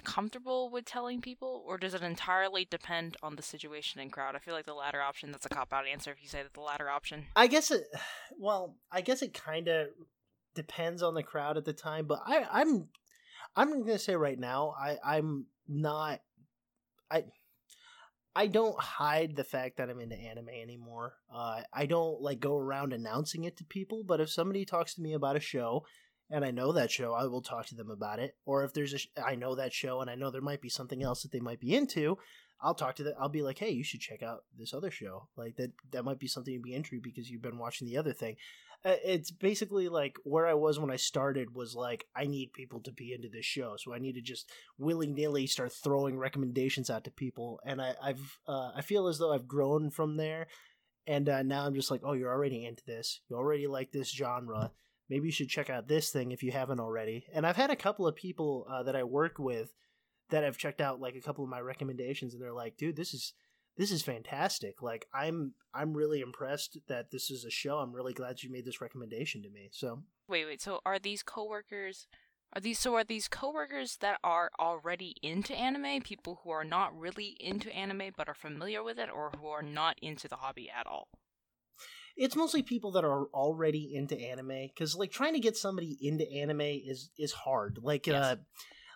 comfortable 0.04 0.70
with 0.70 0.86
telling 0.86 1.22
people, 1.22 1.64
or 1.66 1.78
does 1.78 1.94
it 1.94 2.02
entirely 2.02 2.68
depend 2.70 3.18
on 3.24 3.36
the 3.36 3.42
situation 3.42 4.00
and 4.00 4.12
crowd? 4.12 4.36
I 4.36 4.40
feel 4.40 4.54
like 4.54 4.66
the 4.66 4.74
latter 4.74 5.02
option. 5.02 5.32
That's 5.32 5.46
a 5.46 5.50
cop 5.50 5.74
out 5.74 5.88
answer 5.88 6.12
if 6.12 6.22
you 6.22 6.30
say 6.30 6.44
that 6.44 6.54
the 6.54 6.62
latter 6.62 6.90
option. 6.90 7.26
I 7.36 7.48
guess 7.48 7.72
it. 7.72 7.86
Well, 8.40 8.76
I 8.92 9.02
guess 9.02 9.24
it 9.24 9.34
kind 9.34 9.68
of 9.68 9.88
depends 10.54 11.02
on 11.02 11.16
the 11.16 11.24
crowd 11.24 11.58
at 11.58 11.66
the 11.66 11.74
time, 11.74 12.06
but 12.06 12.22
I, 12.24 12.46
I'm, 12.52 12.88
I'm 13.56 13.84
gonna 13.84 13.98
say 13.98 14.16
right 14.16 14.38
now, 14.38 14.76
I, 14.80 14.98
I'm 15.04 15.48
not, 15.68 16.20
I. 17.10 17.24
I 18.38 18.46
don't 18.46 18.80
hide 18.80 19.36
the 19.36 19.44
fact 19.44 19.78
that 19.78 19.90
I'm 19.90 20.00
into 20.00 20.16
anime 20.16 20.50
anymore. 20.50 21.16
Uh, 21.34 21.62
I 21.74 21.88
don't 21.88 22.22
like 22.22 22.40
go 22.40 22.56
around 22.56 22.94
announcing 22.94 23.46
it 23.46 23.58
to 23.58 23.64
people. 23.64 24.04
But 24.04 24.22
if 24.22 24.30
somebody 24.30 24.64
talks 24.64 24.94
to 24.94 25.02
me 25.02 25.14
about 25.14 25.36
a 25.36 25.40
show, 25.40 25.86
and 26.30 26.46
I 26.46 26.52
know 26.52 26.72
that 26.72 26.92
show, 26.92 27.14
I 27.14 27.26
will 27.26 27.42
talk 27.42 27.66
to 27.66 27.76
them 27.76 27.90
about 27.90 28.20
it. 28.20 28.36
Or 28.46 28.64
if 28.64 28.74
there's 28.74 28.94
a, 28.94 29.00
sh- 29.00 29.08
I 29.26 29.34
know 29.34 29.56
that 29.56 29.74
show, 29.74 30.02
and 30.02 30.10
I 30.10 30.14
know 30.14 30.30
there 30.30 30.40
might 30.40 30.62
be 30.62 30.70
something 30.70 31.02
else 31.02 31.24
that 31.24 31.32
they 31.32 31.40
might 31.40 31.60
be 31.60 31.74
into, 31.74 32.20
I'll 32.62 32.76
talk 32.76 32.96
to 32.98 33.04
them. 33.04 33.16
I'll 33.20 33.28
be 33.28 33.42
like, 33.42 33.58
hey, 33.58 33.72
you 33.72 33.84
should 33.84 34.02
check 34.02 34.22
out 34.22 34.44
this 34.56 34.72
other 34.72 34.92
show. 34.92 35.30
Like 35.36 35.56
that, 35.56 35.72
that 35.90 36.06
might 36.06 36.20
be 36.20 36.28
something 36.28 36.54
you'd 36.54 36.62
be 36.62 36.76
into 36.76 37.02
because 37.02 37.32
you've 37.32 37.42
been 37.42 37.58
watching 37.58 37.88
the 37.88 37.98
other 37.98 38.14
thing. 38.14 38.36
Uh, 38.86 38.96
It's 39.04 39.32
basically 39.32 39.90
like 39.90 40.18
where 40.24 40.48
I 40.48 40.54
was 40.54 40.80
when 40.80 40.92
I 40.92 40.96
started 40.96 41.56
was 41.56 41.76
like, 41.76 42.06
I 42.16 42.26
need 42.26 42.54
people 42.54 42.82
to 42.82 42.92
be 42.92 43.14
into 43.14 43.30
this 43.30 43.46
show, 43.46 43.76
so 43.78 43.94
I 43.94 44.00
need 44.00 44.14
to 44.14 44.22
just 44.22 44.50
willy 44.78 45.08
nilly 45.08 45.48
start 45.48 45.72
throwing 45.72 46.18
recommendations 46.18 46.90
out 46.90 47.04
to 47.06 47.12
people, 47.12 47.60
and 47.66 47.82
I, 47.82 47.96
I've, 48.02 48.40
uh, 48.48 48.72
I 48.76 48.82
feel 48.82 49.08
as 49.08 49.18
though 49.18 49.34
I've 49.34 49.48
grown 49.48 49.90
from 49.90 50.18
there. 50.18 50.48
And 51.10 51.30
uh, 51.30 51.42
now 51.42 51.66
I'm 51.66 51.74
just 51.74 51.90
like, 51.90 52.02
oh, 52.04 52.12
you're 52.12 52.34
already 52.34 52.66
into 52.66 52.84
this. 52.86 53.22
You 53.30 53.38
already 53.38 53.66
like 53.66 53.94
this 53.94 54.12
genre 54.12 54.72
maybe 55.10 55.28
you 55.28 55.32
should 55.32 55.50
check 55.50 55.70
out 55.70 55.88
this 55.88 56.12
thing 56.12 56.32
if 56.32 56.44
you 56.44 56.52
haven't 56.52 56.80
already. 56.80 57.26
And 57.34 57.46
I've 57.46 57.56
had 57.56 57.70
a 57.70 57.76
couple 57.76 58.08
of 58.08 58.16
people 58.16 58.68
uh, 58.70 58.84
that 58.84 58.96
I 58.96 59.04
work 59.04 59.40
with 59.40 59.74
that 60.30 60.44
have 60.44 60.58
checked 60.58 60.82
out 60.82 61.00
like 61.00 61.16
a 61.16 61.22
couple 61.22 61.44
of 61.44 61.50
my 61.50 61.60
recommendations, 61.60 62.34
and 62.34 62.42
they're 62.42 62.54
like, 62.54 62.78
"Dude, 62.78 62.98
this 62.98 63.14
is 63.14 63.34
this 63.78 63.92
is 63.92 64.02
fantastic. 64.02 64.82
Like, 64.82 65.08
I'm 65.14 65.54
I'm 65.74 65.94
really 65.94 66.22
impressed 66.22 66.78
that 66.88 67.12
this 67.12 67.30
is 67.30 67.46
a 67.46 67.52
show. 67.52 67.78
I'm 67.78 67.94
really 67.94 68.14
glad 68.14 68.44
you 68.44 68.52
made 68.52 68.66
this 68.66 68.82
recommendation 68.82 69.44
to 69.44 69.50
me." 69.50 69.70
So 69.72 70.04
Wait, 70.28 70.46
wait. 70.46 70.62
So 70.62 70.82
are 70.86 71.00
these 71.00 71.24
coworkers? 71.24 72.08
Are 72.54 72.62
these 72.62 72.80
so? 72.80 72.96
Are 72.96 73.04
these 73.04 73.28
coworkers 73.28 73.98
that 73.98 74.20
are 74.24 74.52
already 74.60 75.16
into 75.22 75.54
anime? 75.54 76.02
People 76.02 76.42
who 76.44 76.50
are 76.50 76.64
not 76.66 76.98
really 76.98 77.38
into 77.40 77.72
anime 77.72 78.12
but 78.16 78.28
are 78.28 78.34
familiar 78.34 78.84
with 78.84 78.98
it, 79.00 79.10
or 79.14 79.32
who 79.40 79.48
are 79.48 79.62
not 79.62 79.98
into 80.02 80.28
the 80.28 80.38
hobby 80.38 80.70
at 80.70 80.88
all? 80.88 81.08
it's 82.18 82.36
mostly 82.36 82.64
people 82.64 82.92
that 82.94 83.06
are 83.06 83.28
already 83.28 83.92
into 83.94 84.20
anime 84.20 84.68
because 84.68 84.96
like 84.96 85.12
trying 85.12 85.34
to 85.34 85.40
get 85.40 85.56
somebody 85.56 85.96
into 86.02 86.30
anime 86.32 86.62
is 86.62 87.12
is 87.18 87.32
hard. 87.32 87.78
Like 87.82 88.08
Yes. 88.08 88.26
uh 88.26 88.36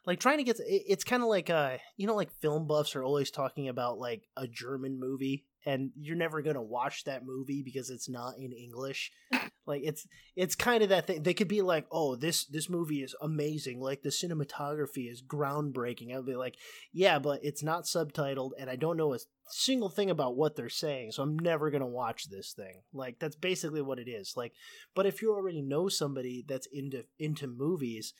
like 0.05 0.19
trying 0.19 0.37
to 0.37 0.43
get 0.43 0.59
it, 0.59 0.83
it's 0.87 1.03
kind 1.03 1.23
of 1.23 1.29
like 1.29 1.49
uh 1.49 1.77
you 1.97 2.07
know 2.07 2.15
like 2.15 2.31
film 2.41 2.67
buffs 2.67 2.95
are 2.95 3.03
always 3.03 3.31
talking 3.31 3.67
about 3.67 3.97
like 3.99 4.23
a 4.37 4.47
german 4.47 4.99
movie 4.99 5.45
and 5.65 5.91
you're 5.95 6.15
never 6.15 6.41
going 6.41 6.55
to 6.55 6.61
watch 6.61 7.03
that 7.03 7.25
movie 7.25 7.61
because 7.63 7.89
it's 7.89 8.09
not 8.09 8.33
in 8.37 8.51
english. 8.51 9.11
Like 9.67 9.83
it's 9.83 10.07
it's 10.35 10.55
kind 10.55 10.81
of 10.81 10.89
that 10.89 11.05
thing 11.05 11.21
they 11.21 11.35
could 11.35 11.47
be 11.47 11.61
like 11.61 11.85
oh 11.91 12.15
this 12.15 12.45
this 12.45 12.67
movie 12.67 13.03
is 13.03 13.15
amazing 13.21 13.79
like 13.79 14.01
the 14.01 14.09
cinematography 14.09 15.09
is 15.09 15.21
groundbreaking. 15.21 16.13
I'll 16.13 16.23
be 16.23 16.35
like 16.35 16.55
yeah 16.91 17.19
but 17.19 17.41
it's 17.43 17.61
not 17.61 17.83
subtitled 17.83 18.51
and 18.59 18.71
i 18.71 18.75
don't 18.75 18.97
know 18.97 19.13
a 19.13 19.19
single 19.49 19.89
thing 19.89 20.09
about 20.09 20.35
what 20.35 20.55
they're 20.55 20.67
saying 20.67 21.11
so 21.11 21.21
i'm 21.21 21.37
never 21.37 21.69
going 21.69 21.81
to 21.81 21.87
watch 21.87 22.27
this 22.29 22.53
thing. 22.53 22.81
Like 22.91 23.19
that's 23.19 23.35
basically 23.35 23.83
what 23.83 23.99
it 23.99 24.09
is. 24.09 24.33
Like 24.35 24.53
but 24.95 25.05
if 25.05 25.21
you 25.21 25.31
already 25.31 25.61
know 25.61 25.89
somebody 25.89 26.43
that's 26.45 26.67
into 26.73 27.05
into 27.19 27.45
movies 27.45 28.13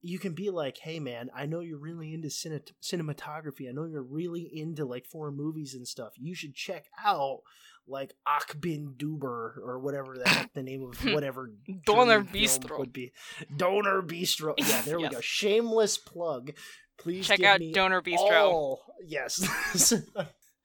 you 0.00 0.18
can 0.18 0.32
be 0.34 0.50
like, 0.50 0.78
hey 0.78 1.00
man, 1.00 1.30
I 1.34 1.46
know 1.46 1.60
you're 1.60 1.78
really 1.78 2.14
into 2.14 2.28
cine- 2.28 2.72
cinematography. 2.82 3.68
I 3.68 3.72
know 3.72 3.84
you're 3.84 4.02
really 4.02 4.48
into 4.52 4.84
like 4.84 5.06
foreign 5.06 5.36
movies 5.36 5.74
and 5.74 5.86
stuff. 5.88 6.12
You 6.16 6.34
should 6.34 6.54
check 6.54 6.86
out 7.04 7.40
like 7.86 8.12
Akbin 8.28 8.94
Duber 8.96 9.56
or 9.58 9.78
whatever 9.80 10.14
the 10.16 10.28
heck 10.28 10.52
the 10.52 10.62
name 10.62 10.82
of 10.82 10.98
whatever 11.14 11.50
Donor 11.86 12.22
Bistro. 12.22 12.78
would 12.78 12.92
be. 12.92 13.12
Donor 13.56 14.02
Bistro. 14.02 14.54
Yeah, 14.58 14.82
there 14.82 14.98
we 15.00 15.08
go. 15.08 15.20
Shameless 15.20 15.98
plug. 15.98 16.52
Please 16.98 17.26
Check 17.26 17.42
out 17.42 17.60
Donor 17.72 18.02
Bistro. 18.02 18.42
all- 18.42 18.82
Yes. 19.06 19.92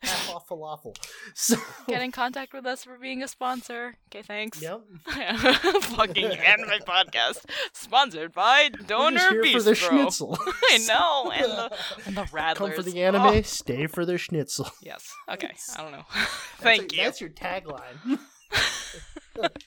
Half 0.04 0.30
off 0.30 0.48
falafel. 0.48 0.96
So 1.36 1.56
Get 1.88 2.02
in 2.02 2.12
contact 2.12 2.54
with 2.54 2.66
us 2.66 2.84
for 2.84 2.98
being 3.00 3.24
a 3.24 3.28
sponsor. 3.28 3.96
Okay, 4.10 4.22
thanks. 4.22 4.62
Yep. 4.62 4.82
Fucking 5.08 6.26
anime 6.26 6.70
podcast 6.88 7.44
sponsored 7.74 8.34
by 8.34 8.70
We're 8.80 8.86
Donor 8.86 9.20
here 9.32 9.44
Bistro. 9.44 9.54
for 9.54 9.62
the 9.62 9.76
schnitzel. 9.76 10.38
I 10.72 10.78
know, 10.88 11.32
and 11.32 11.52
the 11.52 11.78
and 12.06 12.18
the 12.18 12.28
rattlers. 12.32 12.76
Come 12.76 12.84
for 12.84 12.90
the 12.90 13.02
anime, 13.04 13.22
Oh, 13.24 13.42
stay 13.42 13.88
for 13.88 14.06
the 14.06 14.18
schnitzel. 14.18 14.70
yes. 14.82 15.12
Okay. 15.30 15.52
I 15.78 15.82
don't 15.82 15.92
know. 15.92 16.04
That's 16.14 16.30
Thank 16.60 16.92
a- 16.94 16.96
you. 16.98 17.04
That's 17.04 17.22
your 17.22 17.30
tagline. 17.32 18.20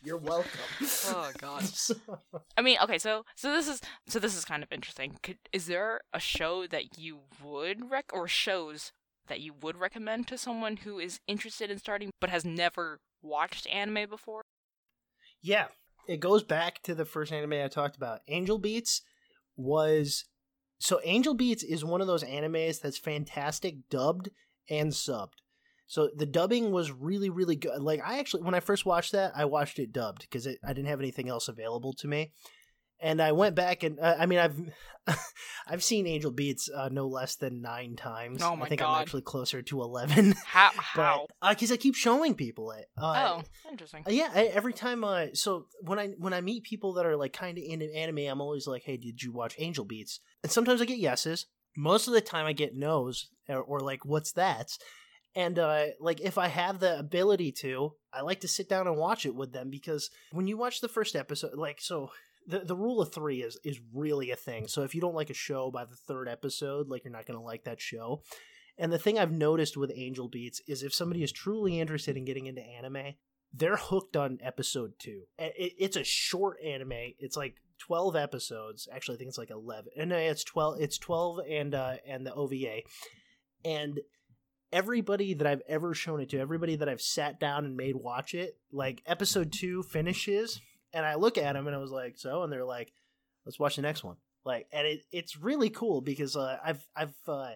You're 0.05 0.19
welcome. 0.19 0.51
Oh 1.07 1.31
God. 1.39 1.65
I 2.57 2.63
mean, 2.63 2.79
okay, 2.85 2.99
so 2.99 3.25
so 3.35 3.51
this 3.53 3.67
is 3.67 3.81
so 4.07 4.21
this 4.21 4.37
is 4.37 4.45
kind 4.45 4.63
of 4.63 4.71
interesting. 4.71 5.19
Could 5.25 5.39
is 5.53 5.67
there 5.67 6.03
a 6.15 6.21
show 6.21 6.67
that 6.69 6.97
you 6.97 7.19
would 7.43 7.91
rec 7.91 8.11
or 8.13 8.29
shows 8.29 8.93
that 9.27 9.41
you 9.41 9.55
would 9.63 9.77
recommend 9.77 10.29
to 10.29 10.39
someone 10.39 10.79
who 10.79 10.99
is 10.99 11.21
interested 11.27 11.71
in 11.71 11.79
starting 11.79 12.11
but 12.21 12.31
has 12.31 12.45
never 12.45 12.99
watched 13.23 13.67
anime 13.69 14.09
before? 14.09 14.43
yeah, 15.43 15.67
it 16.09 16.21
goes 16.21 16.43
back 16.43 16.83
to 16.83 16.95
the 16.95 17.05
first 17.05 17.33
anime 17.33 17.53
I 17.53 17.69
talked 17.69 17.97
about. 17.97 18.21
Angel 18.29 18.59
Beats 18.59 19.03
was 19.57 20.25
so 20.79 21.01
Angel 21.05 21.35
Beats 21.35 21.63
is 21.63 21.85
one 21.85 22.01
of 22.01 22.07
those 22.07 22.25
animes 22.25 22.81
that's 22.81 22.99
fantastic 22.99 23.89
dubbed 23.89 24.31
and 24.69 24.91
subbed. 24.91 25.39
So 25.87 26.11
the 26.17 26.27
dubbing 26.27 26.73
was 26.73 26.91
really 26.91 27.31
really 27.31 27.57
good. 27.57 27.81
Like 27.81 28.01
I 28.05 28.19
actually 28.19 28.43
when 28.43 28.55
I 28.55 28.61
first 28.61 28.85
watched 28.85 29.13
that, 29.13 29.33
I 29.37 29.45
watched 29.45 29.79
it 29.79 29.93
dubbed 29.93 30.23
because 30.23 30.47
I 30.47 30.73
didn't 30.73 30.89
have 30.89 31.01
anything 31.01 31.29
else 31.29 31.49
available 31.49 31.93
to 31.95 32.09
me. 32.09 32.33
And 33.01 33.21
I 33.21 33.33
went 33.33 33.55
back 33.55 33.83
and 33.83 34.01
uh, 34.01 34.17
I 34.19 34.27
mean 34.27 34.39
I've 34.39 34.59
I've 35.69 35.85
seen 35.85 36.07
Angel 36.07 36.31
Beats 36.31 36.69
uh, 36.75 36.89
no 36.91 37.07
less 37.07 37.37
than 37.37 37.61
9 37.63 37.97
times. 37.97 38.43
Oh 38.43 38.57
my 38.57 38.67
I 38.67 38.69
think 38.69 38.81
God. 38.81 38.95
I'm 38.95 39.03
actually 39.03 39.23
closer 39.23 39.63
to 39.63 39.83
11. 39.83 40.35
How 40.47 40.71
because 41.51 41.71
I 41.71 41.77
keep 41.77 41.95
showing 41.95 42.35
people 42.35 42.73
it. 42.73 42.87
Uh, 42.97 43.39
oh, 43.39 43.71
interesting. 43.71 44.03
uh, 44.07 44.11
yeah, 44.11 44.31
I, 44.35 44.45
every 44.45 44.73
time. 44.73 45.05
Uh, 45.05 45.27
so 45.35 45.67
when 45.81 45.99
I 45.99 46.09
when 46.19 46.33
I 46.33 46.41
meet 46.41 46.65
people 46.65 46.95
that 46.95 47.07
are 47.07 47.17
like 47.17 47.33
kind 47.33 47.59
of 47.59 47.65
into 47.65 47.95
anime, 47.95 48.19
I'm 48.31 48.41
always 48.41 48.67
like, 48.67 48.83
"Hey, 48.85 48.97
did 48.97 49.23
you 49.23 49.33
watch 49.33 49.55
Angel 49.59 49.85
Beats?" 49.85 50.21
And 50.43 50.51
sometimes 50.51 50.81
I 50.81 50.85
get 50.87 50.99
yeses. 50.99 51.47
Most 51.77 52.09
of 52.09 52.15
the 52.15 52.23
time, 52.23 52.47
I 52.47 52.53
get 52.53 52.75
nos 52.75 53.29
or, 53.49 53.61
or 53.61 53.81
like, 53.81 54.05
"What's 54.05 54.33
that?" 54.33 54.71
And 55.37 55.59
uh, 55.59 55.89
like, 56.01 56.23
if 56.23 56.39
I 56.39 56.49
have 56.49 56.81
the 56.81 56.99
ability 56.99 57.53
to, 57.61 57.93
I 58.11 58.23
like 58.23 58.41
to 58.41 58.49
sit 58.49 58.71
down 58.71 58.87
and 58.87 58.97
watch 58.97 59.27
it 59.27 59.35
with 59.35 59.53
them 59.53 59.69
because 59.69 60.09
when 60.33 60.47
you 60.47 60.57
watch 60.57 60.81
the 60.81 60.89
first 60.89 61.15
episode, 61.15 61.55
like, 61.55 61.79
so 61.79 62.11
the 62.47 62.61
the 62.61 62.77
rule 62.77 63.01
of 63.01 63.13
three 63.13 63.43
is 63.43 63.59
is 63.65 63.81
really 63.95 64.31
a 64.31 64.37
thing. 64.37 64.69
So 64.69 64.83
if 64.83 64.95
you 64.95 65.01
don't 65.01 65.15
like 65.15 65.31
a 65.31 65.35
show 65.35 65.71
by 65.71 65.85
the 65.85 65.97
third 65.97 66.29
episode, 66.29 66.89
like, 66.89 67.05
you're 67.05 67.13
not 67.13 67.27
gonna 67.27 67.43
like 67.43 67.65
that 67.65 67.81
show. 67.81 68.23
And 68.79 68.93
the 68.93 68.99
thing 68.99 69.19
I've 69.19 69.33
noticed 69.33 69.77
with 69.77 69.91
Angel 69.95 70.29
Beats 70.29 70.61
is 70.67 70.83
if 70.83 70.95
somebody 70.95 71.23
is 71.23 71.33
truly 71.33 71.81
interested 71.81 72.17
in 72.17 72.25
getting 72.27 72.47
into 72.47 72.63
anime, 72.63 73.15
they're 73.55 73.77
hooked 73.77 74.17
on 74.17 74.39
episode 74.43 74.93
two. 74.99 75.23
It- 75.39 75.75
it's 75.79 75.97
a 75.97 76.05
short 76.05 76.59
anime. 76.63 77.15
It's 77.19 77.37
like 77.37 77.57
twelve 77.79 78.17
episodes. 78.17 78.87
Actually, 78.93 79.15
I 79.15 79.19
think 79.19 79.29
it's 79.29 79.39
like 79.39 79.51
eleven. 79.51 79.93
And 79.97 80.11
no, 80.11 80.17
it's 80.17 80.45
twelve. 80.45 80.81
It's 80.81 80.99
twelve 80.99 81.41
and 81.49 81.75
uh, 81.75 81.97
and 82.07 82.27
the 82.27 82.35
OVA. 82.35 82.83
And 83.65 84.01
everybody 84.73 85.35
that 85.35 85.47
I've 85.47 85.63
ever 85.69 85.95
shown 85.95 86.21
it 86.21 86.29
to, 86.31 86.39
everybody 86.39 86.77
that 86.77 86.89
I've 86.89 87.01
sat 87.01 87.41
down 87.41 87.65
and 87.65 87.77
made 87.77 87.97
watch 87.97 88.35
it, 88.35 88.59
like 88.73 89.03
episode 89.07 89.53
two 89.53 89.83
finishes, 89.83 90.61
and 90.97 91.05
I 91.05 91.17
look 91.17 91.37
at 91.37 91.53
them 91.53 91.67
and 91.67 91.77
I 91.77 91.79
was 91.79 91.91
like, 91.91 92.17
so, 92.17 92.43
and 92.43 92.51
they're 92.51 92.65
like, 92.65 92.91
let's 93.45 93.59
watch 93.59 93.77
the 93.77 93.83
next 93.83 94.03
one. 94.03 94.17
Like, 94.47 94.67
and 94.73 94.87
it, 94.87 95.03
it's 95.13 95.37
really 95.37 95.69
cool 95.69 96.01
because 96.01 96.37
uh, 96.37 96.57
I've 96.65 96.87
I've 96.97 97.15
uh, 97.29 97.51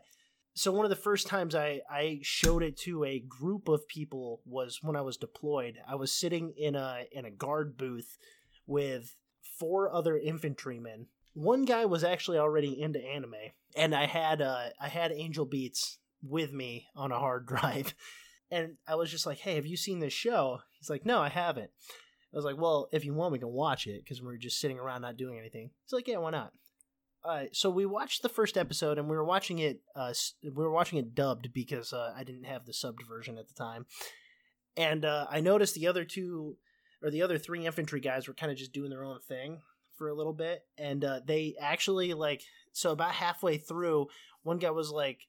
so 0.55 0.73
one 0.73 0.85
of 0.85 0.91
the 0.91 0.97
first 0.97 1.27
times 1.27 1.55
I 1.55 1.81
I 1.91 2.19
showed 2.21 2.63
it 2.63 2.77
to 2.81 3.05
a 3.05 3.21
group 3.21 3.69
of 3.69 3.89
people 3.89 4.43
was 4.45 4.81
when 4.83 4.95
I 4.95 5.01
was 5.01 5.17
deployed. 5.17 5.79
I 5.89 5.95
was 5.95 6.13
sitting 6.13 6.53
in 6.59 6.75
a 6.75 7.05
in 7.13 7.25
a 7.25 7.31
guard 7.31 7.79
booth 7.79 8.19
with 8.67 9.17
four 9.59 9.91
other 9.91 10.19
infantrymen. 10.19 11.07
One 11.33 11.65
guy 11.65 11.87
was 11.87 12.05
actually 12.05 12.39
already 12.39 12.79
into 12.79 13.03
anime, 13.03 13.35
and 13.75 13.95
I 13.95 14.05
had 14.05 14.43
uh 14.43 14.71
I 14.79 14.89
had 14.89 15.13
Angel 15.13 15.47
Beats 15.47 15.99
with 16.23 16.53
me 16.53 16.89
on 16.95 17.11
a 17.11 17.19
hard 17.19 17.47
drive, 17.47 17.95
and 18.51 18.77
I 18.87 18.97
was 18.97 19.11
just 19.11 19.25
like, 19.25 19.39
"Hey, 19.39 19.55
have 19.55 19.67
you 19.67 19.79
seen 19.79 20.01
this 20.01 20.13
show?" 20.13 20.61
He's 20.79 20.91
like, 20.91 21.07
"No, 21.07 21.21
I 21.21 21.31
haven't." 21.31 21.71
I 22.33 22.37
was 22.37 22.45
like, 22.45 22.59
well, 22.59 22.89
if 22.93 23.05
you 23.05 23.13
want, 23.13 23.33
we 23.33 23.39
can 23.39 23.49
watch 23.49 23.87
it 23.87 24.05
because 24.05 24.23
we're 24.23 24.37
just 24.37 24.61
sitting 24.61 24.79
around 24.79 25.03
not 25.03 25.17
doing 25.17 25.39
anything. 25.39 25.71
He's 25.85 25.93
like, 25.93 26.07
yeah, 26.07 26.19
why 26.19 26.31
not? 26.31 26.53
Uh, 27.25 27.45
so 27.53 27.69
we 27.69 27.85
watched 27.85 28.23
the 28.23 28.29
first 28.29 28.57
episode, 28.57 28.99
and 28.99 29.09
we 29.09 29.17
were 29.17 29.25
watching 29.25 29.59
it. 29.59 29.81
Uh, 29.95 30.15
we 30.43 30.51
were 30.51 30.71
watching 30.71 30.99
it 30.99 31.15
dubbed 31.15 31.53
because 31.53 31.93
uh, 31.93 32.15
I 32.17 32.25
didn't 32.25 32.45
have 32.45 32.65
the 32.65 32.73
subbed 32.73 33.07
version 33.07 33.37
at 33.37 33.49
the 33.49 33.55
time, 33.55 33.87
and 34.77 35.05
uh, 35.05 35.27
I 35.31 35.41
noticed 35.41 35.75
the 35.75 35.87
other 35.87 36.05
two 36.05 36.57
or 37.03 37.11
the 37.11 37.23
other 37.23 37.37
three 37.37 37.67
infantry 37.67 38.01
guys 38.01 38.27
were 38.27 38.35
kind 38.35 38.53
of 38.53 38.59
just 38.59 38.73
doing 38.73 38.91
their 38.91 39.05
own 39.05 39.19
thing 39.21 39.61
for 39.97 40.09
a 40.09 40.15
little 40.15 40.33
bit, 40.33 40.63
and 40.79 41.05
uh, 41.05 41.21
they 41.27 41.57
actually 41.61 42.15
like 42.15 42.43
so 42.73 42.93
about 42.93 43.13
halfway 43.13 43.59
through, 43.59 44.07
one 44.43 44.59
guy 44.59 44.71
was 44.71 44.91
like, 44.91 45.27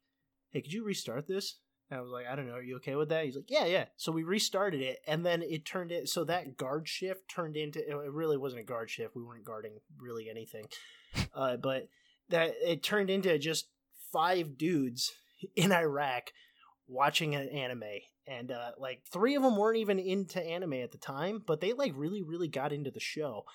"Hey, 0.52 0.62
could 0.62 0.72
you 0.72 0.86
restart 0.86 1.28
this?" 1.28 1.58
And 1.92 2.00
I 2.00 2.02
was 2.02 2.12
like, 2.12 2.26
"I 2.26 2.36
don't 2.36 2.48
know. 2.48 2.56
Are 2.56 2.64
you 2.64 2.78
okay 2.78 2.96
with 2.96 3.10
that?" 3.10 3.26
He's 3.26 3.36
like, 3.36 3.50
"Yeah, 3.52 3.66
yeah." 3.66 3.86
So 3.98 4.12
we 4.12 4.24
restarted 4.24 4.82
it, 4.82 5.00
and 5.06 5.26
then 5.26 5.44
it 5.44 5.66
turned 5.66 5.92
it 5.92 6.10
so 6.10 6.24
that 6.24 6.58
guard 6.58 6.88
shift 6.88 7.28
turned 7.30 7.58
into 7.58 7.80
it 7.80 8.12
really 8.12 8.38
wasn't 8.38 8.62
a 8.62 8.66
guard 8.66 8.90
shift. 8.90 9.16
We 9.16 9.24
weren't 9.24 9.44
guarding 9.44 9.74
really 10.00 10.30
anything, 10.30 10.68
uh, 11.36 11.58
but 11.58 11.90
that 12.30 12.54
it 12.64 12.82
turned 12.82 13.10
into 13.10 13.38
just 13.38 13.68
five 14.12 14.58
dudes 14.58 15.12
in 15.56 15.72
Iraq 15.72 16.32
watching 16.88 17.36
an 17.36 17.48
anime 17.50 17.84
and 18.28 18.52
uh, 18.52 18.72
like 18.78 19.02
three 19.12 19.36
of 19.36 19.44
them 19.44 19.58
weren't 19.58 19.78
even 19.78 19.98
into 19.98 20.44
anime 20.44 20.74
at 20.74 20.92
the 20.92 20.98
time 20.98 21.42
but 21.46 21.62
they 21.62 21.72
like 21.74 21.94
really 21.96 22.22
really 22.22 22.50
got 22.50 22.74
into 22.74 22.92
the 22.92 23.00
show 23.00 23.46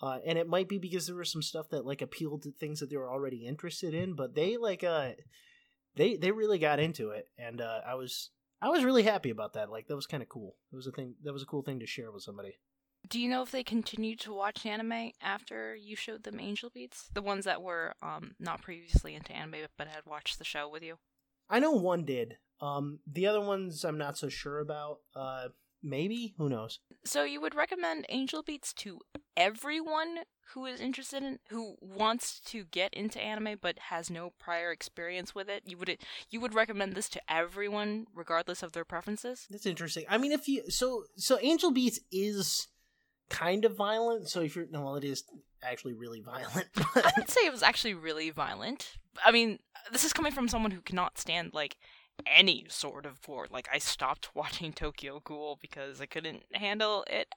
uh, 0.00 0.18
and 0.24 0.38
it 0.38 0.46
might 0.46 0.68
be 0.68 0.78
because 0.78 1.06
there 1.06 1.16
was 1.16 1.30
some 1.30 1.42
stuff 1.42 1.68
that 1.70 1.84
like 1.84 2.00
appealed 2.00 2.42
to 2.42 2.52
things 2.52 2.78
that 2.78 2.88
they 2.88 2.96
were 2.96 3.10
already 3.10 3.46
interested 3.46 3.94
in 3.94 4.14
but 4.14 4.34
they 4.34 4.56
like 4.56 4.84
uh 4.84 5.10
they 5.98 6.16
they 6.16 6.30
really 6.30 6.58
got 6.58 6.80
into 6.80 7.10
it 7.10 7.28
and 7.36 7.60
uh, 7.60 7.80
i 7.86 7.94
was 7.94 8.30
i 8.62 8.68
was 8.70 8.84
really 8.84 9.02
happy 9.02 9.30
about 9.30 9.52
that 9.52 9.70
like 9.70 9.86
that 9.88 9.96
was 9.96 10.06
kind 10.06 10.22
of 10.22 10.28
cool 10.30 10.56
it 10.72 10.76
was 10.76 10.86
a 10.86 10.92
thing 10.92 11.14
that 11.24 11.32
was 11.34 11.42
a 11.42 11.46
cool 11.46 11.62
thing 11.62 11.78
to 11.80 11.86
share 11.86 12.10
with 12.10 12.22
somebody 12.22 12.54
Do 13.08 13.20
you 13.20 13.28
know 13.30 13.42
if 13.42 13.50
they 13.50 13.62
continued 13.62 14.20
to 14.20 14.32
watch 14.32 14.64
anime 14.66 15.12
after 15.22 15.74
you 15.76 15.94
showed 15.96 16.24
them 16.24 16.40
Angel 16.40 16.68
Beats? 16.74 17.08
The 17.14 17.22
ones 17.22 17.44
that 17.44 17.62
were 17.62 17.94
um 18.02 18.34
not 18.38 18.62
previously 18.62 19.14
into 19.14 19.32
anime 19.32 19.66
but 19.76 19.88
had 19.88 20.04
watched 20.06 20.38
the 20.38 20.44
show 20.44 20.68
with 20.68 20.82
you? 20.82 20.96
i 21.50 21.58
know 21.60 21.72
one 21.72 22.04
did 22.04 22.36
um 22.60 22.98
the 23.06 23.26
other 23.26 23.40
ones 23.40 23.84
i'm 23.84 23.98
not 23.98 24.18
so 24.18 24.28
sure 24.28 24.58
about 24.60 24.98
uh 25.14 25.48
maybe 25.82 26.34
who 26.38 26.48
knows 26.48 26.80
So 27.04 27.24
you 27.24 27.40
would 27.40 27.54
recommend 27.54 28.06
Angel 28.08 28.42
Beats 28.42 28.72
to 28.74 29.00
everyone 29.36 30.20
who 30.54 30.64
is 30.66 30.80
interested 30.80 31.22
in 31.22 31.38
who 31.50 31.76
wants 31.80 32.40
to 32.40 32.64
get 32.64 32.92
into 32.94 33.20
anime 33.20 33.58
but 33.60 33.78
has 33.90 34.10
no 34.10 34.32
prior 34.38 34.72
experience 34.72 35.34
with 35.34 35.48
it? 35.48 35.62
You 35.66 35.76
would 35.78 35.98
you 36.30 36.40
would 36.40 36.54
recommend 36.54 36.94
this 36.94 37.08
to 37.10 37.20
everyone 37.28 38.06
regardless 38.14 38.62
of 38.62 38.72
their 38.72 38.84
preferences? 38.84 39.46
That's 39.50 39.66
interesting. 39.66 40.04
I 40.08 40.18
mean, 40.18 40.32
if 40.32 40.48
you 40.48 40.70
so 40.70 41.04
so 41.16 41.38
Angel 41.40 41.70
Beats 41.70 42.00
is 42.10 42.68
kind 43.28 43.64
of 43.64 43.76
violent. 43.76 44.28
So 44.28 44.40
if 44.40 44.56
you're 44.56 44.66
no, 44.70 44.82
well, 44.84 44.96
it 44.96 45.04
is 45.04 45.24
actually 45.62 45.94
really 45.94 46.20
violent. 46.20 46.68
I 46.94 47.12
would 47.16 47.28
say 47.28 47.42
it 47.42 47.52
was 47.52 47.62
actually 47.62 47.94
really 47.94 48.30
violent. 48.30 48.96
I 49.24 49.32
mean, 49.32 49.58
this 49.92 50.04
is 50.04 50.12
coming 50.12 50.32
from 50.32 50.48
someone 50.48 50.70
who 50.70 50.80
cannot 50.80 51.18
stand 51.18 51.52
like 51.54 51.76
any 52.26 52.66
sort 52.68 53.06
of 53.06 53.20
gore. 53.22 53.46
Like 53.50 53.68
I 53.72 53.78
stopped 53.78 54.30
watching 54.34 54.72
Tokyo 54.72 55.20
Ghoul 55.24 55.58
because 55.60 56.00
I 56.00 56.06
couldn't 56.06 56.44
handle 56.52 57.04
it. 57.08 57.28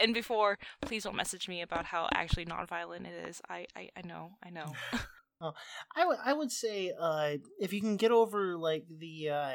And 0.00 0.12
before, 0.12 0.58
please 0.80 1.04
don't 1.04 1.16
message 1.16 1.48
me 1.48 1.62
about 1.62 1.84
how 1.84 2.08
actually 2.12 2.46
non-violent 2.46 3.06
it 3.06 3.28
is. 3.28 3.40
I 3.48 3.66
I, 3.76 3.90
I 3.96 4.06
know, 4.06 4.32
I 4.42 4.50
know. 4.50 4.72
I 5.96 6.06
would 6.06 6.18
I 6.24 6.32
would 6.32 6.50
say 6.50 6.92
uh, 6.98 7.34
if 7.60 7.72
you 7.72 7.80
can 7.80 7.96
get 7.96 8.10
over 8.10 8.56
like 8.56 8.84
the 8.88 9.30
uh, 9.30 9.52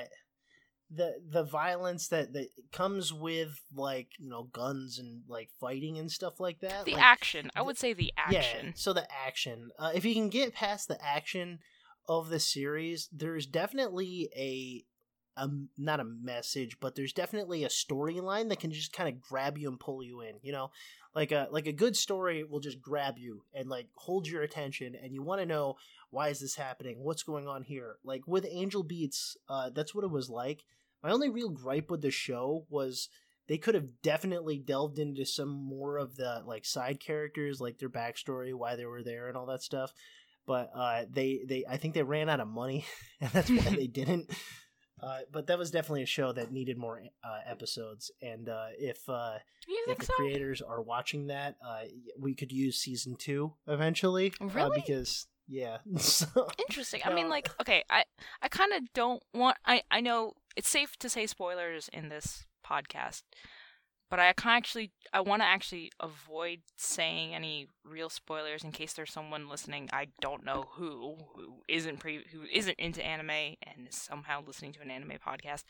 the 0.92 1.14
the 1.32 1.44
violence 1.44 2.08
that 2.10 2.34
that 2.34 2.50
comes 2.72 3.14
with 3.14 3.62
like 3.74 4.10
you 4.18 4.30
know 4.30 4.44
guns 4.44 5.00
and 5.00 5.22
like 5.28 5.50
fighting 5.60 5.98
and 5.98 6.12
stuff 6.12 6.40
like 6.40 6.60
that. 6.62 6.86
the 6.86 6.94
like, 6.94 7.04
action. 7.04 7.52
I 7.56 7.62
would 7.62 7.78
say 7.78 7.94
the 7.94 8.14
action. 8.18 8.34
Yeah, 8.34 8.40
action. 8.40 8.74
so 8.76 8.94
the 8.94 9.08
action. 9.12 9.70
Uh, 9.78 9.92
if 9.94 10.06
you 10.06 10.14
can 10.14 10.30
get 10.30 10.54
past 10.54 10.88
the 10.88 11.04
action 11.04 11.60
of 12.10 12.30
the 12.30 12.40
series, 12.40 13.08
there's 13.14 13.46
definitely 13.46 14.30
a, 14.36 14.84
a 15.42 15.48
not 15.78 16.00
a 16.00 16.04
message, 16.04 16.78
but 16.82 16.96
there's 16.96 17.14
definitely 17.14 17.64
a 17.64 17.70
storyline 17.70 18.50
that 18.50 18.60
can 18.60 18.72
just 18.72 18.92
kind 18.92 19.08
of 19.08 19.22
grab 19.22 19.58
you 19.58 19.70
and 19.70 19.80
pull 19.80 20.04
you 20.04 20.22
in. 20.22 20.40
You 20.42 20.52
know, 20.52 20.72
like 21.16 21.32
a 21.32 21.48
like 21.52 21.68
a 21.68 21.72
good 21.72 21.96
story 21.96 22.44
will 22.44 22.60
just 22.60 22.82
grab 22.82 23.20
you 23.20 23.44
and 23.54 23.70
like 23.70 23.88
hold 23.96 24.28
your 24.28 24.42
attention, 24.42 24.96
and 25.02 25.14
you 25.14 25.22
want 25.22 25.40
to 25.40 25.46
know 25.46 25.76
why 26.10 26.30
is 26.30 26.40
this 26.40 26.56
happening, 26.56 26.98
what's 27.00 27.24
going 27.24 27.48
on 27.48 27.62
here. 27.62 27.98
Like 28.04 28.28
with 28.28 28.46
Angel 28.50 28.84
Beats, 28.84 29.38
uh, 29.48 29.70
that's 29.70 29.94
what 29.94 30.04
it 30.04 30.12
was 30.12 30.30
like. 30.30 30.66
My 31.04 31.12
only 31.12 31.30
real 31.30 31.50
gripe 31.50 31.92
with 31.92 32.02
the 32.02 32.12
show 32.12 32.66
was 32.70 33.08
they 33.48 33.58
could 33.58 33.76
have 33.76 34.02
definitely 34.02 34.60
delved 34.60 35.00
into 35.00 35.26
some 35.26 35.50
more 35.50 35.98
of 35.98 36.16
the 36.16 36.44
like 36.46 36.66
side 36.66 37.00
characters 37.00 37.62
like 37.62 37.80
their 37.80 37.90
backstory 37.90 38.54
why 38.54 38.76
they 38.76 38.86
were 38.86 39.04
there 39.04 39.28
and 39.28 39.38
all 39.38 39.48
that 39.48 39.64
stuff 39.64 39.94
but 40.50 40.72
uh 40.76 41.04
they 41.12 41.42
they 41.48 41.64
i 41.70 41.78
think 41.78 41.94
they 41.94 42.02
ran 42.02 42.28
out 42.28 42.40
of 42.40 42.48
money 42.48 42.84
and 43.22 43.30
that's 43.32 43.50
why 43.52 43.76
they 43.76 43.86
didn't 44.02 44.26
uh 45.02 45.20
but 45.32 45.46
that 45.46 45.60
was 45.60 45.70
definitely 45.70 46.02
a 46.02 46.08
show 46.08 46.34
that 46.34 46.52
needed 46.52 46.76
more 46.76 47.00
uh 47.24 47.40
episodes 47.46 48.10
and 48.22 48.50
uh 48.50 48.66
if 48.80 49.08
uh 49.08 49.38
if 49.88 50.00
the 50.00 50.06
so? 50.06 50.14
creators 50.16 50.60
are 50.62 50.82
watching 50.82 51.28
that 51.28 51.56
uh 51.66 51.82
we 52.20 52.34
could 52.34 52.52
use 52.52 52.78
season 52.78 53.16
two 53.16 53.54
eventually 53.68 54.34
uh, 54.42 54.48
Really? 54.48 54.82
because 54.84 55.28
yeah 55.48 55.78
so 55.98 56.48
Interesting. 56.68 57.02
I 57.06 57.14
mean, 57.14 57.30
like, 57.30 57.50
okay, 57.62 57.84
I 57.90 58.04
I 58.42 58.48
kind 58.50 58.72
of 58.74 58.82
don't 58.94 59.24
want. 59.34 59.58
I 59.66 59.82
I 59.90 60.00
know 60.02 60.34
it's 60.56 60.70
safe 60.70 60.96
to 61.00 61.10
say 61.10 61.26
spoilers 61.26 61.90
in 61.92 62.10
this 62.10 62.46
podcast, 62.64 63.24
but 64.10 64.20
I 64.20 64.34
can 64.34 64.52
actually 64.52 64.92
I 65.14 65.22
want 65.22 65.42
to 65.42 65.46
actually 65.48 65.92
avoid 66.00 66.60
saying 66.76 67.34
any 67.36 67.68
real 67.84 68.10
spoilers 68.10 68.64
in 68.64 68.72
case 68.72 68.94
there's 68.94 69.12
someone 69.12 69.50
listening 69.50 69.90
I 69.94 70.08
don't 70.22 70.44
know 70.46 70.70
who 70.74 71.18
who 71.36 71.62
isn't 71.68 72.00
pre 72.00 72.26
who 72.32 72.44
isn't 72.52 72.80
into 72.80 73.06
anime 73.06 73.30
and 73.30 73.88
is 73.88 73.96
somehow 73.96 74.44
listening 74.46 74.74
to 74.74 74.82
an 74.82 74.92
anime 74.92 75.18
podcast. 75.26 75.64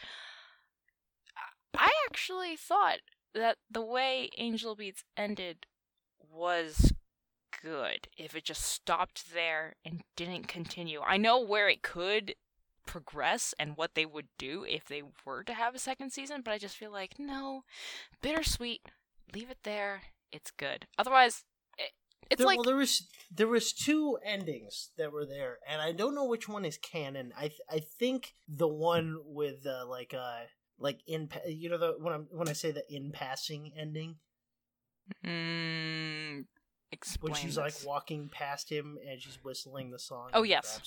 I- 1.38 1.86
I 1.86 1.92
actually 2.10 2.56
thought 2.56 3.00
that 3.34 3.58
the 3.70 3.82
way 3.86 4.30
Angel 4.38 4.76
Beats 4.76 5.04
ended 5.16 5.66
was 6.32 6.94
good 7.62 8.08
if 8.18 8.36
it 8.36 8.44
just 8.46 8.64
stopped 8.64 9.34
there 9.34 9.76
and 9.86 10.02
didn't 10.16 10.48
continue. 10.48 11.02
I 11.02 11.18
know 11.18 11.40
where 11.40 11.70
it 11.70 11.82
could 11.82 12.36
progress 12.90 13.54
and 13.60 13.78
what 13.78 13.94
they 13.94 14.06
would 14.06 14.28
do 14.40 14.66
if 14.68 14.86
they 14.86 15.04
were 15.24 15.44
to 15.44 15.54
have 15.54 15.76
a 15.76 15.80
second 15.80 16.12
season, 16.12 16.42
but 16.44 16.52
I 16.52 16.58
just 16.58 16.76
feel 16.76 16.92
like 16.92 17.20
no, 17.20 17.64
bittersweet. 18.24 18.82
Leave 19.32 19.52
it 19.52 19.60
there. 19.62 20.02
It's 20.32 20.50
good. 20.50 20.88
Otherwise, 20.98 21.44
it, 21.78 21.92
it's 22.32 22.40
there, 22.40 22.48
like 22.48 22.58
well, 22.58 22.64
there 22.64 22.76
was 22.76 23.08
there 23.32 23.48
was 23.48 23.74
two 23.74 24.18
endings 24.26 24.90
that 24.98 25.12
were 25.12 25.26
there, 25.26 25.60
and 25.70 25.80
I 25.80 25.92
don't 25.92 26.16
know 26.16 26.26
which 26.26 26.50
one 26.50 26.66
is 26.66 26.80
canon. 26.80 27.32
I 27.38 27.50
th- 27.50 27.62
I 27.70 27.80
think 27.80 28.34
the 28.48 28.68
one 28.68 29.18
with 29.24 29.68
uh, 29.68 29.86
like 29.88 30.16
uh 30.16 30.46
like 30.80 31.02
in 31.06 31.28
pa- 31.28 31.48
you 31.48 31.70
know 31.70 31.78
the 31.78 31.94
when 32.00 32.14
I'm 32.14 32.28
when 32.32 32.50
I 32.50 32.54
say 32.54 32.72
the 32.72 32.84
in 32.90 33.12
passing 33.12 33.72
ending 33.78 34.16
mm, 35.24 36.46
explain 36.92 37.34
when 37.34 37.40
she's 37.40 37.56
this. 37.56 37.58
like 37.58 37.88
walking 37.88 38.30
past 38.30 38.72
him 38.72 38.98
and 39.08 39.22
she's 39.22 39.38
whistling 39.44 39.92
the 39.92 40.00
song. 40.00 40.30
Oh, 40.34 40.44
yes. 40.44 40.82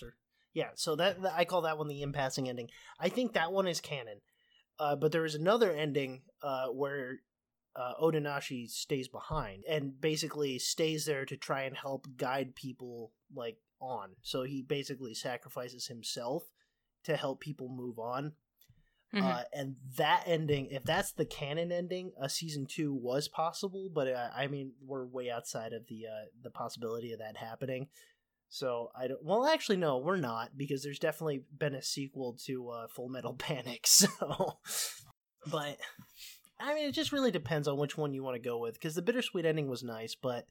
Yeah, 0.54 0.68
so 0.74 0.96
that, 0.96 1.22
that 1.22 1.34
I 1.36 1.44
call 1.44 1.62
that 1.62 1.78
one 1.78 1.88
the 1.88 2.02
in 2.02 2.12
passing 2.12 2.48
ending. 2.48 2.68
I 3.00 3.08
think 3.08 3.32
that 3.32 3.52
one 3.52 3.66
is 3.66 3.80
canon. 3.80 4.20
Uh, 4.78 4.96
but 4.96 5.12
there 5.12 5.24
is 5.24 5.34
another 5.34 5.70
ending 5.70 6.22
uh, 6.42 6.66
where 6.66 7.20
uh, 7.76 7.92
Otonashi 8.02 8.68
stays 8.68 9.08
behind 9.08 9.64
and 9.68 9.98
basically 10.00 10.58
stays 10.58 11.06
there 11.06 11.24
to 11.24 11.36
try 11.36 11.62
and 11.62 11.76
help 11.76 12.06
guide 12.16 12.54
people 12.54 13.12
like 13.34 13.56
on. 13.80 14.10
So 14.22 14.42
he 14.42 14.62
basically 14.62 15.14
sacrifices 15.14 15.86
himself 15.86 16.44
to 17.04 17.16
help 17.16 17.40
people 17.40 17.68
move 17.68 17.98
on. 17.98 18.32
Mhm. 19.14 19.22
Uh, 19.22 19.44
and 19.52 19.76
that 19.96 20.22
ending, 20.26 20.66
if 20.70 20.84
that's 20.84 21.12
the 21.12 21.26
canon 21.26 21.70
ending, 21.70 22.12
a 22.18 22.30
season 22.30 22.64
two 22.66 22.94
was 22.94 23.28
possible, 23.28 23.90
but 23.92 24.08
uh, 24.08 24.30
I 24.34 24.46
mean, 24.46 24.72
we're 24.80 25.04
way 25.04 25.30
outside 25.30 25.74
of 25.74 25.86
the 25.86 26.06
uh, 26.06 26.24
the 26.42 26.50
possibility 26.50 27.12
of 27.12 27.18
that 27.18 27.36
happening. 27.36 27.88
So 28.52 28.90
I 28.94 29.06
don't. 29.06 29.24
Well, 29.24 29.46
actually, 29.46 29.78
no, 29.78 29.96
we're 29.96 30.18
not 30.18 30.50
because 30.58 30.82
there's 30.82 30.98
definitely 30.98 31.42
been 31.56 31.74
a 31.74 31.80
sequel 31.80 32.36
to 32.44 32.68
uh, 32.68 32.86
Full 32.86 33.08
Metal 33.08 33.32
Panic. 33.38 33.86
So, 33.86 34.08
but 35.50 35.78
I 36.60 36.74
mean, 36.74 36.86
it 36.86 36.92
just 36.92 37.12
really 37.12 37.30
depends 37.30 37.66
on 37.66 37.78
which 37.78 37.96
one 37.96 38.12
you 38.12 38.22
want 38.22 38.34
to 38.34 38.46
go 38.46 38.58
with. 38.58 38.74
Because 38.74 38.94
the 38.94 39.00
bittersweet 39.00 39.46
ending 39.46 39.68
was 39.68 39.82
nice, 39.82 40.14
but 40.14 40.46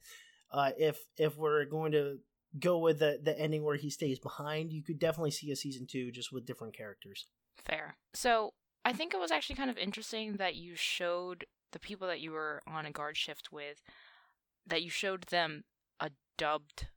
uh, 0.50 0.72
if 0.76 0.98
if 1.16 1.36
we're 1.36 1.64
going 1.64 1.92
to 1.92 2.18
go 2.58 2.78
with 2.78 2.98
the 2.98 3.20
the 3.22 3.38
ending 3.38 3.62
where 3.62 3.76
he 3.76 3.88
stays 3.88 4.18
behind, 4.18 4.72
you 4.72 4.82
could 4.82 4.98
definitely 4.98 5.30
see 5.30 5.52
a 5.52 5.56
season 5.56 5.86
two 5.88 6.10
just 6.10 6.32
with 6.32 6.44
different 6.44 6.76
characters. 6.76 7.28
Fair. 7.64 7.96
So 8.14 8.52
I 8.84 8.92
think 8.92 9.14
it 9.14 9.20
was 9.20 9.30
actually 9.30 9.54
kind 9.56 9.70
of 9.70 9.78
interesting 9.78 10.38
that 10.38 10.56
you 10.56 10.74
showed 10.74 11.46
the 11.70 11.78
people 11.78 12.08
that 12.08 12.20
you 12.20 12.32
were 12.32 12.62
on 12.66 12.84
a 12.84 12.90
guard 12.90 13.16
shift 13.16 13.52
with, 13.52 13.80
that 14.66 14.82
you 14.82 14.90
showed 14.90 15.22
them 15.28 15.62
a 16.00 16.10
dubbed 16.36 16.88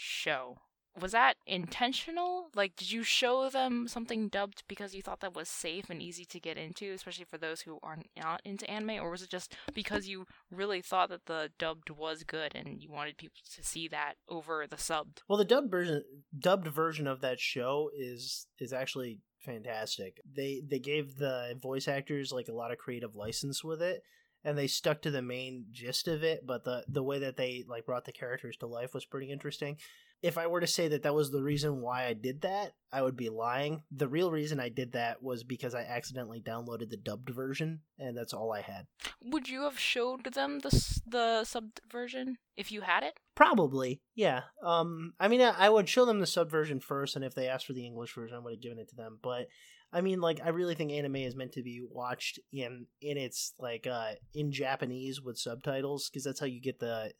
show 0.00 0.56
was 0.98 1.12
that 1.12 1.36
intentional? 1.46 2.50
Like, 2.54 2.76
did 2.76 2.90
you 2.90 3.02
show 3.02 3.48
them 3.48 3.86
something 3.86 4.28
dubbed 4.28 4.64
because 4.68 4.94
you 4.94 5.02
thought 5.02 5.20
that 5.20 5.34
was 5.34 5.48
safe 5.48 5.88
and 5.88 6.02
easy 6.02 6.24
to 6.26 6.40
get 6.40 6.56
into, 6.56 6.92
especially 6.92 7.24
for 7.24 7.38
those 7.38 7.60
who 7.60 7.78
are 7.82 7.98
not 8.16 8.40
into 8.44 8.68
anime, 8.68 9.02
or 9.02 9.10
was 9.10 9.22
it 9.22 9.30
just 9.30 9.54
because 9.72 10.08
you 10.08 10.26
really 10.50 10.82
thought 10.82 11.08
that 11.10 11.26
the 11.26 11.50
dubbed 11.58 11.90
was 11.90 12.24
good 12.24 12.54
and 12.54 12.82
you 12.82 12.90
wanted 12.90 13.16
people 13.16 13.40
to 13.54 13.64
see 13.64 13.88
that 13.88 14.14
over 14.28 14.66
the 14.66 14.76
subbed? 14.76 15.18
Well, 15.28 15.38
the 15.38 15.44
dubbed 15.44 15.70
version, 15.70 16.02
dubbed 16.38 16.68
version 16.68 17.06
of 17.06 17.20
that 17.20 17.40
show 17.40 17.90
is 17.96 18.46
is 18.58 18.72
actually 18.72 19.20
fantastic. 19.44 20.20
They 20.30 20.62
they 20.68 20.80
gave 20.80 21.16
the 21.16 21.56
voice 21.60 21.88
actors 21.88 22.32
like 22.32 22.48
a 22.48 22.54
lot 22.54 22.72
of 22.72 22.78
creative 22.78 23.14
license 23.14 23.62
with 23.62 23.80
it 23.80 24.02
and 24.44 24.56
they 24.56 24.66
stuck 24.66 25.02
to 25.02 25.10
the 25.10 25.22
main 25.22 25.66
gist 25.70 26.08
of 26.08 26.22
it, 26.22 26.46
but 26.46 26.64
the 26.64 26.84
the 26.88 27.02
way 27.02 27.18
that 27.20 27.36
they 27.36 27.64
like 27.68 27.86
brought 27.86 28.04
the 28.04 28.12
characters 28.12 28.56
to 28.58 28.66
life 28.66 28.94
was 28.94 29.04
pretty 29.04 29.30
interesting 29.30 29.76
if 30.22 30.36
I 30.36 30.46
were 30.46 30.60
to 30.60 30.66
say 30.66 30.88
that 30.88 31.02
that 31.04 31.14
was 31.14 31.30
the 31.30 31.42
reason 31.42 31.80
why 31.80 32.04
I 32.04 32.12
did 32.12 32.42
that, 32.42 32.74
I 32.92 33.02
would 33.02 33.16
be 33.16 33.30
lying. 33.30 33.82
The 33.90 34.08
real 34.08 34.30
reason 34.30 34.60
I 34.60 34.68
did 34.68 34.92
that 34.92 35.22
was 35.22 35.44
because 35.44 35.74
I 35.74 35.80
accidentally 35.80 36.40
downloaded 36.40 36.90
the 36.90 36.98
dubbed 36.98 37.30
version, 37.30 37.80
and 37.98 38.16
that's 38.16 38.34
all 38.34 38.52
I 38.52 38.60
had. 38.60 38.86
Would 39.24 39.48
you 39.48 39.62
have 39.62 39.78
showed 39.78 40.24
them 40.24 40.58
the 40.60 41.00
the 41.06 41.44
sub 41.44 41.70
version 41.90 42.36
if 42.56 42.70
you 42.70 42.82
had 42.82 43.02
it? 43.02 43.14
Probably, 43.34 44.02
yeah. 44.14 44.42
Um, 44.62 45.14
I 45.18 45.28
mean, 45.28 45.40
I, 45.40 45.54
I 45.56 45.68
would 45.70 45.88
show 45.88 46.04
them 46.04 46.20
the 46.20 46.26
sub 46.26 46.50
version 46.50 46.80
first, 46.80 47.16
and 47.16 47.24
if 47.24 47.34
they 47.34 47.48
asked 47.48 47.66
for 47.66 47.72
the 47.72 47.86
English 47.86 48.14
version, 48.14 48.36
I 48.36 48.40
would 48.40 48.54
have 48.54 48.62
given 48.62 48.78
it 48.78 48.90
to 48.90 48.96
them. 48.96 49.18
But 49.22 49.46
I 49.92 50.00
mean, 50.02 50.20
like, 50.20 50.40
I 50.44 50.50
really 50.50 50.74
think 50.74 50.92
anime 50.92 51.16
is 51.16 51.34
meant 51.34 51.52
to 51.52 51.62
be 51.62 51.82
watched 51.90 52.38
in 52.52 52.86
in 53.00 53.16
its 53.16 53.54
like 53.58 53.86
uh 53.86 54.12
in 54.34 54.52
Japanese 54.52 55.20
with 55.20 55.38
subtitles 55.38 56.08
because 56.08 56.24
that's 56.24 56.40
how 56.40 56.46
you 56.46 56.60
get 56.60 56.78
the 56.78 57.12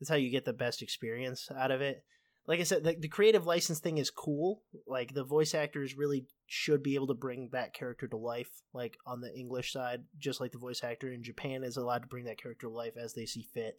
that's 0.00 0.10
how 0.10 0.16
you 0.16 0.30
get 0.30 0.44
the 0.44 0.52
best 0.52 0.82
experience 0.82 1.48
out 1.56 1.70
of 1.70 1.80
it 1.80 2.04
like 2.46 2.60
I 2.60 2.64
said, 2.64 2.84
the, 2.84 2.94
the 2.98 3.08
creative 3.08 3.46
license 3.46 3.80
thing 3.80 3.98
is 3.98 4.10
cool. 4.10 4.62
Like 4.86 5.14
the 5.14 5.24
voice 5.24 5.54
actors 5.54 5.96
really 5.96 6.26
should 6.46 6.82
be 6.82 6.94
able 6.94 7.06
to 7.06 7.14
bring 7.14 7.48
that 7.52 7.72
character 7.72 8.06
to 8.08 8.16
life, 8.16 8.50
like 8.72 8.98
on 9.06 9.20
the 9.20 9.34
English 9.34 9.72
side, 9.72 10.04
just 10.18 10.40
like 10.40 10.52
the 10.52 10.58
voice 10.58 10.84
actor 10.84 11.10
in 11.10 11.22
Japan 11.22 11.64
is 11.64 11.76
allowed 11.76 12.02
to 12.02 12.08
bring 12.08 12.26
that 12.26 12.40
character 12.40 12.66
to 12.66 12.72
life 12.72 12.94
as 13.02 13.14
they 13.14 13.24
see 13.24 13.42
fit. 13.54 13.78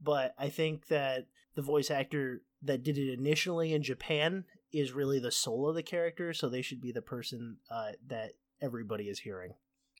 But 0.00 0.34
I 0.38 0.50
think 0.50 0.86
that 0.88 1.26
the 1.56 1.62
voice 1.62 1.90
actor 1.90 2.42
that 2.62 2.84
did 2.84 2.98
it 2.98 3.18
initially 3.18 3.72
in 3.72 3.82
Japan 3.82 4.44
is 4.78 4.92
really 4.92 5.18
the 5.18 5.30
soul 5.30 5.68
of 5.68 5.74
the 5.74 5.82
character, 5.82 6.32
so 6.32 6.48
they 6.48 6.62
should 6.62 6.80
be 6.80 6.92
the 6.92 7.02
person 7.02 7.58
uh, 7.70 7.92
that 8.06 8.32
everybody 8.60 9.04
is 9.04 9.20
hearing. 9.20 9.54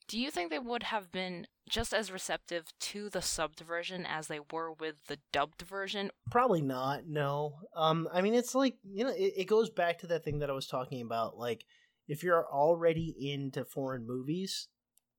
Do 0.08 0.20
you 0.20 0.30
think 0.30 0.50
they 0.50 0.58
would 0.58 0.84
have 0.84 1.10
been 1.10 1.48
just 1.68 1.92
as 1.92 2.12
receptive 2.12 2.66
to 2.78 3.10
the 3.10 3.18
subbed 3.18 3.60
version 3.60 4.06
as 4.06 4.28
they 4.28 4.38
were 4.52 4.72
with 4.72 4.94
the 5.08 5.18
dubbed 5.32 5.62
version? 5.62 6.10
Probably 6.30 6.62
not. 6.62 7.06
No. 7.06 7.54
Um. 7.74 8.08
I 8.12 8.22
mean, 8.22 8.34
it's 8.34 8.54
like 8.54 8.76
you 8.84 9.04
know, 9.04 9.10
it, 9.10 9.32
it 9.36 9.44
goes 9.48 9.68
back 9.68 9.98
to 9.98 10.06
that 10.08 10.24
thing 10.24 10.38
that 10.40 10.50
I 10.50 10.54
was 10.54 10.68
talking 10.68 11.02
about. 11.02 11.36
Like, 11.36 11.64
if 12.06 12.22
you're 12.22 12.46
already 12.46 13.14
into 13.18 13.64
foreign 13.64 14.06
movies, 14.06 14.68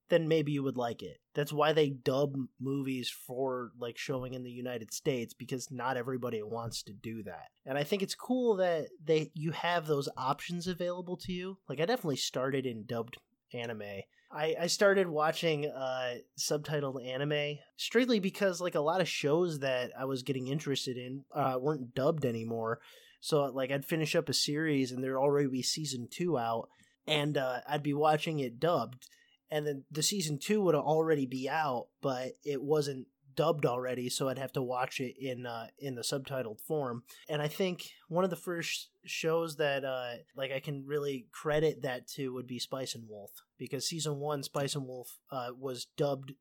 then 0.08 0.28
maybe 0.28 0.52
you 0.52 0.62
would 0.62 0.76
like 0.76 1.02
it. 1.02 1.18
That's 1.34 1.52
why 1.52 1.72
they 1.72 1.90
dub 1.90 2.34
movies 2.60 3.10
for 3.26 3.72
like 3.78 3.98
showing 3.98 4.34
in 4.34 4.42
the 4.42 4.50
United 4.50 4.92
States 4.92 5.34
because 5.34 5.70
not 5.70 5.96
everybody 5.96 6.42
wants 6.42 6.82
to 6.84 6.92
do 6.92 7.22
that. 7.24 7.48
And 7.66 7.76
I 7.76 7.84
think 7.84 8.02
it's 8.02 8.14
cool 8.14 8.56
that 8.56 8.88
they 9.02 9.30
you 9.34 9.52
have 9.52 9.86
those 9.86 10.08
options 10.16 10.66
available 10.66 11.16
to 11.18 11.32
you. 11.32 11.58
Like 11.68 11.80
I 11.80 11.86
definitely 11.86 12.16
started 12.16 12.66
in 12.66 12.84
dubbed 12.86 13.16
anime 13.54 14.02
I, 14.30 14.54
I 14.60 14.66
started 14.66 15.08
watching 15.08 15.66
uh, 15.66 16.16
subtitled 16.38 17.06
anime 17.06 17.58
strictly 17.76 18.20
because 18.20 18.60
like 18.60 18.74
a 18.74 18.80
lot 18.80 19.00
of 19.00 19.08
shows 19.08 19.60
that 19.60 19.92
I 19.98 20.04
was 20.04 20.22
getting 20.22 20.48
interested 20.48 20.98
in 20.98 21.24
uh, 21.34 21.56
weren't 21.58 21.94
dubbed 21.94 22.24
anymore. 22.24 22.80
So 23.20 23.44
like 23.46 23.70
I'd 23.70 23.86
finish 23.86 24.14
up 24.14 24.28
a 24.28 24.34
series 24.34 24.92
and 24.92 25.02
there'd 25.02 25.16
already 25.16 25.48
be 25.48 25.62
season 25.62 26.08
two 26.10 26.38
out, 26.38 26.68
and 27.06 27.38
uh, 27.38 27.60
I'd 27.66 27.82
be 27.82 27.94
watching 27.94 28.38
it 28.38 28.60
dubbed, 28.60 29.08
and 29.50 29.66
then 29.66 29.84
the 29.90 30.02
season 30.02 30.38
two 30.38 30.60
would 30.62 30.74
already 30.74 31.26
be 31.26 31.48
out, 31.48 31.88
but 32.00 32.32
it 32.44 32.62
wasn't 32.62 33.06
dubbed 33.38 33.64
already, 33.64 34.08
so 34.08 34.28
I'd 34.28 34.36
have 34.36 34.52
to 34.54 34.62
watch 34.62 34.98
it 34.98 35.14
in 35.16 35.46
uh, 35.46 35.68
in 35.78 35.94
the 35.94 36.02
subtitled 36.02 36.60
form. 36.60 37.04
And 37.28 37.40
I 37.40 37.46
think 37.46 37.90
one 38.08 38.24
of 38.24 38.30
the 38.30 38.36
first 38.36 38.88
shows 39.04 39.56
that 39.56 39.84
uh, 39.84 40.14
like 40.36 40.50
I 40.50 40.58
can 40.58 40.84
really 40.84 41.28
credit 41.32 41.82
that 41.82 42.08
to 42.16 42.32
would 42.34 42.48
be 42.48 42.58
Spice 42.58 42.96
and 42.96 43.08
Wolf 43.08 43.30
because 43.56 43.86
season 43.86 44.18
one 44.18 44.42
Spice 44.42 44.74
and 44.74 44.86
Wolf 44.86 45.18
uh, 45.30 45.50
was 45.56 45.86
dubbed 45.96 46.32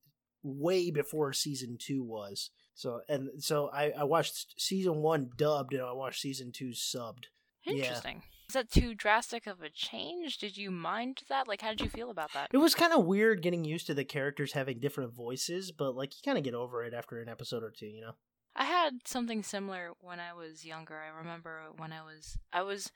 way 0.42 0.90
before 0.90 1.34
season 1.34 1.78
two 1.80 2.04
was. 2.04 2.50
So 2.74 3.02
and 3.08 3.30
so 3.44 3.70
I, 3.72 3.92
I 3.92 4.04
watched 4.04 4.60
season 4.60 4.98
one 4.98 5.30
dubbed 5.38 5.74
and 5.74 5.84
I 5.84 5.94
watched 5.94 6.22
season 6.22 6.52
two 6.52 6.70
subbed. 6.70 7.26
Interesting. 7.64 8.24
Yeah. 8.24 8.37
Is 8.50 8.54
that 8.54 8.72
too 8.72 8.96
drastic 8.96 9.46
of 9.46 9.62
a 9.62 9.70
change? 9.70 10.38
Did 10.38 10.56
you 10.56 10.72
mind 10.72 11.24
that? 11.28 11.50
Like, 11.50 11.62
how 11.62 11.70
did 11.70 11.82
you 11.82 11.90
feel 11.90 12.10
about 12.10 12.32
that? 12.34 12.50
It 12.54 12.58
was 12.58 12.76
kind 12.76 12.94
of 12.94 13.06
weird 13.06 13.42
getting 13.42 13.66
used 13.66 13.88
to 13.88 13.94
the 13.94 14.06
characters 14.06 14.54
having 14.54 14.80
different 14.80 15.14
voices, 15.14 15.74
but 15.74 15.96
like 15.96 16.14
you 16.16 16.22
kind 16.24 16.38
of 16.38 16.46
get 16.46 16.54
over 16.54 16.84
it 16.86 16.94
after 16.94 17.22
an 17.22 17.28
episode 17.28 17.62
or 17.62 17.72
two, 17.72 17.88
you 17.88 18.00
know. 18.00 18.14
I 18.56 18.64
had 18.64 19.00
something 19.06 19.44
similar 19.44 19.92
when 20.00 20.20
I 20.20 20.34
was 20.34 20.66
younger. 20.66 20.98
I 20.98 21.10
remember 21.10 21.64
when 21.78 21.92
I 21.92 22.02
was 22.02 22.38
I 22.54 22.62
was 22.62 22.92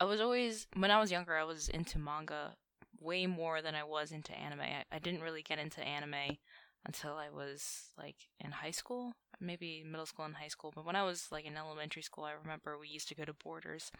I 0.00 0.04
was 0.04 0.20
always 0.20 0.68
when 0.74 0.90
I 0.90 1.00
was 1.00 1.10
younger 1.10 1.36
I 1.36 1.44
was 1.44 1.68
into 1.68 1.98
manga 1.98 2.54
way 3.00 3.26
more 3.26 3.60
than 3.60 3.74
I 3.74 3.84
was 3.84 4.12
into 4.12 4.32
anime. 4.32 4.60
I, 4.60 4.84
I 4.90 4.98
didn't 5.00 5.20
really 5.20 5.42
get 5.42 5.58
into 5.58 5.82
anime 5.82 6.38
until 6.86 7.14
I 7.14 7.28
was 7.28 7.90
like 7.98 8.16
in 8.40 8.52
high 8.52 8.70
school, 8.70 9.12
maybe 9.40 9.84
middle 9.84 10.06
school 10.06 10.24
and 10.24 10.36
high 10.36 10.48
school. 10.48 10.72
But 10.74 10.84
when 10.86 10.96
I 10.96 11.04
was 11.04 11.28
like 11.30 11.44
in 11.44 11.56
elementary 11.56 12.02
school, 12.02 12.24
I 12.24 12.32
remember 12.32 12.78
we 12.78 12.88
used 12.88 13.08
to 13.08 13.14
go 13.14 13.24
to 13.24 13.32
Borders 13.32 13.90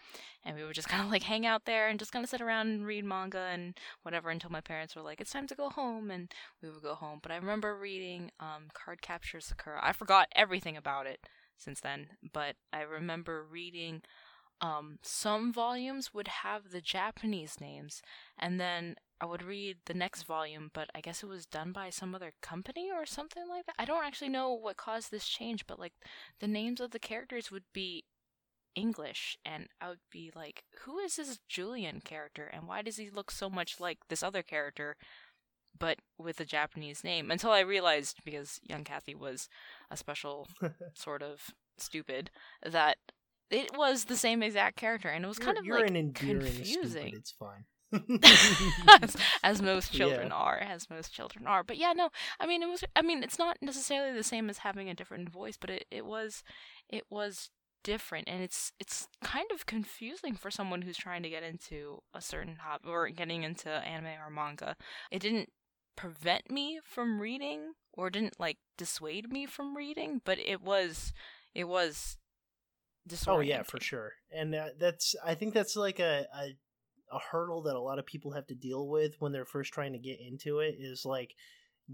and 0.45 0.57
we 0.57 0.65
would 0.65 0.75
just 0.75 0.89
kind 0.89 1.03
of 1.03 1.11
like 1.11 1.25
hang 1.25 1.47
out 1.47 1.65
there 1.65 1.89
and 1.89 1.99
just 1.99 2.13
kind 2.13 2.25
of 2.25 2.31
sit 2.31 2.41
around 2.41 2.69
and 2.69 2.87
read 2.87 3.05
manga 3.05 3.49
and 3.53 3.79
whatever 4.03 4.31
until 4.31 4.51
my 4.51 4.61
parents 4.61 4.97
were 4.97 5.03
like, 5.03 5.21
it's 5.21 5.33
time 5.33 5.47
to 5.49 5.55
go 5.55 5.71
home. 5.71 6.11
And 6.11 6.33
we 6.63 6.71
would 6.71 6.83
go 6.83 6.95
home. 6.95 7.21
But 7.23 7.33
I 7.33 7.37
remember 7.37 7.77
reading 7.77 8.31
um, 8.41 8.69
Cardcaptor 8.75 9.43
Sakura. 9.43 9.81
I 9.83 9.93
forgot 9.93 10.29
everything 10.35 10.77
about 10.77 11.07
it 11.07 11.21
since 11.57 11.81
then, 11.81 12.09
but 12.33 12.57
I 12.73 12.83
remember 12.83 13.43
reading 13.43 14.03
um, 14.61 14.99
some 15.03 15.53
volumes 15.53 16.15
would 16.15 16.29
have 16.29 16.71
the 16.71 16.81
Japanese 16.81 17.61
names, 17.61 18.01
and 18.39 18.59
then 18.59 18.97
I 19.21 19.27
would 19.27 19.43
read 19.43 19.79
the 19.87 19.95
next 19.95 20.25
volume, 20.25 20.71
but 20.75 20.91
I 20.95 21.01
guess 21.01 21.23
it 21.23 21.29
was 21.29 21.47
done 21.47 21.73
by 21.73 21.91
some 21.91 22.15
other 22.15 22.33
company 22.43 22.91
or 22.93 23.07
something 23.07 23.49
like 23.49 23.67
that. 23.67 23.75
I 23.79 23.87
don't 23.87 24.05
actually 24.05 24.29
know 24.29 24.53
what 24.53 24.77
caused 24.77 25.11
this 25.11 25.27
change, 25.27 25.67
but 25.67 25.79
like 25.79 25.95
the 26.41 26.47
names 26.49 26.81
of 26.81 26.91
the 26.91 26.99
characters 26.99 27.51
would 27.51 27.65
be 27.73 28.05
English, 28.75 29.39
and 29.45 29.69
I 29.81 29.89
would 29.89 30.01
be 30.13 30.31
like, 30.37 30.65
who 30.85 30.99
is 30.99 31.17
this 31.17 31.39
Julian 31.49 32.01
character, 32.03 32.45
and 32.45 32.69
why 32.69 32.83
does 32.83 32.99
he 32.99 33.09
look 33.09 33.31
so 33.31 33.49
much 33.49 33.81
like 33.81 33.99
this 34.09 34.23
other 34.23 34.43
character? 34.43 34.97
But 35.79 35.99
with 36.19 36.39
a 36.41 36.45
Japanese 36.45 37.03
name, 37.03 37.31
until 37.31 37.51
I 37.51 37.61
realized 37.61 38.19
because 38.25 38.61
young 38.63 38.85
Kathy 38.85 39.15
was 39.15 39.49
a 39.91 39.97
special 39.97 40.47
sort 40.95 41.23
of 41.23 41.51
stupid 41.79 42.31
that 42.63 42.99
it 43.51 43.77
was 43.77 44.05
the 44.05 44.17
same 44.17 44.43
exact 44.43 44.77
character, 44.77 45.09
and 45.09 45.25
it 45.25 45.29
was 45.29 45.39
you're, 45.39 45.47
kind 45.47 45.59
of 45.59 45.65
you're 45.65 45.81
like 45.81 45.91
an 45.91 46.13
confusing. 46.13 46.91
Stupid, 46.91 47.15
it's 47.15 47.31
fine. 47.31 47.65
As, 47.93 49.17
as, 49.43 49.63
most 49.63 49.93
children 49.93 50.29
yeah. 50.29 50.35
are, 50.35 50.59
as 50.59 50.91
most 50.91 51.13
children 51.13 51.47
are. 51.47 51.63
But 51.63 51.77
yeah, 51.77 51.93
no, 51.93 52.11
I 52.41 52.47
mean 52.47 52.63
it 52.63 52.69
was. 52.69 52.85
I 52.95 53.03
mean 53.03 53.23
it's 53.23 53.39
not 53.39 53.59
necessarily 53.61 54.17
the 54.17 54.25
same 54.25 54.51
as 54.51 54.59
having 54.59 54.89
a 54.89 54.95
different 54.95 55.31
voice, 55.31 55.57
but 55.61 55.71
it, 55.71 55.87
it 55.91 56.07
was, 56.07 56.43
it 56.89 57.05
was 57.11 57.51
different, 57.85 58.29
and 58.29 58.43
it's 58.43 58.73
it's 58.81 59.09
kind 59.23 59.47
of 59.53 59.67
confusing 59.67 60.35
for 60.35 60.51
someone 60.51 60.83
who's 60.83 60.97
trying 60.97 61.23
to 61.23 61.31
get 61.31 61.43
into 61.43 62.03
a 62.15 62.21
certain 62.21 62.57
hobby 62.61 62.89
or 62.89 63.09
getting 63.09 63.43
into 63.43 63.71
anime 63.71 64.21
or 64.25 64.31
manga. 64.31 64.77
It 65.11 65.21
didn't 65.21 65.51
prevent 65.97 66.51
me 66.51 66.79
from 66.85 67.21
reading 67.21 67.73
or 67.93 68.11
didn't 68.11 68.39
like 68.39 68.59
dissuade 68.77 69.33
me 69.33 69.47
from 69.47 69.77
reading, 69.77 70.21
but 70.25 70.39
it 70.39 70.61
was 70.61 71.13
it 71.55 71.65
was 71.65 72.19
Oh 73.27 73.41
yeah, 73.41 73.63
for 73.63 73.81
sure. 73.81 74.13
And 74.33 74.55
uh, 74.55 74.69
that's 74.79 75.15
I 75.25 75.35
think 75.35 75.55
that's 75.55 75.77
like 75.77 76.01
a, 76.01 76.27
a 76.35 76.57
a 77.13 77.19
hurdle 77.19 77.63
that 77.63 77.77
a 77.77 77.81
lot 77.81 77.99
of 77.99 78.07
people 78.07 78.33
have 78.33 78.47
to 78.49 78.55
deal 78.55 78.89
with 78.89 79.17
when 79.19 79.33
they're 79.33 79.45
first 79.45 79.73
trying 79.73 79.93
to 79.93 79.99
get 79.99 80.21
into 80.21 80.61
it 80.61 80.77
is 80.79 81.05
like 81.05 81.35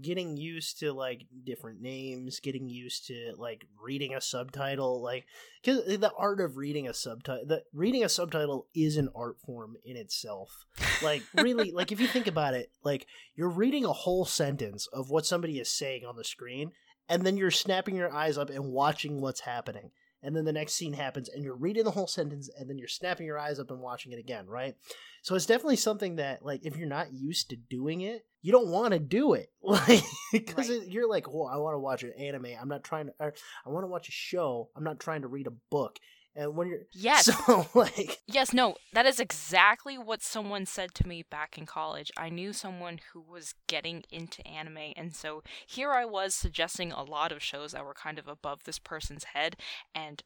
getting 0.01 0.37
used 0.37 0.79
to 0.79 0.91
like 0.91 1.27
different 1.43 1.81
names, 1.81 2.39
getting 2.39 2.67
used 2.67 3.07
to 3.07 3.33
like 3.37 3.65
reading 3.79 4.15
a 4.15 4.21
subtitle, 4.21 5.01
like 5.01 5.25
because 5.63 5.85
the 5.85 6.11
art 6.17 6.41
of 6.41 6.57
reading 6.57 6.87
a 6.87 6.93
subtitle, 6.93 7.45
the 7.45 7.63
reading 7.73 8.03
a 8.03 8.09
subtitle 8.09 8.67
is 8.73 8.97
an 8.97 9.09
art 9.15 9.37
form 9.45 9.75
in 9.85 9.95
itself. 9.95 10.65
Like 11.01 11.23
really, 11.35 11.71
like 11.71 11.91
if 11.91 11.99
you 11.99 12.07
think 12.07 12.27
about 12.27 12.53
it, 12.53 12.71
like 12.83 13.05
you're 13.35 13.49
reading 13.49 13.85
a 13.85 13.93
whole 13.93 14.25
sentence 14.25 14.87
of 14.87 15.09
what 15.09 15.25
somebody 15.25 15.59
is 15.59 15.69
saying 15.69 16.05
on 16.05 16.15
the 16.15 16.23
screen, 16.23 16.71
and 17.07 17.23
then 17.23 17.37
you're 17.37 17.51
snapping 17.51 17.95
your 17.95 18.11
eyes 18.11 18.37
up 18.37 18.49
and 18.49 18.71
watching 18.71 19.21
what's 19.21 19.41
happening 19.41 19.91
and 20.23 20.35
then 20.35 20.45
the 20.45 20.53
next 20.53 20.73
scene 20.73 20.93
happens 20.93 21.29
and 21.29 21.43
you're 21.43 21.55
reading 21.55 21.83
the 21.83 21.91
whole 21.91 22.07
sentence 22.07 22.49
and 22.57 22.69
then 22.69 22.77
you're 22.77 22.87
snapping 22.87 23.25
your 23.25 23.37
eyes 23.37 23.59
up 23.59 23.69
and 23.69 23.79
watching 23.79 24.11
it 24.11 24.19
again 24.19 24.47
right? 24.47 24.75
So 25.21 25.35
it's 25.35 25.45
definitely 25.45 25.75
something 25.75 26.15
that 26.15 26.43
like 26.43 26.65
if 26.65 26.77
you're 26.77 26.87
not 26.87 27.13
used 27.13 27.49
to 27.49 27.55
doing 27.55 28.01
it 28.01 28.25
you 28.41 28.51
don't 28.51 28.67
want 28.67 28.91
to 28.93 28.99
do 28.99 29.33
it. 29.33 29.51
Like 29.63 30.03
because 30.31 30.69
right. 30.69 30.87
you're 30.87 31.09
like 31.09 31.31
well 31.33 31.47
i 31.47 31.57
want 31.57 31.75
to 31.75 31.79
watch 31.79 32.03
an 32.03 32.13
anime. 32.17 32.47
I'm 32.59 32.67
not 32.67 32.83
trying 32.83 33.07
to 33.07 33.13
i 33.19 33.69
want 33.69 33.83
to 33.83 33.87
watch 33.87 34.09
a 34.09 34.11
show. 34.11 34.69
I'm 34.75 34.83
not 34.83 34.99
trying 34.99 35.21
to 35.21 35.27
read 35.27 35.47
a 35.47 35.53
book 35.69 35.99
And 36.35 36.55
when 36.55 36.67
you're 36.67 36.79
Yes. 36.93 37.25
so 37.25 37.67
like 37.73 38.19
Yes, 38.27 38.53
no, 38.53 38.75
that 38.93 39.05
is 39.05 39.19
exactly 39.19 39.97
what 39.97 40.21
someone 40.23 40.65
said 40.65 40.93
to 40.95 41.07
me 41.07 41.23
back 41.29 41.57
in 41.57 41.65
college. 41.65 42.11
I 42.17 42.29
knew 42.29 42.53
someone 42.53 42.99
who 43.11 43.21
was 43.21 43.53
getting 43.67 44.03
into 44.11 44.45
anime, 44.47 44.93
and 44.95 45.15
so 45.15 45.43
here 45.67 45.91
I 45.91 46.05
was 46.05 46.33
suggesting 46.33 46.91
a 46.91 47.03
lot 47.03 47.31
of 47.31 47.43
shows 47.43 47.71
that 47.73 47.85
were 47.85 47.93
kind 47.93 48.17
of 48.17 48.27
above 48.27 48.63
this 48.63 48.79
person's 48.79 49.25
head, 49.25 49.55
and 49.93 50.23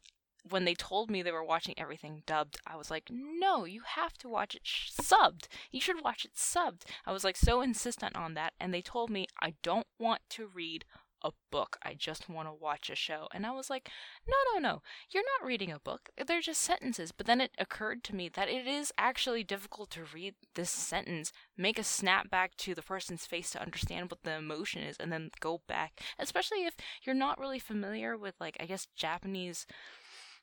when 0.48 0.64
they 0.64 0.74
told 0.74 1.10
me 1.10 1.20
they 1.20 1.32
were 1.32 1.44
watching 1.44 1.74
everything 1.76 2.22
dubbed, 2.24 2.58
I 2.66 2.76
was 2.76 2.90
like, 2.90 3.10
no, 3.10 3.64
you 3.66 3.82
have 3.84 4.16
to 4.18 4.28
watch 4.30 4.54
it 4.54 4.62
sh- 4.64 4.90
subbed. 4.92 5.46
You 5.70 5.80
should 5.80 6.02
watch 6.02 6.24
it 6.24 6.34
subbed. 6.34 6.82
I 7.04 7.12
was 7.12 7.22
like 7.24 7.36
so 7.36 7.60
insistent 7.60 8.16
on 8.16 8.32
that, 8.34 8.54
and 8.58 8.72
they 8.72 8.80
told 8.80 9.10
me 9.10 9.26
I 9.42 9.54
don't 9.62 9.86
want 9.98 10.22
to 10.30 10.46
read 10.46 10.84
a 11.22 11.30
book. 11.50 11.78
I 11.82 11.94
just 11.94 12.28
want 12.28 12.48
to 12.48 12.52
watch 12.52 12.90
a 12.90 12.94
show. 12.94 13.28
And 13.32 13.44
I 13.44 13.50
was 13.50 13.68
like, 13.68 13.88
no, 14.26 14.36
no, 14.52 14.60
no. 14.60 14.82
You're 15.10 15.24
not 15.40 15.46
reading 15.46 15.72
a 15.72 15.80
book. 15.80 16.10
They're 16.26 16.40
just 16.40 16.62
sentences. 16.62 17.12
But 17.12 17.26
then 17.26 17.40
it 17.40 17.50
occurred 17.58 18.04
to 18.04 18.14
me 18.14 18.28
that 18.28 18.48
it 18.48 18.66
is 18.66 18.92
actually 18.96 19.44
difficult 19.44 19.90
to 19.90 20.04
read 20.14 20.34
this 20.54 20.70
sentence, 20.70 21.32
make 21.56 21.78
a 21.78 21.84
snap 21.84 22.30
back 22.30 22.56
to 22.58 22.74
the 22.74 22.82
person's 22.82 23.26
face 23.26 23.50
to 23.50 23.62
understand 23.62 24.10
what 24.10 24.22
the 24.22 24.36
emotion 24.36 24.82
is, 24.82 24.96
and 24.98 25.12
then 25.12 25.30
go 25.40 25.62
back. 25.66 26.00
Especially 26.18 26.64
if 26.64 26.76
you're 27.02 27.14
not 27.14 27.38
really 27.38 27.58
familiar 27.58 28.16
with, 28.16 28.34
like, 28.40 28.56
I 28.60 28.66
guess 28.66 28.86
Japanese, 28.96 29.66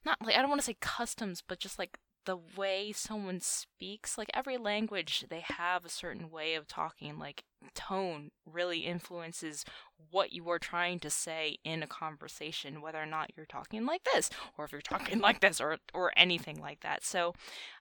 not 0.06 0.18
like, 0.24 0.36
I 0.36 0.40
don't 0.40 0.50
want 0.50 0.62
to 0.62 0.66
say 0.66 0.78
customs, 0.82 1.42
but 1.46 1.60
just 1.60 1.80
like 1.80 1.98
the 2.26 2.38
way 2.58 2.92
someone 2.92 3.40
speaks. 3.40 4.18
Like, 4.18 4.30
every 4.34 4.58
language, 4.58 5.26
they 5.30 5.44
have 5.46 5.86
a 5.86 5.90
certain 5.90 6.30
way 6.32 6.56
of 6.56 6.68
talking. 6.68 7.20
Like, 7.20 7.44
tone 7.74 8.32
really 8.52 8.80
influences 8.80 9.64
what 10.12 10.32
you 10.32 10.50
are 10.50 10.60
trying 10.60 11.00
to 11.00 11.10
say 11.10 11.58
in 11.64 11.84
a 11.84 11.88
conversation, 11.88 12.82
whether 12.82 13.02
or 13.02 13.06
not 13.06 13.32
you're 13.36 13.46
talking 13.46 13.86
like 13.86 14.04
this, 14.14 14.30
or 14.58 14.66
if 14.66 14.72
you're 14.72 14.82
talking 14.82 15.20
like 15.28 15.42
this, 15.42 15.60
or 15.60 15.78
or 15.94 16.12
anything 16.18 16.60
like 16.60 16.82
that. 16.82 17.04
So, 17.04 17.34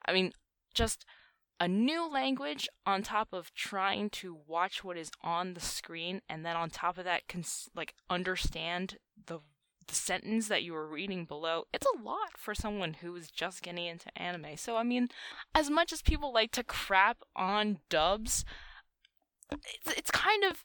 I 0.07 0.13
mean, 0.13 0.33
just 0.75 1.05
a 1.61 1.69
new 1.69 2.11
language 2.11 2.69
on 2.85 3.03
top 3.03 3.29
of 3.33 3.55
trying 3.55 4.11
to 4.11 4.37
watch 4.47 4.83
what 4.83 4.97
is 4.97 5.11
on 5.23 5.55
the 5.55 5.61
screen, 5.61 6.21
and 6.29 6.45
then 6.45 6.57
on 6.57 6.71
top 6.71 6.99
of 6.99 7.05
that, 7.05 7.29
cons- 7.29 7.71
like 7.75 7.95
understand 8.11 8.99
the 9.27 9.41
the 9.87 9.95
sentence 9.95 10.49
that 10.49 10.63
you 10.63 10.73
were 10.73 10.87
reading 10.87 11.25
below, 11.27 11.65
it's 11.73 11.87
a 11.87 12.03
lot 12.03 12.39
for 12.39 12.55
someone 12.55 12.95
who 12.95 13.15
is 13.17 13.31
just 13.31 13.63
getting 13.63 13.85
into 13.87 14.17
anime. 14.17 14.57
So, 14.57 14.77
I 14.77 14.83
mean, 14.83 15.09
as 15.55 15.69
much 15.69 15.93
as 15.93 16.01
people 16.01 16.33
like 16.33 16.53
to 16.53 16.65
crap 16.65 17.19
on 17.37 17.81
dubs, 17.91 18.45
it's, 19.53 19.99
it's 19.99 20.11
kind 20.11 20.45
of 20.45 20.63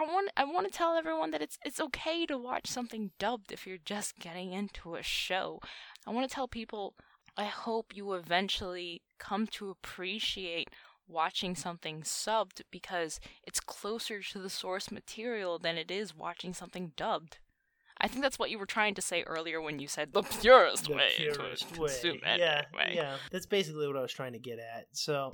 I 0.00 0.04
want 0.04 0.30
I 0.36 0.44
want 0.44 0.66
to 0.66 0.72
tell 0.72 0.94
everyone 0.96 1.30
that 1.32 1.42
it's 1.42 1.58
it's 1.64 1.80
okay 1.80 2.24
to 2.26 2.38
watch 2.38 2.66
something 2.68 3.10
dubbed 3.18 3.52
if 3.52 3.66
you're 3.66 3.76
just 3.84 4.18
getting 4.18 4.52
into 4.52 4.94
a 4.94 5.02
show. 5.02 5.60
I 6.06 6.10
want 6.10 6.28
to 6.28 6.34
tell 6.34 6.48
people 6.48 6.94
I 7.36 7.44
hope 7.44 7.94
you 7.94 8.14
eventually 8.14 9.02
come 9.18 9.46
to 9.48 9.68
appreciate 9.68 10.68
watching 11.06 11.54
something 11.54 12.00
subbed 12.02 12.62
because 12.70 13.20
it's 13.42 13.60
closer 13.60 14.20
to 14.22 14.38
the 14.38 14.48
source 14.48 14.90
material 14.90 15.58
than 15.58 15.76
it 15.76 15.90
is 15.90 16.16
watching 16.16 16.54
something 16.54 16.92
dubbed. 16.96 17.38
I 18.00 18.08
think 18.08 18.22
that's 18.22 18.38
what 18.38 18.50
you 18.50 18.58
were 18.58 18.66
trying 18.66 18.94
to 18.94 19.02
say 19.02 19.22
earlier 19.24 19.60
when 19.60 19.78
you 19.78 19.86
said 19.86 20.14
the 20.14 20.22
purest 20.22 20.86
the 20.86 20.94
way 20.94 21.10
purest 21.16 21.74
to 21.74 21.80
way. 21.80 21.88
consume 21.88 22.20
Yeah, 22.24 22.62
anime. 22.72 22.94
yeah. 22.94 23.16
That's 23.30 23.44
basically 23.44 23.86
what 23.86 23.96
I 23.98 24.00
was 24.00 24.12
trying 24.12 24.32
to 24.32 24.38
get 24.38 24.58
at. 24.58 24.86
So 24.92 25.32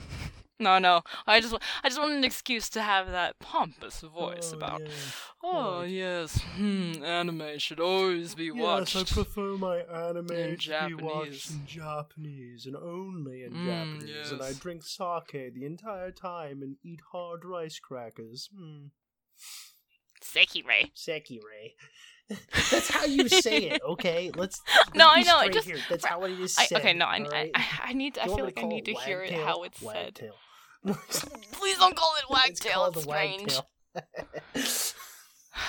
No, 0.59 0.79
no. 0.79 1.03
I 1.27 1.41
just 1.41 1.55
I 1.85 1.89
just 1.89 2.01
wanted 2.01 2.17
an 2.17 2.25
excuse 2.25 2.71
to 2.71 2.81
have 2.83 3.11
that 3.11 3.39
pompous 3.41 4.01
voice 4.01 4.53
Oh, 4.55 4.57
about 4.57 4.81
yeah. 4.81 4.89
Oh 5.43 5.81
Right. 5.81 5.91
yes, 5.91 6.41
hmm, 6.57 7.05
anime 7.05 7.59
should 7.59 7.79
always 7.81 8.35
be 8.35 8.51
watched. 8.51 8.95
Yes, 8.95 9.11
I 9.13 9.15
prefer 9.15 9.57
my 9.59 9.79
anime 9.81 10.31
in 10.33 10.57
to 10.57 10.87
be 10.89 10.95
watched 10.95 11.51
in 11.51 11.67
Japanese 11.67 12.65
and 12.67 12.75
only 12.77 13.43
in 13.45 13.53
Mm, 13.53 13.67
Japanese. 14.01 14.31
And 14.33 14.43
I 14.43 14.53
drink 14.55 14.83
sake 14.85 15.55
the 15.55 15.65
entire 15.67 16.11
time 16.11 16.63
and 16.63 16.77
eat 16.83 17.01
hard 17.13 17.45
rice 17.45 17.79
crackers. 17.79 18.49
Hmm. 18.57 18.87
Sekirei. 20.23 20.91
Sekirei. 20.95 21.75
That's 22.29 22.91
how 22.91 23.05
you 23.05 23.29
say 23.29 23.65
it, 23.71 23.83
okay? 23.87 24.31
Let's. 24.37 24.61
No, 24.95 25.09
I 25.09 25.23
know, 25.23 25.41
it 25.43 25.53
just- 25.53 25.67
Here. 25.67 25.79
That's 25.89 26.05
how 26.05 26.25
it 26.25 26.33
is 26.41 26.57
I, 26.59 26.65
said. 26.67 26.79
okay, 26.79 26.93
no, 26.93 27.05
I, 27.05 27.21
alright? 27.21 27.51
I, 27.55 27.65
I 27.85 27.93
need 27.93 28.15
to, 28.15 28.23
I 28.25 28.27
feel 28.27 28.45
like 28.45 28.59
I 28.59 28.63
need 28.67 28.87
to 28.87 28.95
hear 28.95 29.21
it 29.23 29.33
how 29.33 29.63
it's 29.63 29.79
said. 29.79 29.87
Wagtail. 30.19 30.35
Please 31.53 31.79
don't 31.79 31.97
call 31.97 32.15
it 32.19 32.25
wagtail. 32.31 32.73
called 32.73 32.97
It's, 32.97 33.07
the 33.07 33.11
strange. 33.11 33.61
wagtail. 33.95 34.93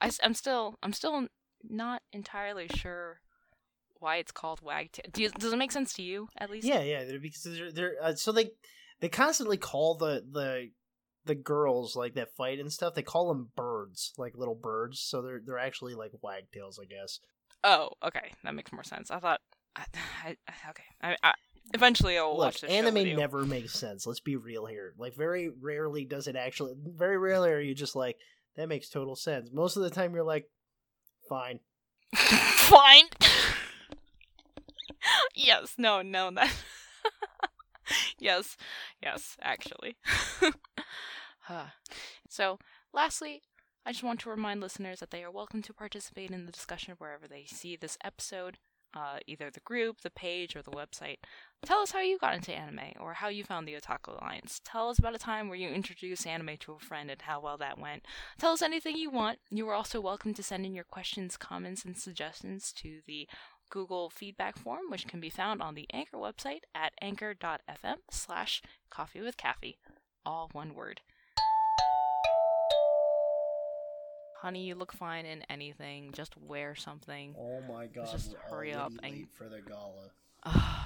I, 0.00 0.10
am 0.22 0.34
still 0.34 0.76
I'm 0.82 0.92
still 0.92 1.26
not 1.68 2.02
entirely 2.12 2.68
sure 2.74 3.20
why 3.98 4.16
it's 4.16 4.32
called 4.32 4.60
wagtail. 4.62 5.06
Do 5.12 5.22
you, 5.22 5.30
does 5.30 5.52
it 5.52 5.56
make 5.56 5.72
sense 5.72 5.92
to 5.94 6.02
you 6.02 6.28
at 6.38 6.50
least? 6.50 6.66
Yeah, 6.66 6.80
yeah, 6.82 7.04
they're, 7.04 7.18
because 7.20 7.42
they're 7.44 7.72
they're 7.72 7.94
uh, 8.02 8.14
so 8.14 8.32
they 8.32 8.50
they 9.00 9.08
constantly 9.08 9.56
call 9.56 9.96
the 9.96 10.24
the 10.30 10.70
the 11.24 11.34
girls 11.34 11.96
like 11.96 12.14
that 12.14 12.34
fight 12.36 12.58
and 12.58 12.72
stuff. 12.72 12.94
They 12.94 13.02
call 13.02 13.28
them 13.28 13.50
birds, 13.56 14.12
like 14.16 14.36
little 14.36 14.54
birds. 14.54 15.00
So 15.00 15.22
they're 15.22 15.40
they're 15.44 15.58
actually 15.58 15.94
like 15.94 16.12
wagtails, 16.22 16.78
I 16.80 16.86
guess. 16.86 17.20
Oh, 17.64 17.90
okay, 18.04 18.32
that 18.44 18.54
makes 18.54 18.72
more 18.72 18.84
sense. 18.84 19.10
I 19.10 19.18
thought. 19.18 19.40
I, 19.74 19.84
I, 20.24 20.36
okay. 20.70 20.84
I, 21.02 21.16
I, 21.22 21.34
eventually, 21.74 22.18
I'll 22.18 22.30
Look, 22.30 22.38
watch 22.38 22.60
the 22.60 22.70
anime 22.70 23.16
never 23.16 23.44
makes 23.44 23.72
sense. 23.72 24.06
Let's 24.06 24.20
be 24.20 24.36
real 24.36 24.66
here. 24.66 24.94
Like 24.98 25.14
very 25.14 25.48
rarely 25.48 26.04
does 26.04 26.26
it 26.26 26.36
actually. 26.36 26.74
Very 26.78 27.18
rarely 27.18 27.50
are 27.50 27.60
you 27.60 27.74
just 27.74 27.96
like 27.96 28.16
that 28.56 28.68
makes 28.68 28.88
total 28.88 29.16
sense. 29.16 29.50
Most 29.52 29.76
of 29.76 29.82
the 29.82 29.90
time 29.90 30.14
you're 30.14 30.24
like, 30.24 30.48
fine. 31.28 31.60
Fine. 32.14 33.04
yes. 35.34 35.74
No. 35.76 36.02
No. 36.02 36.30
That. 36.30 36.52
yes. 38.18 38.56
Yes. 39.02 39.36
Actually. 39.42 39.96
Huh. 41.48 41.66
so, 42.28 42.58
lastly, 42.92 43.40
I 43.84 43.92
just 43.92 44.02
want 44.02 44.18
to 44.22 44.30
remind 44.30 44.60
listeners 44.60 44.98
that 44.98 45.12
they 45.12 45.22
are 45.22 45.30
welcome 45.30 45.62
to 45.62 45.72
participate 45.72 46.32
in 46.32 46.44
the 46.44 46.50
discussion 46.50 46.96
wherever 46.98 47.28
they 47.28 47.44
see 47.44 47.76
this 47.76 47.96
episode, 48.02 48.58
uh, 48.94 49.18
either 49.26 49.50
the 49.50 49.60
group, 49.60 50.00
the 50.00 50.10
page, 50.10 50.56
or 50.56 50.62
the 50.62 50.70
website. 50.70 51.18
Tell 51.64 51.80
us 51.80 51.90
how 51.90 52.00
you 52.00 52.18
got 52.18 52.34
into 52.34 52.52
anime, 52.52 52.92
or 53.00 53.14
how 53.14 53.28
you 53.28 53.44
found 53.44 53.66
the 53.66 53.74
Otaku 53.74 54.20
Alliance. 54.20 54.60
Tell 54.64 54.88
us 54.88 54.98
about 54.98 55.14
a 55.14 55.18
time 55.18 55.48
where 55.48 55.58
you 55.58 55.68
introduced 55.68 56.26
anime 56.26 56.56
to 56.60 56.72
a 56.72 56.78
friend 56.78 57.10
and 57.10 57.22
how 57.22 57.40
well 57.40 57.56
that 57.58 57.78
went. 57.78 58.04
Tell 58.38 58.52
us 58.52 58.62
anything 58.62 58.96
you 58.96 59.10
want. 59.10 59.38
You 59.50 59.68
are 59.68 59.74
also 59.74 60.00
welcome 60.00 60.34
to 60.34 60.42
send 60.42 60.64
in 60.64 60.74
your 60.74 60.84
questions, 60.84 61.36
comments, 61.36 61.84
and 61.84 61.96
suggestions 61.96 62.72
to 62.74 63.00
the 63.06 63.28
Google 63.70 64.10
feedback 64.10 64.58
form, 64.58 64.90
which 64.90 65.06
can 65.06 65.20
be 65.20 65.30
found 65.30 65.60
on 65.60 65.74
the 65.74 65.88
Anchor 65.92 66.18
website 66.18 66.60
at 66.74 66.92
anchor.fm 67.00 67.96
slash 68.10 68.62
coffee 68.90 69.20
with. 69.20 69.36
All 70.24 70.48
one 70.52 70.74
word. 70.74 71.00
Honey, 74.46 74.62
you 74.62 74.76
look 74.76 74.92
fine 74.92 75.26
in 75.26 75.42
anything. 75.50 76.12
Just 76.12 76.36
wear 76.36 76.76
something. 76.76 77.34
Oh 77.36 77.60
my 77.62 77.88
god, 77.88 78.12
just 78.12 78.36
hurry 78.48 78.72
up 78.72 78.92
and- 79.02 79.26
for 79.36 79.48
the 79.48 79.60
gala. 79.60 80.12